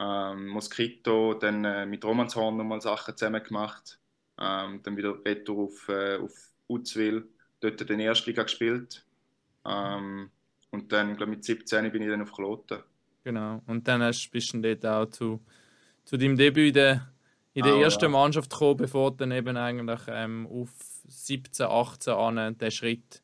Ähm, 0.00 0.46
Mosquito, 0.46 1.34
dann 1.34 1.62
äh, 1.66 1.84
mit 1.84 2.02
Romanshorn 2.02 2.56
nochmal 2.56 2.80
Sachen 2.80 3.14
zusammen 3.14 3.42
gemacht. 3.42 3.98
Ähm, 4.40 4.80
dann 4.82 4.96
wieder 4.96 5.14
retour 5.26 5.64
auf, 5.64 5.88
äh, 5.90 6.16
auf 6.16 6.32
Uzwil, 6.68 7.28
dort 7.60 7.86
den 7.86 8.00
Erstliga 8.00 8.44
gespielt. 8.44 9.04
Ähm, 9.66 10.30
und 10.70 10.90
dann, 10.90 11.16
glaube 11.16 11.32
mit 11.32 11.44
17 11.44 11.92
bin 11.92 12.00
ich 12.00 12.08
dann 12.08 12.22
auf 12.22 12.32
Kloten. 12.32 12.78
Genau. 13.24 13.62
Und 13.66 13.86
dann 13.86 14.02
hast, 14.02 14.30
bist 14.30 14.52
du 14.52 14.60
dort 14.60 14.86
auch 14.86 15.06
zu, 15.06 15.40
zu 16.04 16.16
deinem 16.16 16.36
Debüt 16.36 16.68
in 16.68 16.74
der, 16.74 17.08
in 17.52 17.64
der 17.64 17.76
oh, 17.76 17.82
ersten 17.82 18.04
ja. 18.04 18.08
Mannschaft 18.08 18.50
gekommen, 18.50 18.78
bevor 18.78 19.10
du 19.10 19.18
dann 19.18 19.32
eben 19.32 19.56
eigentlich 19.56 20.00
ähm, 20.08 20.46
auf 20.46 20.70
17, 21.08 21.66
18 21.66 22.12
an 22.12 22.58
den 22.58 22.70
Schritt 22.70 23.22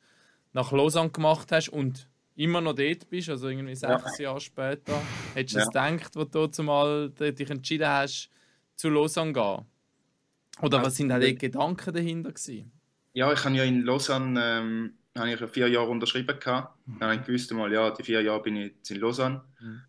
nach 0.53 0.73
Lausanne 0.73 1.11
gemacht 1.11 1.53
hast 1.53 1.69
und 1.69 2.09
immer 2.35 2.61
noch 2.61 2.75
dort 2.75 3.09
bist, 3.09 3.29
also 3.31 3.49
irgendwie 3.49 3.75
sechs 3.75 4.19
ja. 4.19 4.25
Jahre 4.25 4.41
später. 4.41 5.01
Hättest 5.35 5.55
du 5.55 5.59
ja. 5.59 5.65
es 5.65 5.69
gedacht, 5.69 6.17
als 6.17 6.31
du 6.31 6.47
zumal 6.49 7.11
dich 7.11 7.51
entschieden 7.51 7.89
hast, 7.89 8.31
zu 8.75 8.89
Lausanne 8.91 9.33
zu 9.33 9.41
gehen? 9.41 9.65
Oder 10.63 10.83
was 10.83 10.97
sind 10.97 11.13
die 11.21 11.35
Gedanken 11.35 11.95
dahinter 11.95 12.33
gewesen? 12.33 12.73
Ja, 13.13 13.33
ich 13.33 13.45
habe 13.45 13.55
ja 13.55 13.65
in 13.65 13.83
Lausanne 13.83 14.41
ähm, 14.43 14.95
habe 15.19 15.33
ich 15.33 15.51
vier 15.51 15.69
Jahre 15.69 15.89
unterschrieben. 15.89 16.39
Gehabt. 16.39 16.77
Mhm. 16.87 16.99
Dann 16.99 17.11
habe 17.11 17.21
ich 17.21 17.27
gewusst, 17.27 17.53
mal, 17.53 17.73
ja, 17.73 17.91
die 17.91 18.03
vier 18.03 18.23
Jahre 18.23 18.43
bin 18.43 18.57
ich 18.57 18.73
jetzt 18.77 18.91
in 18.91 19.01
Lausanne. 19.01 19.43
Mhm. 19.61 19.83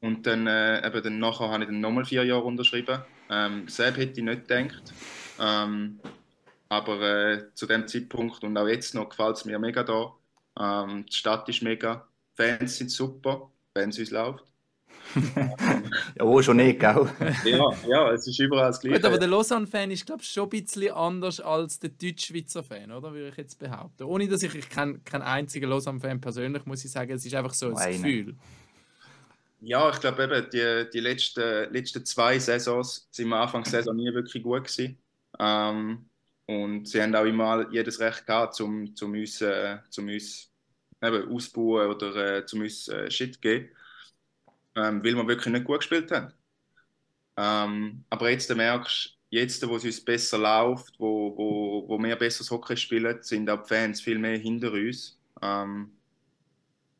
Und 0.00 0.26
dann, 0.26 0.46
äh, 0.46 0.86
eben 0.86 1.02
dann 1.02 1.18
nachher 1.18 1.50
habe 1.50 1.64
ich 1.64 1.68
dann 1.68 1.80
nochmal 1.80 2.04
vier 2.04 2.24
Jahre 2.24 2.42
unterschrieben. 2.42 3.02
Ähm, 3.28 3.68
selbst 3.68 3.98
hätte 3.98 4.20
ich 4.20 4.24
nicht 4.24 4.48
gedacht. 4.48 4.92
Ähm, 5.38 6.00
aber 6.68 7.02
äh, 7.02 7.54
zu 7.54 7.66
dem 7.66 7.86
Zeitpunkt 7.86 8.42
und 8.44 8.56
auch 8.56 8.68
jetzt 8.68 8.94
noch 8.94 9.08
gefällt 9.08 9.36
es 9.36 9.44
mir 9.44 9.58
mega 9.58 9.82
da. 9.82 10.14
Ähm, 10.58 11.04
die 11.06 11.12
Stadt 11.12 11.48
ist 11.48 11.62
mega, 11.62 12.06
Fans 12.34 12.78
sind 12.78 12.90
super, 12.90 13.50
wenn 13.74 13.90
es 13.90 13.98
uns 13.98 14.10
läuft. 14.10 14.49
Ja, 16.18 16.24
wo 16.24 16.40
schon 16.42 16.56
nicht, 16.58 16.78
gell? 16.78 17.10
ja, 17.44 17.72
ja, 17.88 18.12
es 18.12 18.26
ist 18.26 18.38
überall 18.38 18.68
das 18.68 18.80
Gleiche. 18.80 18.98
Gut, 18.98 19.06
aber 19.06 19.18
der 19.18 19.28
Lausanne-Fan 19.28 19.90
ist, 19.90 20.06
glaube 20.06 20.22
ich, 20.22 20.28
schon 20.28 20.44
ein 20.44 20.50
bisschen 20.50 20.92
anders 20.92 21.40
als 21.40 21.78
der 21.78 21.90
deutsch-schweizer 21.90 22.62
Fan, 22.62 22.92
oder? 22.92 23.12
Würde 23.12 23.28
ich 23.28 23.36
jetzt 23.36 23.58
behaupten. 23.58 24.04
Ohne 24.04 24.28
dass 24.28 24.42
ich, 24.42 24.54
ich 24.54 24.68
kenne 24.68 25.00
keinen 25.04 25.22
einzigen 25.22 25.68
Lausanne-Fan 25.68 26.20
persönlich, 26.20 26.64
muss 26.66 26.84
ich 26.84 26.90
sagen, 26.90 27.12
es 27.12 27.24
ist 27.24 27.34
einfach 27.34 27.54
so 27.54 27.74
ein 27.74 28.02
Gefühl. 28.02 28.36
Ja, 29.62 29.90
ich 29.90 30.00
glaube 30.00 30.24
eben, 30.24 30.50
die, 30.50 30.90
die 30.90 31.00
letzten, 31.00 31.72
letzten 31.72 32.04
zwei 32.04 32.38
Saisons 32.38 33.08
sind 33.10 33.28
wir 33.28 33.36
Anfang 33.36 33.62
der 33.62 33.72
Saison 33.72 33.94
nie 33.94 34.12
wirklich 34.12 34.42
gut 34.42 34.64
gewesen. 34.64 34.98
Ähm, 35.38 36.06
und 36.46 36.88
sie 36.88 37.02
haben 37.02 37.14
auch 37.14 37.24
immer 37.24 37.70
jedes 37.70 38.00
Recht 38.00 38.26
gehabt, 38.26 38.60
um, 38.60 38.92
um 39.00 39.12
uns, 39.12 39.40
äh, 39.42 39.78
um 39.98 40.08
uns 40.08 40.50
eben, 41.02 41.30
ausbauen 41.30 41.90
oder 41.90 42.38
äh, 42.38 42.44
um 42.52 42.60
uns 42.62 42.88
äh, 42.88 43.10
Shit 43.10 43.34
zu 43.34 43.40
geben 43.40 43.68
ähm, 44.80 45.04
weil 45.04 45.14
wir 45.14 45.26
wirklich 45.26 45.52
nicht 45.52 45.64
gut 45.64 45.78
gespielt 45.78 46.10
haben. 46.10 46.32
Ähm, 47.36 48.04
aber 48.10 48.30
jetzt 48.30 48.54
merkst 48.54 49.16
du, 49.30 49.36
jetzt, 49.36 49.66
wo 49.68 49.76
es 49.76 49.84
uns 49.84 50.04
besser 50.04 50.38
läuft, 50.38 50.98
wo, 50.98 51.36
wo, 51.36 51.88
wo 51.88 51.98
wir 51.98 52.16
besseres 52.16 52.50
Hockey 52.50 52.76
spielen, 52.76 53.18
sind 53.22 53.48
auch 53.48 53.62
die 53.62 53.68
Fans 53.68 54.00
viel 54.00 54.18
mehr 54.18 54.38
hinter 54.38 54.72
uns. 54.72 55.18
Ähm, 55.40 55.92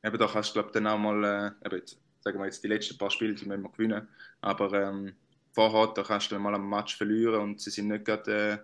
eben 0.02 0.18
da 0.18 0.26
kannst 0.26 0.50
du, 0.50 0.54
glaube 0.54 0.70
dann 0.72 0.86
auch 0.86 0.98
mal, 0.98 1.24
äh, 1.62 1.66
eben 1.66 1.76
jetzt, 1.76 1.98
sagen 2.20 2.38
wir 2.38 2.46
jetzt, 2.46 2.62
die 2.62 2.68
letzten 2.68 2.98
paar 2.98 3.10
Spiele, 3.10 3.34
die 3.34 3.46
müssen 3.46 3.62
wir 3.62 3.70
gewinnen, 3.70 4.08
aber 4.40 4.72
ähm, 4.72 5.12
vorher, 5.52 5.92
da 5.94 6.02
kannst 6.02 6.30
du 6.30 6.34
dann 6.34 6.42
mal 6.42 6.54
einen 6.54 6.68
Match 6.68 6.96
verlieren 6.96 7.40
und 7.40 7.60
sie 7.60 7.70
sind 7.70 7.88
nicht 7.88 8.04
gerade, 8.04 8.32
äh, 8.32 8.58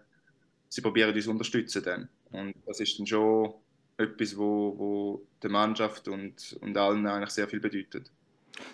sie 0.69 0.81
probieren 0.81 1.15
uns 1.15 1.27
unterstützen 1.27 1.83
dann. 1.83 2.09
Und 2.31 2.55
das 2.67 2.81
ist 2.81 2.99
dann 2.99 3.07
schon 3.07 3.55
etwas, 3.99 4.37
wo, 4.37 4.79
wo 4.79 5.27
der 5.43 5.51
Mannschaft 5.51 6.09
und, 6.09 6.57
und 6.61 6.77
allen 6.77 7.07
eigentlich 7.07 7.31
sehr 7.31 7.49
viel 7.49 7.61
bedeutet. 7.61 8.11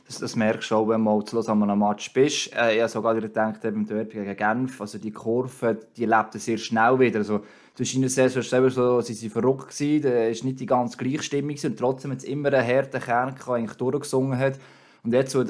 Das, 0.06 0.18
das 0.18 0.36
merkst 0.36 0.70
du 0.70 0.76
auch, 0.76 0.88
wenn 0.88 1.04
du 1.04 1.22
zu 1.22 1.38
an 1.40 1.62
einem 1.62 1.78
Match 1.78 2.12
bist. 2.12 2.54
Äh, 2.54 2.76
ich 2.76 2.80
habe 2.80 2.88
sogar 2.88 3.14
gedacht, 3.14 3.64
eben 3.64 3.86
Derby 3.86 4.18
gegen 4.18 4.36
Genf, 4.36 4.80
also 4.80 4.98
die 4.98 5.10
Kurve, 5.10 5.78
die 5.96 6.06
lebt 6.06 6.32
sehr 6.34 6.58
schnell 6.58 6.98
wieder. 6.98 7.18
Also, 7.18 7.40
du 7.76 7.84
in 7.84 8.00
der 8.02 8.10
Saison 8.10 8.42
selber 8.42 8.70
so, 8.70 9.00
sie 9.00 9.20
waren 9.22 9.30
verrückt 9.30 9.68
gewesen, 9.68 10.02
da 10.02 10.10
war 10.10 10.28
nicht 10.28 10.60
die 10.60 10.66
ganz 10.66 10.96
gleiche 10.96 11.22
Stimmung 11.22 11.56
und 11.62 11.78
trotzdem 11.78 12.10
hat 12.10 12.18
es 12.18 12.24
immer 12.24 12.52
einen 12.52 12.66
harten 12.66 13.00
Kern 13.00 13.34
gehabt, 13.34 13.48
eigentlich 13.48 13.76
durchgesungen 13.76 14.38
hat. 14.38 14.58
Und 15.04 15.12
jetzt, 15.12 15.34
wo 15.34 15.40
es 15.40 15.48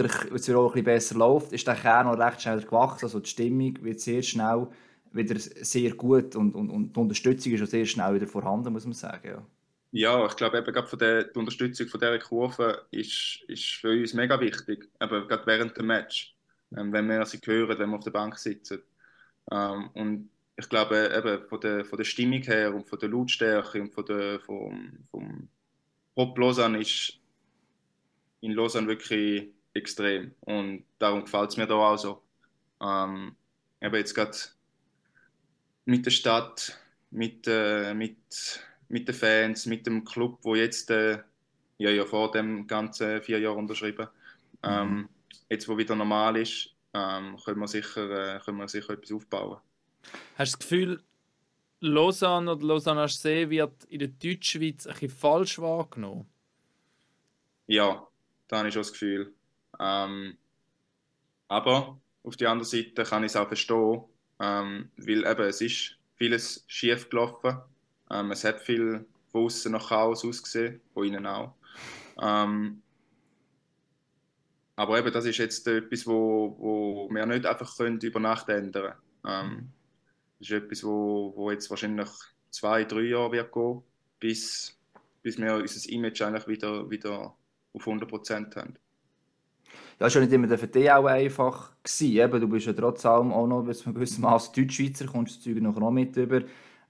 wieder 0.49 0.59
auch 0.59 0.69
ein 0.69 0.73
bisschen 0.73 0.85
besser 0.85 1.15
läuft, 1.17 1.53
ist 1.53 1.67
der 1.67 1.75
Kern 1.75 2.07
auch 2.07 2.19
recht 2.19 2.41
schnell 2.41 2.63
gewachsen. 2.63 3.05
Also 3.05 3.21
die 3.21 3.29
Stimmung 3.29 3.75
wird 3.83 4.01
sehr 4.01 4.23
schnell 4.23 4.67
wieder 5.13 5.39
sehr 5.39 5.93
gut 5.93 6.37
und, 6.37 6.55
und, 6.55 6.71
und 6.71 6.97
die 6.97 7.01
Unterstützung 7.01 7.53
ist 7.53 7.63
auch 7.63 7.67
sehr 7.67 7.85
schnell 7.85 8.15
wieder 8.15 8.27
vorhanden, 8.27 8.73
muss 8.73 8.85
man 8.85 8.95
sagen. 8.95 9.29
Ja. 9.29 9.43
Ja, 9.95 10.27
ich 10.27 10.37
glaube, 10.37 10.59
eben 10.59 10.73
gerade 10.73 10.87
von 10.89 10.99
der, 10.99 11.25
die 11.25 11.39
Unterstützung 11.39 11.87
von 11.87 12.01
dieser 12.01 12.19
Kurve 12.19 12.87
ist, 12.91 13.43
ist 13.47 13.75
für 13.75 13.91
uns 13.91 14.15
mega 14.15 14.41
wichtig, 14.41 14.91
eben 15.01 15.29
gerade 15.29 15.47
während 15.47 15.77
dem 15.77 15.87
Match, 15.87 16.35
ähm, 16.75 16.93
wenn 16.93 17.09
wir 17.09 17.27
sie 17.27 17.39
hören, 17.45 17.79
wenn 17.79 17.91
wir 17.91 17.99
auf 17.99 18.05
der 18.05 18.11
Bank 18.11 18.39
sitzen. 18.39 18.83
Ähm, 19.51 19.91
und 19.95 20.31
ich 20.57 20.69
glaube, 20.71 21.13
eben 21.15 21.47
von 21.47 21.61
der, 21.61 21.85
von 21.85 21.99
der 21.99 22.05
Stimmung 22.05 22.43
her 22.43 22.75
und 22.75 22.89
von 22.89 22.99
der 22.99 23.11
Lautstärke 23.11 23.83
und 23.83 23.93
von 23.93 24.07
der, 24.07 24.41
vom, 24.41 25.07
vom 25.11 25.49
Pop 26.15 26.39
Lausanne 26.39 26.81
ist 26.81 27.19
in 28.41 28.53
Lausanne 28.53 28.89
wirklich 28.89 29.53
extrem. 29.75 30.35
Und 30.41 30.85
darum 30.99 31.25
gefällt 31.25 31.51
es 31.51 31.57
mir 31.59 31.67
da 31.67 31.75
auch 31.75 31.99
so. 31.99 32.23
Ähm, 32.81 33.37
eben 33.81 33.95
jetzt 33.95 34.15
gerade 34.15 34.39
mit 35.85 36.07
der 36.07 36.11
Stadt, 36.11 36.79
mit, 37.11 37.47
äh, 37.47 37.93
mit 37.95 38.61
mit 38.93 39.09
den 39.09 39.15
Fans, 39.15 39.67
mit 39.67 39.87
dem 39.87 40.05
Club, 40.05 40.39
wo 40.43 40.55
jetzt 40.55 40.91
äh, 40.91 41.19
ja, 41.79 41.91
ja 41.91 42.05
vor 42.05 42.31
dem 42.31 42.67
ganzen 42.67 43.23
vier 43.23 43.41
Jahren 43.41 43.59
unterschrieben. 43.59 44.07
Ähm, 44.63 44.95
mhm. 44.95 45.09
jetzt, 45.49 45.69
wo 45.69 45.77
wieder 45.77 45.97
normal 45.97 46.37
ist, 46.37 46.71
ähm, 46.95 47.37
können, 47.43 47.59
wir 47.59 47.69
sicher, 47.69 48.37
äh, 48.37 48.41
können 48.41 48.59
wir 48.59 48.69
sicher 48.69 48.93
etwas 48.93 49.13
aufbauen. 49.13 49.59
Hast 50.37 50.53
du 50.53 50.59
das 50.59 50.59
Gefühl, 50.59 51.03
Lausanne 51.81 52.53
oder 52.53 52.65
Lausanne 52.65 53.01
HC 53.01 53.49
wird 53.49 53.85
in 53.85 53.99
der 54.01 54.09
Deutschschweiz 54.09 54.87
ein 54.87 54.93
bisschen 54.93 55.11
falsch 55.11 55.59
wahrgenommen? 55.59 56.27
Ja, 57.67 58.07
da 58.47 58.59
habe 58.59 58.69
ich 58.69 58.75
schon 58.75 58.83
das 58.83 58.93
Gefühl. 58.93 59.33
Ähm, 59.81 60.37
aber 61.49 61.99
auf 62.23 62.37
der 62.37 62.51
anderen 62.51 62.69
Seite 62.69 63.05
kann 63.05 63.25
ich 63.25 63.33
es 63.33 63.37
auch 63.37 63.49
verstehen, 63.49 64.05
ähm, 64.39 64.91
weil 64.97 65.27
eben 65.27 65.43
es 65.43 65.61
ist 65.63 65.97
vieles 66.17 66.65
schief 66.67 67.09
gelaufen. 67.09 67.59
Ähm, 68.13 68.31
es 68.31 68.45
hat 68.45 68.61
viel 68.61 69.05
von 69.29 69.45
außen 69.45 69.73
nach 69.73 69.89
Chaos 69.89 70.25
ausgesehen, 70.25 70.81
von 70.93 71.07
innen 71.07 71.27
auch. 71.27 71.55
Ähm, 72.21 72.83
aber 74.77 74.99
eben, 74.99 75.13
das 75.13 75.25
ist 75.25 75.39
jetzt 75.39 75.67
etwas, 75.67 76.07
wo, 76.07 76.57
wo 76.59 77.09
wir 77.11 77.27
nicht 77.27 77.47
einfach 77.47 77.77
können 77.77 77.99
über 78.01 78.21
Nacht 78.21 78.49
ändern 78.49 78.95
können. 79.23 79.53
Ähm, 79.55 79.69
das 80.39 80.49
ist 80.49 80.55
etwas, 80.55 80.85
wo, 80.85 81.33
wo 81.37 81.51
jetzt 81.51 81.71
wahrscheinlich 81.71 82.09
zwei, 82.51 82.85
drei 82.85 83.03
Jahre 83.03 83.33
wird 83.33 83.53
gehen, 83.53 83.83
bis, 84.21 84.79
bis 85.23 85.39
wir 85.39 85.55
unser 85.55 85.91
Image 85.91 86.23
eigentlich 86.23 86.47
wieder, 86.47 86.91
wieder 86.91 87.35
auf 87.73 87.87
100% 87.87 88.57
haben. 88.57 88.77
Ja, 89.99 90.07
ist 90.07 90.15
ja 90.15 90.21
nicht 90.21 90.33
immer 90.33 90.59
für 90.59 90.67
dich 90.67 90.91
auch 90.91 91.07
einfach 91.07 91.73
du 92.41 92.49
bist 92.49 92.67
ja 92.67 92.73
trotzdem 92.73 93.33
auch 93.33 93.47
noch 93.47 93.63
bis 93.63 93.79
zu 93.79 93.93
gewissem 93.93 94.23
Maß 94.23 94.53
Deutschschweizer, 94.53 95.07
kommst 95.07 95.37
das 95.37 95.45
Zeug 95.45 95.61
noch 95.63 95.91
mit 95.91 96.17
über. 96.17 96.43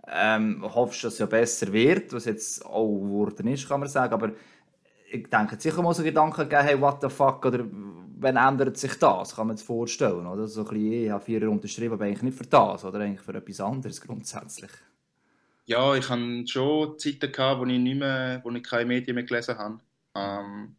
Ähm, 0.09 0.63
hoffst, 0.63 1.05
dass 1.05 1.15
es 1.15 1.19
ja 1.21 1.27
besser 1.27 1.73
wird, 1.73 2.13
was 2.13 2.25
jetzt 2.25 2.65
auch 2.67 2.99
geworden 2.99 3.47
ist, 3.47 3.69
kann 3.69 3.81
man 3.81 3.89
sagen. 3.89 4.13
Aber 4.15 4.33
ich 5.11 5.29
denke, 5.29 5.57
sicher 5.59 5.83
mal 5.83 5.95
so 5.95 6.03
Gedanken 6.03 6.49
gegeben, 6.49 6.63
hey, 6.63 6.81
what 6.81 7.01
the 7.01 7.09
fuck, 7.09 7.45
oder 7.45 7.65
wann 8.23 8.37
ändert 8.37 8.77
sich 8.77 8.99
das? 8.99 9.37
Kann 9.37 9.49
man 9.49 9.57
sich 9.57 9.67
vorstellen, 9.67 10.27
oder? 10.27 10.49
So 10.49 10.63
ein 10.63 10.69
bisschen, 10.69 10.93
ich 11.05 11.11
habe 11.11 11.25
vier 11.25 11.51
unterschrieben, 11.51 11.95
aber 11.95 12.05
eigentlich 12.05 12.23
nicht 12.23 12.39
für 12.39 12.47
das, 12.47 12.85
oder 12.85 13.01
eigentlich 13.01 13.21
für 13.21 13.35
etwas 13.35 13.61
anderes 13.61 14.01
grundsätzlich. 14.01 14.71
Ja, 15.67 15.95
ich 15.95 16.09
hatte 16.09 16.47
schon 16.47 16.99
Zeiten, 16.99 17.31
gehabt, 17.31 17.61
wo 17.61 17.67
ich, 17.67 17.79
nicht 17.79 17.99
mehr, 17.99 18.41
wo 18.43 18.51
ich 18.51 18.63
keine 18.63 18.87
Medien 18.87 19.15
mehr 19.15 19.25
gelesen 19.25 19.57
habe. 19.59 19.81
Ähm, 20.15 20.75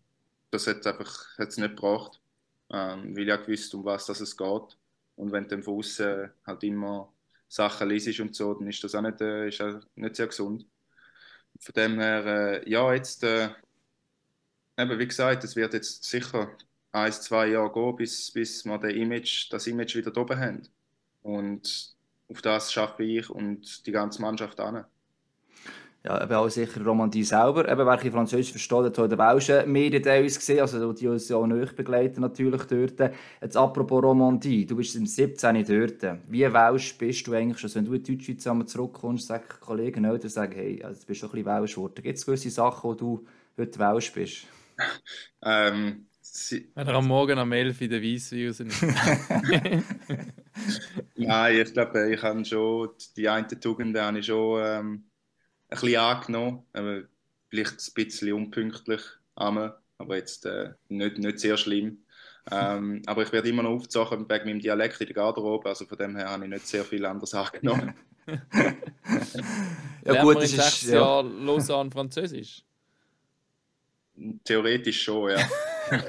das 0.51 0.67
hat 0.67 0.79
es 0.79 0.87
einfach 0.87 1.37
hat's 1.37 1.57
nicht 1.57 1.75
gebracht, 1.75 2.19
ähm, 2.69 3.15
weil 3.15 3.27
ich 3.27 3.33
auch 3.33 3.43
gewusst, 3.43 3.73
um 3.73 3.85
was 3.85 4.09
es 4.09 4.35
geht. 4.35 4.77
Und 5.15 5.31
wenn 5.31 5.47
du 5.47 5.61
von 5.61 5.75
außen 5.75 6.29
halt 6.45 6.63
immer 6.63 7.12
Sachen 7.53 7.89
liest 7.89 8.19
und 8.19 8.35
so, 8.35 8.53
dann 8.55 8.67
ist 8.67 8.83
das 8.83 8.95
auch 8.95 9.01
nicht, 9.01 9.21
äh, 9.21 9.47
ist 9.47 9.61
auch 9.61 9.79
nicht 9.95 10.15
sehr 10.15 10.27
gesund. 10.27 10.65
Von 11.59 11.73
dem 11.75 11.99
her, 11.99 12.25
äh, 12.25 12.69
ja, 12.69 12.93
jetzt, 12.93 13.23
äh, 13.23 13.49
eben 14.77 14.99
wie 14.99 15.07
gesagt, 15.07 15.43
es 15.43 15.55
wird 15.55 15.73
jetzt 15.73 16.03
sicher 16.03 16.49
ein, 16.91 17.11
zwei 17.11 17.47
Jahre 17.47 17.71
gehen, 17.71 17.95
bis, 17.95 18.31
bis 18.31 18.65
wir 18.65 18.77
das 18.79 18.93
Image, 18.93 19.51
das 19.51 19.67
Image 19.67 19.95
wieder 19.95 20.15
oben 20.17 20.39
haben. 20.39 20.67
Und 21.21 21.95
auf 22.27 22.41
das 22.41 22.73
schaffe 22.73 23.03
ich 23.03 23.29
und 23.29 23.85
die 23.85 23.91
ganze 23.91 24.21
Mannschaft 24.21 24.59
an. 24.59 24.85
Ja, 26.05 26.21
eben 26.21 26.33
auch 26.33 26.49
sicher 26.49 26.83
Romandie 26.83 27.23
selber. 27.23 27.69
Eben, 27.69 27.85
wer 27.85 28.11
Französisch 28.11 28.51
versteht, 28.51 28.83
hat 28.83 28.97
heute 28.97 29.17
auch 29.17 29.39
schon 29.39 29.71
Medienteils 29.71 30.37
gesehen, 30.37 30.59
also 30.59 30.91
die 30.91 31.07
uns 31.07 31.29
ja 31.29 31.37
auch 31.37 31.47
nicht 31.47 31.77
begleiten 31.77 32.19
natürlich 32.19 32.63
dort. 32.63 33.13
Jetzt 33.41 33.55
apropos 33.55 34.03
Romandie, 34.03 34.65
du 34.65 34.75
bist 34.75 34.97
im 34.97 35.05
17 35.05 35.63
dort. 35.63 36.19
Wie 36.27 36.41
Welsch 36.41 36.97
bist 36.97 37.25
du 37.25 37.33
eigentlich 37.33 37.59
schon? 37.59 37.73
Wenn 37.75 37.85
du 37.85 37.93
in 37.93 38.03
Deutschschweiz 38.03 38.45
einmal 38.45 38.67
zurückkommst, 38.67 39.27
sagen 39.27 39.45
Kollegen 39.61 40.03
Eltern, 40.03 40.29
sagen, 40.29 40.51
hey, 40.53 40.83
also, 40.83 40.99
du 40.99 41.07
bist 41.07 41.23
doch 41.23 41.29
ein 41.29 41.41
bisschen 41.41 41.61
Welsch 41.61 41.75
geworden. 41.75 42.03
Gibt 42.03 42.17
es 42.17 42.25
gewisse 42.25 42.49
Sachen, 42.49 42.83
wo 42.83 42.93
du 42.95 43.25
heute 43.57 43.79
Welsch 43.79 44.11
bist? 44.11 44.47
ähm, 45.41 46.07
Sie 46.21 46.69
Wenn 46.75 46.87
er 46.87 46.95
am 46.95 47.07
Morgen 47.07 47.37
am 47.37 47.51
11 47.51 47.79
in 47.81 47.89
der 47.89 48.01
Weisswein 48.01 48.47
rausnimmt. 48.47 48.73
Nein, 51.15 51.61
ich 51.61 51.73
glaube, 51.73 52.13
ich 52.13 52.21
habe 52.21 52.43
schon 52.43 52.89
die 53.15 53.29
einen 53.29 53.47
Tugenden 53.47 54.01
habe 54.01 54.19
ich 54.19 54.25
schon 54.25 54.61
ähm, 54.65 55.03
ein 55.73 55.81
bisschen 55.81 55.99
angenommen. 55.99 56.63
Aber 56.73 57.01
vielleicht 57.49 57.73
ein 57.73 57.93
bisschen 57.93 58.33
unpünktlich, 58.33 59.01
aber 59.35 59.79
jetzt 60.09 60.45
äh, 60.45 60.71
nicht, 60.89 61.17
nicht 61.19 61.39
sehr 61.39 61.57
schlimm. 61.57 61.99
Ähm, 62.51 63.01
aber 63.05 63.23
ich 63.23 63.31
werde 63.31 63.49
immer 63.49 63.63
noch 63.63 63.71
aufgezogen 63.71 64.27
wegen 64.29 64.45
meinem 64.45 64.59
Dialekt 64.59 64.99
in 65.01 65.07
der 65.07 65.15
Garderobe, 65.15 65.69
also 65.69 65.85
von 65.85 65.97
dem 65.97 66.15
her 66.15 66.29
habe 66.29 66.45
ich 66.45 66.49
nicht 66.49 66.67
sehr 66.67 66.83
viel 66.83 67.05
anderes 67.05 67.33
angenommen. 67.33 67.93
ja, 70.05 70.23
gut, 70.23 70.37
das 70.37 70.53
ist 70.53 70.83
ja 70.83 71.21
Lausanne 71.21 71.91
Französisch. 71.91 72.63
Theoretisch 74.43 75.03
schon, 75.03 75.31
ja. 75.31 75.37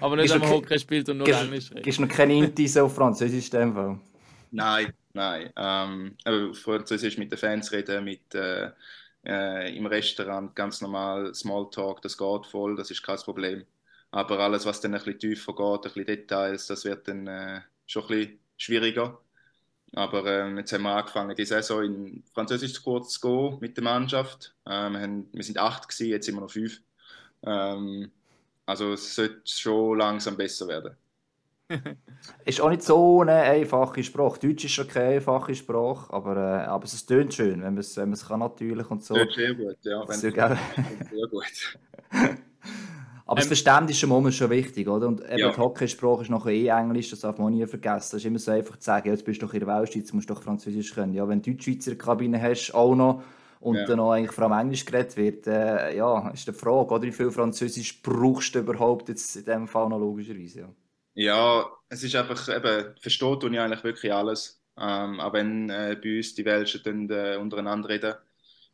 Aber 0.00 0.16
nicht, 0.16 0.32
wenn 0.32 0.40
man 0.40 0.50
Hockey 0.50 0.78
spielt 0.78 1.08
und 1.08 1.18
nur 1.18 1.28
Englisch 1.28 1.70
redet. 1.70 1.84
Gibst 1.84 1.98
du 1.98 2.02
noch 2.02 2.08
keine 2.08 2.34
Intis 2.34 2.76
auf 2.76 2.94
Französisch 2.94 3.52
in 3.52 3.60
dem 3.60 3.74
Fall? 3.74 4.00
Nein, 4.50 4.92
nein. 5.12 5.52
Ähm, 5.56 6.16
aber 6.24 6.54
Französisch 6.54 7.18
mit 7.18 7.30
den 7.32 7.38
Fans 7.38 7.72
reden, 7.72 8.04
mit, 8.04 8.34
äh, 8.34 8.70
äh, 9.24 9.76
im 9.76 9.86
Restaurant 9.86 10.54
ganz 10.54 10.80
normal 10.80 11.34
Smalltalk, 11.34 12.02
das 12.02 12.16
geht 12.18 12.46
voll, 12.46 12.76
das 12.76 12.90
ist 12.90 13.02
kein 13.02 13.18
Problem. 13.18 13.64
Aber 14.10 14.38
alles, 14.40 14.64
was 14.66 14.80
dann 14.80 14.94
ein 14.94 15.02
bisschen 15.02 15.18
tiefer 15.20 15.54
geht, 15.54 15.66
ein 15.76 15.80
bisschen 15.82 16.06
Details, 16.06 16.66
das 16.66 16.84
wird 16.84 17.08
dann 17.08 17.26
äh, 17.26 17.60
schon 17.86 18.04
ein 18.04 18.08
bisschen 18.08 18.40
schwieriger. 18.56 19.20
Aber 19.94 20.26
ähm, 20.26 20.58
jetzt 20.58 20.72
haben 20.72 20.82
wir 20.82 20.96
angefangen, 20.96 21.34
die 21.36 21.44
Saison 21.46 21.82
in 21.84 22.24
Französisch 22.34 22.82
kurz 22.82 23.14
zu 23.14 23.20
gehen 23.50 23.58
mit 23.60 23.76
der 23.76 23.84
Mannschaft. 23.84 24.54
Ähm, 24.66 24.92
wir, 24.94 25.00
haben, 25.00 25.28
wir 25.32 25.44
sind 25.44 25.58
acht 25.58 25.88
gewesen, 25.88 26.10
jetzt 26.10 26.26
sind 26.26 26.34
wir 26.36 26.42
noch 26.42 26.50
fünf. 26.50 26.80
Ähm, 27.42 28.12
also 28.66 28.92
es 28.94 29.14
sollte 29.14 29.42
schon 29.46 29.98
langsam 29.98 30.36
besser 30.36 30.68
werden. 30.68 30.96
Ist 32.44 32.60
auch 32.60 32.70
nicht 32.70 32.82
so 32.82 33.20
eine 33.20 33.32
einfache 33.32 34.02
Sprache. 34.02 34.40
Deutsch 34.40 34.64
ist 34.64 34.72
schon 34.72 34.88
keine 34.88 35.16
einfache 35.16 35.54
Sprache, 35.54 36.12
aber, 36.12 36.36
äh, 36.36 36.66
aber 36.66 36.84
es 36.84 37.06
tönt 37.06 37.34
schön, 37.34 37.62
wenn 37.62 37.74
man 37.74 37.78
es, 37.78 37.96
wenn 37.96 38.14
kann 38.14 38.40
natürlich 38.40 38.90
und 38.90 39.04
so. 39.04 39.14
Tönt 39.14 39.32
sehr 39.34 39.54
gut, 39.54 39.76
ja. 39.82 40.08
Wenn 40.08 40.16
sehr, 40.16 40.32
sehr 41.10 41.28
gut. 41.30 41.78
aber 43.26 43.36
das 43.36 43.44
ähm, 43.44 43.48
Verständnis 43.48 44.02
ist 44.02 44.36
schon 44.36 44.50
wichtig, 44.50 44.88
oder? 44.88 45.08
Und 45.08 45.20
eben 45.20 45.38
ja. 45.38 45.50
die 45.50 45.58
Hockeysprache 45.58 46.22
ist 46.22 46.30
nachher 46.30 46.52
eh 46.52 46.68
Englisch, 46.68 47.10
das 47.10 47.20
darf 47.20 47.38
man 47.38 47.52
nie 47.52 47.66
vergessen. 47.66 48.16
Es 48.16 48.22
ist 48.22 48.24
immer 48.24 48.38
so 48.38 48.50
einfach 48.50 48.76
zu 48.76 48.84
sagen, 48.84 49.10
jetzt 49.10 49.24
bist 49.24 49.42
du 49.42 49.46
doch 49.46 49.54
in 49.54 49.60
der 49.60 49.68
Weltschweiz, 49.68 50.12
musst 50.12 50.30
du 50.30 50.34
doch 50.34 50.42
Französisch 50.42 50.94
können. 50.94 51.12
Ja, 51.12 51.28
wenn 51.28 51.42
du 51.42 51.50
Deutschschweizer 51.50 51.96
Kabine 51.96 52.40
hast, 52.40 52.72
auch 52.72 52.94
noch, 52.94 53.22
und 53.60 53.76
ja. 53.76 53.84
dann 53.86 54.00
auch 54.00 54.12
eigentlich 54.12 54.32
vor 54.32 54.44
allem 54.44 54.60
Englisch 54.60 54.84
geredet 54.84 55.16
wird, 55.16 55.46
äh, 55.46 55.96
ja, 55.96 56.30
ist 56.30 56.46
die 56.46 56.52
Frage, 56.52 56.94
oder 56.94 57.02
wie 57.02 57.12
viel 57.12 57.30
Französisch 57.30 58.02
brauchst 58.02 58.54
du 58.54 58.60
überhaupt 58.60 59.08
jetzt 59.08 59.34
in 59.36 59.44
dem 59.44 59.66
Fall 59.66 59.88
noch 59.88 59.98
logischerweise? 59.98 60.60
Ja, 60.60 60.68
ja 61.14 61.70
es 61.88 62.02
ist 62.02 62.14
einfach, 62.14 62.48
eben, 62.48 62.94
versteht 63.00 63.44
ich 63.44 63.60
eigentlich 63.60 63.84
wirklich 63.84 64.12
alles. 64.12 64.60
Ähm, 64.78 65.20
auch 65.20 65.32
wenn 65.32 65.70
äh, 65.70 65.96
bei 66.00 66.18
uns 66.18 66.34
die 66.34 66.44
Welschen 66.44 66.82
dann 66.84 67.10
äh, 67.10 67.36
untereinander 67.36 67.88
reden, 67.88 68.14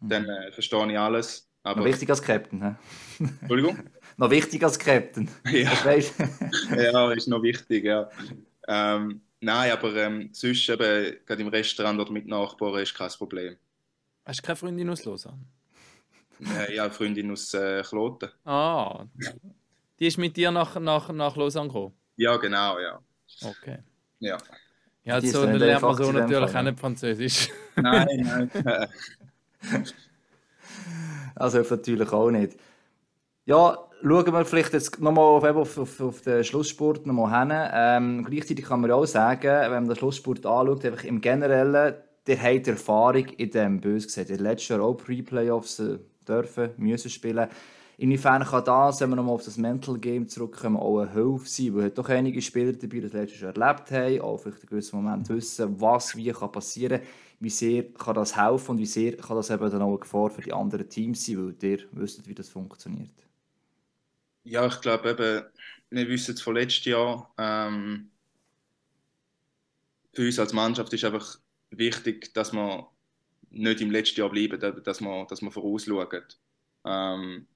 mhm. 0.00 0.08
dann 0.08 0.28
äh, 0.28 0.52
verstehe 0.52 0.90
ich 0.90 0.98
alles. 0.98 1.48
Aber... 1.62 1.80
Noch 1.80 1.86
wichtig 1.86 2.10
als 2.10 2.20
Captain, 2.20 2.62
hä? 2.62 2.74
Entschuldigung? 3.40 3.78
noch 4.18 4.30
wichtig 4.30 4.62
als 4.62 4.78
Captain. 4.78 5.30
Ja, 5.50 5.72
ja 6.76 7.12
ist 7.12 7.28
noch 7.28 7.42
wichtig, 7.42 7.84
ja. 7.84 8.10
Ähm, 8.68 9.22
nein, 9.40 9.72
aber 9.72 9.94
ähm, 9.96 10.28
sonst 10.32 10.68
eben, 10.68 11.16
gerade 11.24 11.42
im 11.42 11.48
Restaurant 11.48 11.98
oder 12.00 12.12
mit 12.12 12.26
Nachbarn 12.26 12.82
ist 12.82 12.94
kein 12.94 13.10
Problem. 13.10 13.56
Hast 14.26 14.40
du 14.40 14.42
keine 14.42 14.56
Freundin 14.56 14.90
aus 14.90 15.04
Lausanne? 15.04 15.40
Äh, 16.40 16.74
ja, 16.74 16.84
eine 16.84 16.92
Freundin 16.92 17.30
aus 17.30 17.54
äh, 17.54 17.82
Kloten. 17.82 18.28
Ah, 18.44 19.06
die 19.98 20.06
ist 20.06 20.18
mit 20.18 20.36
dir 20.36 20.50
nach, 20.50 20.78
nach, 20.78 21.10
nach 21.12 21.36
Lausanne 21.36 21.68
gekommen? 21.68 21.94
Ja, 22.16 22.36
genau, 22.36 22.78
ja. 22.78 22.98
Okay. 23.42 23.78
Ja. 24.20 24.38
Ja, 25.04 25.20
so, 25.20 25.44
dann 25.44 25.56
lernt 25.56 25.82
man 25.82 25.96
so 25.96 26.12
natürlich 26.12 26.56
auch 26.56 26.62
nicht 26.62 26.80
Französisch. 26.80 27.50
Nein, 27.76 28.50
nein. 28.64 28.88
also 31.34 31.58
natürlich 31.58 32.12
auch 32.12 32.30
nicht. 32.30 32.56
Ja, 33.44 33.78
schauen 34.00 34.32
wir 34.32 34.44
vielleicht 34.46 34.72
jetzt 34.72 34.98
nochmal 35.00 35.24
auf, 35.24 35.44
auf, 35.44 35.78
auf, 35.78 36.00
auf 36.00 36.22
den 36.22 36.42
Schlusssport 36.44 37.06
nochmal 37.06 37.40
hin. 37.40 37.70
Ähm, 37.74 38.24
gleichzeitig 38.24 38.64
kann 38.64 38.80
man 38.80 38.92
auch 38.92 39.04
sagen, 39.04 39.42
wenn 39.42 39.70
man 39.70 39.88
den 39.88 39.96
Schlusssport 39.96 40.46
anschaut, 40.46 40.84
einfach 40.86 41.04
im 41.04 41.20
Generellen, 41.20 41.94
der 42.26 42.42
hat 42.42 42.68
Erfahrung 42.68 43.26
in 43.36 43.50
dem 43.50 43.80
bös 43.80 44.06
gesagt. 44.06 44.30
Der 44.30 44.38
letzte 44.38 44.74
Jahr 44.74 44.82
auch 44.82 44.94
Pre-Playoffs 44.94 45.80
äh, 45.80 45.98
dürfen, 46.26 46.70
müssen 46.78 47.10
spielen. 47.10 47.48
Inwiefern 47.96 48.42
kann 48.44 48.64
das, 48.64 49.00
wenn 49.00 49.10
wir 49.10 49.16
nochmal 49.16 49.34
auf 49.34 49.44
das 49.44 49.56
Mental 49.56 49.98
Game 49.98 50.28
zurückkommen, 50.28 50.76
auch 50.76 51.00
eine 51.00 51.12
Hilfe 51.12 51.48
sein? 51.48 51.74
Weil 51.74 51.90
doch 51.90 52.08
einige 52.08 52.42
Spieler 52.42 52.72
dabei 52.72 53.00
das 53.00 53.12
letztes 53.12 53.40
Jahr 53.40 53.56
erlebt 53.56 53.90
haben, 53.90 54.20
auch 54.20 54.38
vielleicht 54.38 54.62
in 54.62 54.68
gewissen 54.68 54.96
Moment 54.96 55.28
wissen, 55.28 55.80
was 55.80 56.16
wie 56.16 56.32
kann 56.32 56.52
passieren 56.52 57.00
kann. 57.00 57.08
Wie 57.40 57.50
sehr 57.50 57.92
kann 57.92 58.14
das 58.14 58.36
helfen 58.36 58.72
und 58.72 58.78
wie 58.78 58.86
sehr 58.86 59.16
kann 59.16 59.36
das 59.36 59.50
eben 59.50 59.70
dann 59.70 59.82
auch 59.82 59.88
eine 59.90 59.98
Gefahr 59.98 60.30
für 60.30 60.42
die 60.42 60.52
anderen 60.52 60.88
Teams 60.88 61.24
sein, 61.24 61.38
weil 61.38 61.70
ihr 61.70 61.78
wisst, 61.92 62.26
wie 62.26 62.34
das 62.34 62.48
funktioniert? 62.48 63.10
Ja, 64.44 64.66
ich 64.66 64.80
glaube 64.80 65.10
eben, 65.10 65.44
wir 65.90 66.08
wissen 66.08 66.34
es 66.34 66.42
von 66.42 66.54
letztem 66.54 66.92
Jahr, 66.92 67.32
ähm, 67.38 68.10
für 70.14 70.26
uns 70.26 70.38
als 70.38 70.52
Mannschaft 70.52 70.92
ist 70.92 71.04
einfach 71.04 71.38
wichtig, 71.70 72.32
dass 72.34 72.52
wir 72.52 72.88
nicht 73.50 73.80
im 73.80 73.90
letzten 73.90 74.20
Jahr 74.20 74.30
bleiben, 74.30 74.60
dass 74.60 75.00
wir, 75.00 75.26
dass 75.26 75.42
wir 75.42 75.50
vorausschauen. 75.50 76.22
Ähm, 76.84 77.46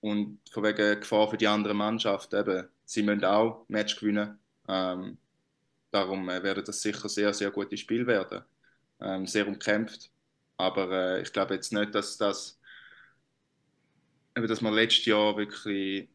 und 0.00 0.40
von 0.50 0.64
wegen 0.64 1.00
Gefahr 1.00 1.28
für 1.28 1.36
die 1.36 1.46
anderen 1.46 1.76
Mannschaften, 1.76 2.40
eben, 2.40 2.68
sie 2.84 3.02
müssen 3.02 3.24
auch 3.24 3.64
Match 3.68 3.98
gewinnen. 3.98 4.38
Ähm, 4.68 5.18
darum 5.90 6.28
äh, 6.28 6.42
werden 6.42 6.64
das 6.64 6.82
sicher 6.82 7.08
sehr, 7.08 7.34
sehr 7.34 7.50
gute 7.50 7.76
Spiele 7.76 8.06
werden. 8.06 8.42
Ähm, 9.00 9.26
sehr 9.26 9.46
umkämpft. 9.46 10.10
Aber 10.56 10.90
äh, 10.90 11.22
ich 11.22 11.32
glaube 11.32 11.54
jetzt 11.54 11.72
nicht, 11.72 11.94
dass 11.94 12.16
das, 12.18 12.58
dass 14.34 14.62
wir 14.62 14.70
letztes 14.70 15.06
Jahr 15.06 15.36
wirklich 15.36 16.08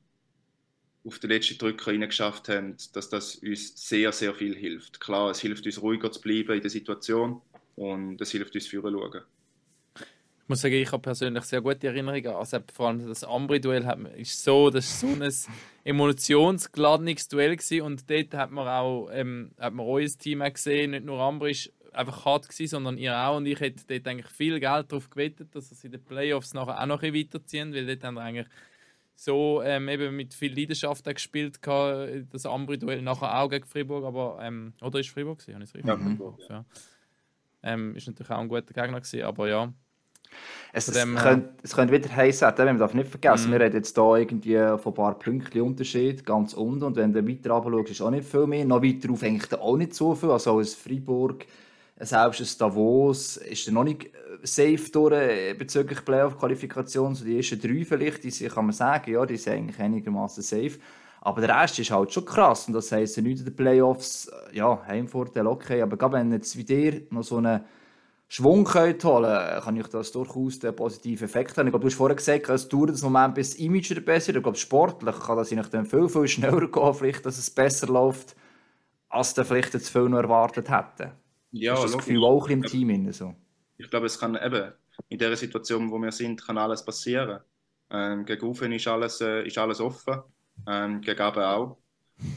auf 1.06 1.20
den 1.20 1.30
letzten 1.30 1.58
Drücker 1.58 1.92
reingeschafft 1.92 2.50
haben, 2.50 2.76
dass 2.94 3.10
das 3.10 3.36
uns 3.36 3.88
sehr, 3.88 4.12
sehr 4.12 4.34
viel 4.34 4.56
hilft. 4.56 5.00
Klar, 5.00 5.30
es 5.30 5.40
hilft 5.40 5.66
uns 5.66 5.82
ruhiger 5.82 6.12
zu 6.12 6.22
bleiben 6.22 6.54
in 6.54 6.62
der 6.62 6.72
Situation 6.72 7.42
und 7.76 8.20
es 8.22 8.32
hilft 8.32 8.56
uns 8.56 8.68
führen 8.68 8.94
schauen. 8.94 9.22
Ich 10.46 10.50
muss 10.50 10.62
sagen, 10.62 10.76
ich 10.76 10.92
habe 10.92 11.02
persönlich 11.02 11.44
sehr 11.46 11.60
gute 11.60 11.88
Erinnerungen. 11.88 12.36
Also 12.36 12.60
vor 12.72 12.90
allem 12.90 13.08
das 13.08 13.24
Ambri-Duell 13.24 13.84
ist 14.16 14.44
so, 14.44 14.70
das 14.70 15.00
so 15.00 15.08
ein 15.08 15.34
emotionsgeladenes 15.84 17.28
Duell 17.30 17.56
gewesen. 17.56 17.82
und 17.82 18.08
dort 18.08 18.32
hat 18.36 18.52
man 18.52 18.68
auch 18.68 19.10
ähm, 19.12 19.54
hat 19.60 19.74
man 19.74 19.88
euer 19.88 20.06
Team 20.06 20.42
gesehen. 20.42 20.92
Nicht 20.92 21.04
nur 21.04 21.20
Ambri 21.20 21.56
war 21.56 22.00
einfach 22.00 22.26
hart 22.26 22.48
gewesen, 22.48 22.70
sondern 22.70 23.00
ihr 23.00 23.18
auch 23.18 23.38
und 23.38 23.48
ich 23.48 23.60
hätte 23.60 23.86
dort 23.88 24.08
eigentlich 24.08 24.28
viel 24.28 24.60
Geld 24.60 24.92
darauf 24.92 25.10
gewettet, 25.10 25.56
dass 25.56 25.72
sie 25.72 25.88
in 25.88 25.94
den 25.94 26.04
Playoffs 26.04 26.54
nachher 26.54 26.80
auch 26.80 26.86
noch 26.86 27.02
ein 27.02 27.16
weiterziehen, 27.16 27.74
weil 27.74 27.88
dort 27.88 28.04
haben 28.04 28.14
wir 28.14 28.22
eigentlich 28.22 28.48
so 29.16 29.64
ähm, 29.64 29.90
eben 29.90 30.16
mit 30.16 30.36
viel 30.36 30.56
Leidenschaft 30.56 31.06
gespielt, 31.06 31.60
das 31.66 32.46
Ambri-Duell 32.46 33.02
nachher 33.02 33.40
auch 33.40 33.50
gegen 33.50 33.66
Fribourg, 33.66 34.06
aber 34.06 34.38
ähm, 34.44 34.74
oder 34.80 35.00
ist 35.00 35.10
Fribourg 35.10 35.40
gewesen? 35.40 35.56
Habe 35.56 35.64
ich 35.64 35.86
ja, 35.86 35.98
Fribourg. 35.98 36.40
Ja. 36.50 36.66
Ähm, 37.64 37.96
ist 37.96 38.06
natürlich 38.06 38.30
auch 38.30 38.42
ein 38.42 38.48
guter 38.48 38.74
Gegner 38.74 39.02
gewesen, 39.02 39.24
aber 39.24 39.48
ja. 39.48 39.74
Es, 40.74 40.90
es, 40.90 40.96
könnte, 41.16 41.50
es 41.64 41.74
könnte 41.74 41.94
wieder 41.94 42.14
heißen, 42.14 42.48
man 42.58 42.78
darf 42.78 42.94
nicht 42.94 43.10
vergessen, 43.10 43.50
mm. 43.50 43.54
wir 43.54 43.60
reden 43.62 43.76
jetzt 43.78 43.96
hier 43.96 44.16
irgendwie 44.18 44.58
von 44.78 44.92
ein 44.92 44.94
paar 44.94 45.18
Pünktchen 45.18 45.62
Unterschied, 45.62 46.26
ganz 46.26 46.54
unten, 46.54 46.84
und 46.84 46.98
wenn 46.98 47.14
du 47.14 47.26
weiter 47.26 47.52
runter 47.52 47.78
schaust, 47.78 47.92
ist 47.92 48.02
auch 48.02 48.12
nicht 48.12 48.28
viel 48.28 48.46
mehr, 48.46 48.66
noch 48.66 48.84
weiter 48.84 49.10
auf 49.10 49.24
eigentlich 49.24 49.54
auch 49.54 49.78
nicht 49.78 49.94
so 49.94 50.16
viel, 50.16 50.32
also 50.32 50.58
als 50.58 50.74
Freiburg, 50.74 51.46
selbst 51.98 52.42
ein 52.42 52.60
Davos 52.60 53.38
ist 53.38 53.72
noch 53.72 53.86
nicht 53.86 54.10
safe 54.44 54.92
durch 54.92 55.14
äh, 55.14 55.54
bezüglich 55.54 56.04
Playoff-Qualifikation. 56.04 57.16
So 57.16 57.26
die 57.26 57.38
ersten 57.38 57.60
drei 57.60 57.86
vielleicht, 57.86 58.24
die 58.24 58.48
kann 58.48 58.66
man 58.66 58.74
sagen, 58.74 59.12
ja, 59.12 59.26
die 59.26 59.38
sind 59.38 59.54
eigentlich 59.54 59.80
einigermaßen 59.80 60.44
safe. 60.44 60.78
Aber 61.22 61.42
der 61.42 61.62
Rest 61.62 61.80
ist 61.80 61.92
halt 61.92 62.12
schon 62.12 62.26
krass. 62.26 62.68
Und 62.68 62.74
das 62.74 62.92
heisst, 62.92 63.18
nicht 63.18 63.40
in 63.40 63.46
den 63.46 63.56
Playoffs, 63.56 64.28
äh, 64.28 64.58
ja, 64.58 64.82
Heimvorteil 64.86 65.48
okay. 65.48 65.82
Aber 65.82 65.98
gerade 65.98 66.18
wenn 66.18 66.32
jetzt 66.32 66.58
wie 66.58 66.64
dir 66.64 67.02
noch 67.10 67.24
so 67.24 67.38
einen 67.38 67.62
Schwung 68.28 68.64
könnt 68.64 69.04
holen 69.04 69.62
kann 69.62 69.78
ich 69.78 69.88
das 69.88 70.12
durchaus 70.12 70.60
den 70.60 70.76
positiven 70.76 71.26
Effekt 71.26 71.58
haben. 71.58 71.68
Ich 71.68 71.72
glaube, 71.72 71.84
du 71.84 71.90
hast 71.90 71.98
vorhin 71.98 72.18
gesagt, 72.18 72.50
es 72.50 72.68
dauert 72.68 72.90
einen 72.90 73.02
Moment, 73.02 73.36
bis 73.36 73.52
das 73.52 73.60
Image 73.60 73.94
besser 74.04 74.28
wird. 74.28 74.38
Ich 74.38 74.44
glaube, 74.44 74.58
sportlich 74.58 75.16
kann 75.20 75.38
das 75.38 75.50
dann 75.70 75.86
viel, 75.86 76.10
viel 76.10 76.28
schneller 76.28 76.68
gehen, 76.68 76.94
vielleicht, 76.94 77.26
dass 77.26 77.38
es 77.38 77.52
besser 77.52 77.88
läuft, 77.88 78.36
als 79.10 79.34
du 79.34 79.46
vielleicht 79.46 79.74
jetzt 79.74 79.90
viel 79.90 80.10
noch 80.10 80.18
erwartet 80.18 80.70
hätten. 80.70 81.12
Ja, 81.52 81.76
das 81.76 81.98
Gefühl 81.98 82.24
auch 82.24 82.50
im 82.50 82.64
Team? 82.64 83.12
So? 83.14 83.36
ich 83.78 83.90
glaube, 83.90 84.08
es 84.08 84.20
kann 84.20 84.36
eben 84.36 84.74
in 85.10 85.20
der 85.20 85.36
Situation, 85.36 85.92
wo 85.92 85.98
wir 86.00 86.12
sind, 86.12 86.46
kann 86.46 86.58
alles 86.58 86.84
passieren. 86.84 87.40
Ähm, 87.90 88.26
gegen 88.26 88.46
Ufen 88.46 88.72
ist 88.72 88.88
alles, 88.88 89.22
äh, 89.22 89.46
ist 89.46 89.58
alles 89.58 89.80
offen, 89.80 90.22
ähm, 90.68 91.02
gegen 91.02 91.22
Abend 91.22 91.44
auch. 91.44 91.78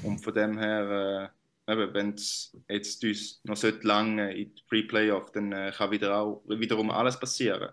Und 0.03 0.19
von 0.19 0.35
dem 0.35 0.59
her, 0.59 1.31
äh, 1.33 1.38
wenn 1.69 2.15
es 2.15 2.57
jetzt 2.69 3.05
uns 3.05 3.41
noch 3.45 3.57
so 3.57 3.69
lange 3.83 4.35
in 4.35 4.55
die 4.55 4.63
Pre-Playoff, 4.69 5.31
dann 5.33 5.53
äh, 5.53 5.73
kann 5.77 5.91
wieder 5.91 6.19
auch, 6.19 6.43
wiederum 6.47 6.91
alles 6.91 7.21
passieren. 7.21 7.71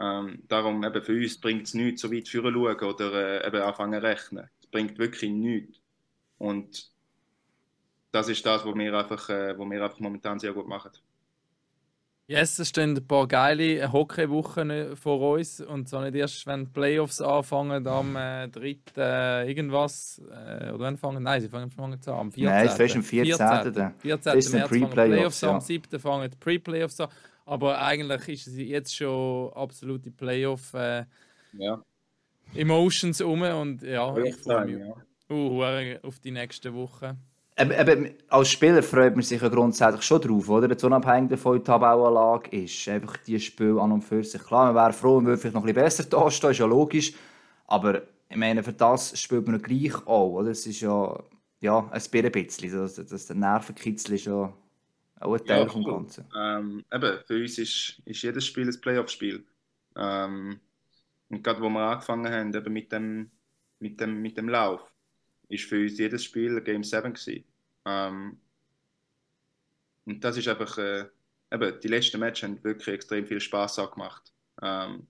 Ähm, 0.00 0.42
darum 0.48 0.82
eben 0.84 1.02
für 1.02 1.12
uns 1.12 1.40
bringt 1.40 1.66
es 1.66 1.74
nichts, 1.74 2.02
so 2.02 2.12
weit 2.12 2.28
führen 2.28 2.54
schauen 2.54 2.94
oder 2.94 3.42
äh, 3.42 3.46
eben 3.46 3.62
anfangen 3.62 4.00
zu 4.00 4.06
rechnen. 4.06 4.48
Es 4.60 4.66
bringt 4.68 4.98
wirklich 4.98 5.30
nichts. 5.30 5.80
Und 6.38 6.90
das 8.12 8.28
ist 8.28 8.44
das, 8.46 8.64
was 8.64 8.74
wir 8.74 8.94
einfach, 8.94 9.28
äh, 9.28 9.58
was 9.58 9.70
wir 9.70 9.82
einfach 9.82 9.98
momentan 10.00 10.38
sehr 10.38 10.52
gut 10.52 10.68
machen. 10.68 10.92
Yes, 12.28 12.58
es 12.58 12.68
stehen 12.68 12.96
ein 12.96 13.06
paar 13.06 13.26
geile 13.26 13.92
Hockeywochen 13.92 14.96
vor 14.96 15.32
uns. 15.32 15.60
Und 15.60 15.88
zwar 15.88 16.02
nicht 16.02 16.14
erst, 16.14 16.46
wenn 16.46 16.66
die 16.66 16.70
Playoffs 16.70 17.20
anfangen, 17.20 17.86
am 17.86 18.16
äh, 18.16 18.48
3. 18.48 18.76
Äh, 18.96 19.48
irgendwas. 19.48 20.22
Äh, 20.30 20.70
oder 20.70 20.84
wann 20.84 20.96
fangen? 20.96 21.22
Nein, 21.24 21.40
sie 21.40 21.48
fangen, 21.48 21.70
fangen 21.70 22.00
an, 22.06 22.14
am 22.14 22.32
14. 22.32 22.44
Nein, 22.44 22.66
es 22.66 22.78
ist 22.78 22.96
am 22.96 23.02
14. 23.02 23.36
14. 23.36 23.92
14. 23.98 24.32
März 24.32 24.48
fangen 24.48 24.70
die 24.70 24.86
Playoffs 24.86 25.44
an, 25.44 25.50
am 25.50 25.60
7. 25.60 25.98
fangen 25.98 26.30
die 26.30 26.36
Pre-Playoffs 26.36 27.00
an. 27.00 27.08
Aber 27.44 27.82
eigentlich 27.82 28.28
ist 28.28 28.46
es 28.46 28.56
jetzt 28.56 28.96
schon 28.96 29.52
absolute 29.54 30.10
Playoff 30.12 30.72
äh, 30.74 31.04
ja. 31.54 31.82
Emotions 32.54 33.20
um. 33.20 33.42
Und 33.42 33.82
ja, 33.82 34.16
ich 34.16 34.36
freue 34.36 34.64
mich 34.66 34.78
ja. 34.78 34.94
uh, 35.28 36.06
auf 36.06 36.20
die 36.20 36.30
nächsten 36.30 36.72
Wochen. 36.74 37.18
Eben, 37.54 38.14
als 38.28 38.50
Spieler 38.50 38.82
freut 38.82 39.14
man 39.14 39.22
sich 39.22 39.40
ja 39.40 39.48
grundsätzlich 39.48 40.02
schon 40.02 40.22
drauf, 40.22 40.48
oder? 40.48 40.70
Jetzt 40.70 40.84
unabhängig 40.84 41.30
davon, 41.32 41.58
die 41.58 41.64
Tabellenlage 41.64 42.50
ist. 42.56 42.88
Einfach 42.88 43.18
die 43.18 43.38
Spiel 43.38 43.78
an 43.78 43.92
und 43.92 44.02
für 44.02 44.24
sich. 44.24 44.42
Klar, 44.42 44.72
man 44.72 44.74
wäre 44.74 44.92
froh, 44.94 45.16
man 45.16 45.26
würde 45.26 45.38
vielleicht 45.38 45.54
noch 45.54 45.62
ein 45.62 45.66
bisschen 45.66 45.84
besser 45.84 46.04
dastehen, 46.04 46.50
ist 46.50 46.58
ja 46.58 46.66
logisch. 46.66 47.12
Aber 47.66 48.02
ich 48.28 48.36
meine, 48.36 48.62
für 48.62 48.72
das 48.72 49.20
spielt 49.20 49.46
man 49.46 49.60
gleich 49.60 49.94
auch, 50.06 50.30
oder? 50.30 50.50
Es 50.50 50.66
ist 50.66 50.80
ja, 50.80 51.22
ja 51.60 51.90
ein 51.90 52.32
bisschen. 52.32 52.72
Das, 52.72 52.94
das, 52.94 53.26
der 53.26 53.36
Nervenkitzel 53.36 54.14
ist 54.14 54.24
ja 54.24 54.52
auch 55.20 55.34
ein 55.34 55.44
Teil 55.44 55.64
ja, 55.64 55.68
vom 55.68 55.84
Ganzen. 55.84 56.24
Ähm, 56.34 56.84
eben, 56.90 57.18
für 57.26 57.36
uns 57.40 57.58
ist, 57.58 58.00
ist 58.06 58.22
jedes 58.22 58.46
Spiel 58.46 58.66
ein 58.66 58.80
Playoff-Spiel. 58.80 59.44
Ähm, 59.96 60.58
und 61.28 61.44
gerade 61.44 61.60
wo 61.60 61.68
wir 61.68 61.80
angefangen 61.80 62.32
haben, 62.32 62.54
eben 62.54 62.72
mit 62.72 62.90
dem, 62.92 63.30
mit 63.78 64.00
dem, 64.00 64.22
mit 64.22 64.38
dem 64.38 64.48
Lauf, 64.48 64.91
ist 65.48 65.64
für 65.64 65.82
uns 65.82 65.98
jedes 65.98 66.24
Spiel 66.24 66.60
Game 66.60 66.84
7 66.84 67.12
gewesen. 67.12 67.44
Ähm, 67.84 68.38
und 70.04 70.22
das 70.22 70.36
ist 70.36 70.48
einfach, 70.48 70.78
äh, 70.78 71.06
eben, 71.52 71.80
die 71.80 71.88
letzten 71.88 72.20
Matches 72.20 72.48
haben 72.48 72.64
wirklich 72.64 72.94
extrem 72.94 73.26
viel 73.26 73.40
Spaß 73.40 73.76
gemacht. 73.92 74.32
Ähm, 74.60 75.06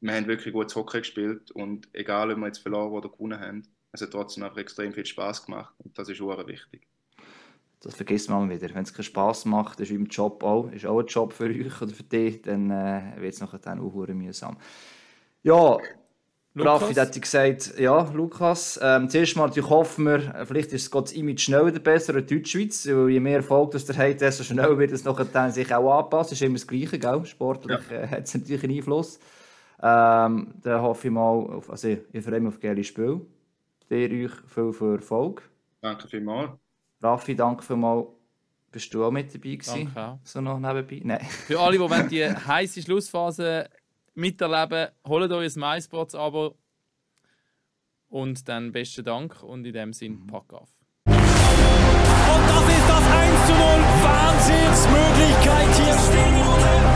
wir 0.00 0.14
haben 0.14 0.26
wirklich 0.26 0.52
gutes 0.52 0.74
Hockey 0.74 0.98
gespielt 0.98 1.50
und 1.52 1.88
egal, 1.92 2.32
ob 2.32 2.38
wir 2.38 2.46
jetzt 2.46 2.58
verloren 2.58 2.92
oder 2.92 3.08
gewonnen 3.08 3.38
haben, 3.38 3.62
es 3.92 4.02
hat 4.02 4.10
trotzdem 4.10 4.42
einfach 4.42 4.58
extrem 4.58 4.92
viel 4.92 5.06
Spaß 5.06 5.46
gemacht 5.46 5.74
und 5.78 5.96
das 5.96 6.08
ist 6.08 6.20
auch 6.20 6.46
wichtig. 6.46 6.86
Das 7.80 7.96
vergisst 7.96 8.30
man 8.30 8.48
wieder. 8.48 8.72
Wenn 8.74 8.84
es 8.84 8.94
keinen 8.94 9.04
Spaß 9.04 9.44
macht, 9.44 9.80
ist 9.80 9.90
im 9.90 10.06
Job 10.06 10.42
auch, 10.44 10.70
ist 10.70 10.86
auch 10.86 11.00
ein 11.00 11.06
Job 11.06 11.32
für 11.32 11.44
euch 11.44 11.82
oder 11.82 11.92
für 11.92 12.04
dich, 12.04 12.42
dann 12.42 12.70
äh, 12.70 13.14
wird 13.16 13.34
es 13.34 13.40
nachher 13.40 13.58
dann 13.58 13.80
auch 13.80 14.06
mühsam. 14.08 14.56
Ja, 15.42 15.78
Raffi 16.54 16.92
hat 16.94 17.20
gesagt, 17.20 17.78
ja, 17.78 18.10
Lukas, 18.12 18.78
ähm, 18.82 19.08
zuerst 19.08 19.36
mal 19.36 19.46
natürlich 19.46 19.70
hoffen 19.70 20.04
wir, 20.04 20.34
äh, 20.34 20.44
vielleicht 20.44 20.72
ist 20.72 20.94
das 20.94 21.12
Image 21.12 21.40
schneller 21.40 21.72
besser 21.72 22.14
in 22.14 22.26
Deutschschweiz, 22.26 22.86
weil 22.86 23.10
je 23.10 23.20
mehr 23.20 23.36
Erfolg 23.36 23.70
das 23.70 23.86
der 23.86 23.96
hat, 23.96 24.20
desto 24.20 24.44
schneller 24.44 24.76
wird 24.78 24.92
es 24.92 25.04
nachher 25.04 25.24
dann 25.24 25.50
sich 25.50 25.74
auch 25.74 25.98
anpassen. 25.98 26.30
Das 26.30 26.40
ist 26.40 26.42
immer 26.42 26.54
das 26.54 26.66
Gleiche, 26.66 26.98
gell? 26.98 27.24
Sportlich 27.24 27.80
ja. 27.90 28.02
äh, 28.02 28.08
hat 28.08 28.24
es 28.24 28.34
natürlich 28.34 28.64
einen 28.64 28.76
Einfluss. 28.76 29.18
Ähm, 29.82 30.54
dann 30.62 30.82
hoffe 30.82 31.08
ich 31.08 31.12
mal, 31.12 31.30
auf, 31.30 31.70
also 31.70 31.88
ich 31.88 32.24
freue 32.24 32.40
mich 32.40 32.54
auf 32.54 32.60
geile 32.60 32.84
Spiel. 32.84 33.22
Dir 33.90 34.10
euch 34.10 34.32
viel, 34.46 34.72
viel 34.72 34.94
Erfolg. 34.96 35.48
Danke 35.80 36.06
vielmals. 36.06 36.50
Raffi, 37.02 37.34
danke 37.34 37.62
vielmals. 37.62 38.08
Bist 38.70 38.92
du 38.92 39.04
auch 39.04 39.10
mit 39.10 39.34
dabei 39.34 39.56
gewesen? 39.56 39.90
Danke 39.94 40.00
auch. 40.00 40.18
So 40.22 40.40
noch 40.40 40.58
nebenbei? 40.58 41.00
Nein. 41.02 41.26
Für 41.46 41.60
alle, 41.60 41.78
die 41.78 42.08
die 42.08 42.24
heiße 42.46 42.82
Schlussphase 42.82 43.68
miterleben. 44.14 44.88
Holt 45.06 45.32
euch 45.32 45.56
ein 45.56 45.60
MySpots-Abo. 45.60 46.56
Und 48.08 48.46
dann 48.48 48.72
besten 48.72 49.04
Dank 49.04 49.42
und 49.42 49.64
in 49.64 49.72
dem 49.72 49.92
Sinn, 49.92 50.20
mhm. 50.20 50.26
pack 50.26 50.52
auf. 50.52 50.68
Und 51.06 51.14
das 51.14 52.68
ist 52.68 52.88
das 52.88 53.06
1 53.10 53.46
zu 53.46 53.52
0. 53.52 53.60
Wahnsinnsmöglichkeit 54.04 55.74
hier. 55.76 55.98
stehen. 55.98 56.91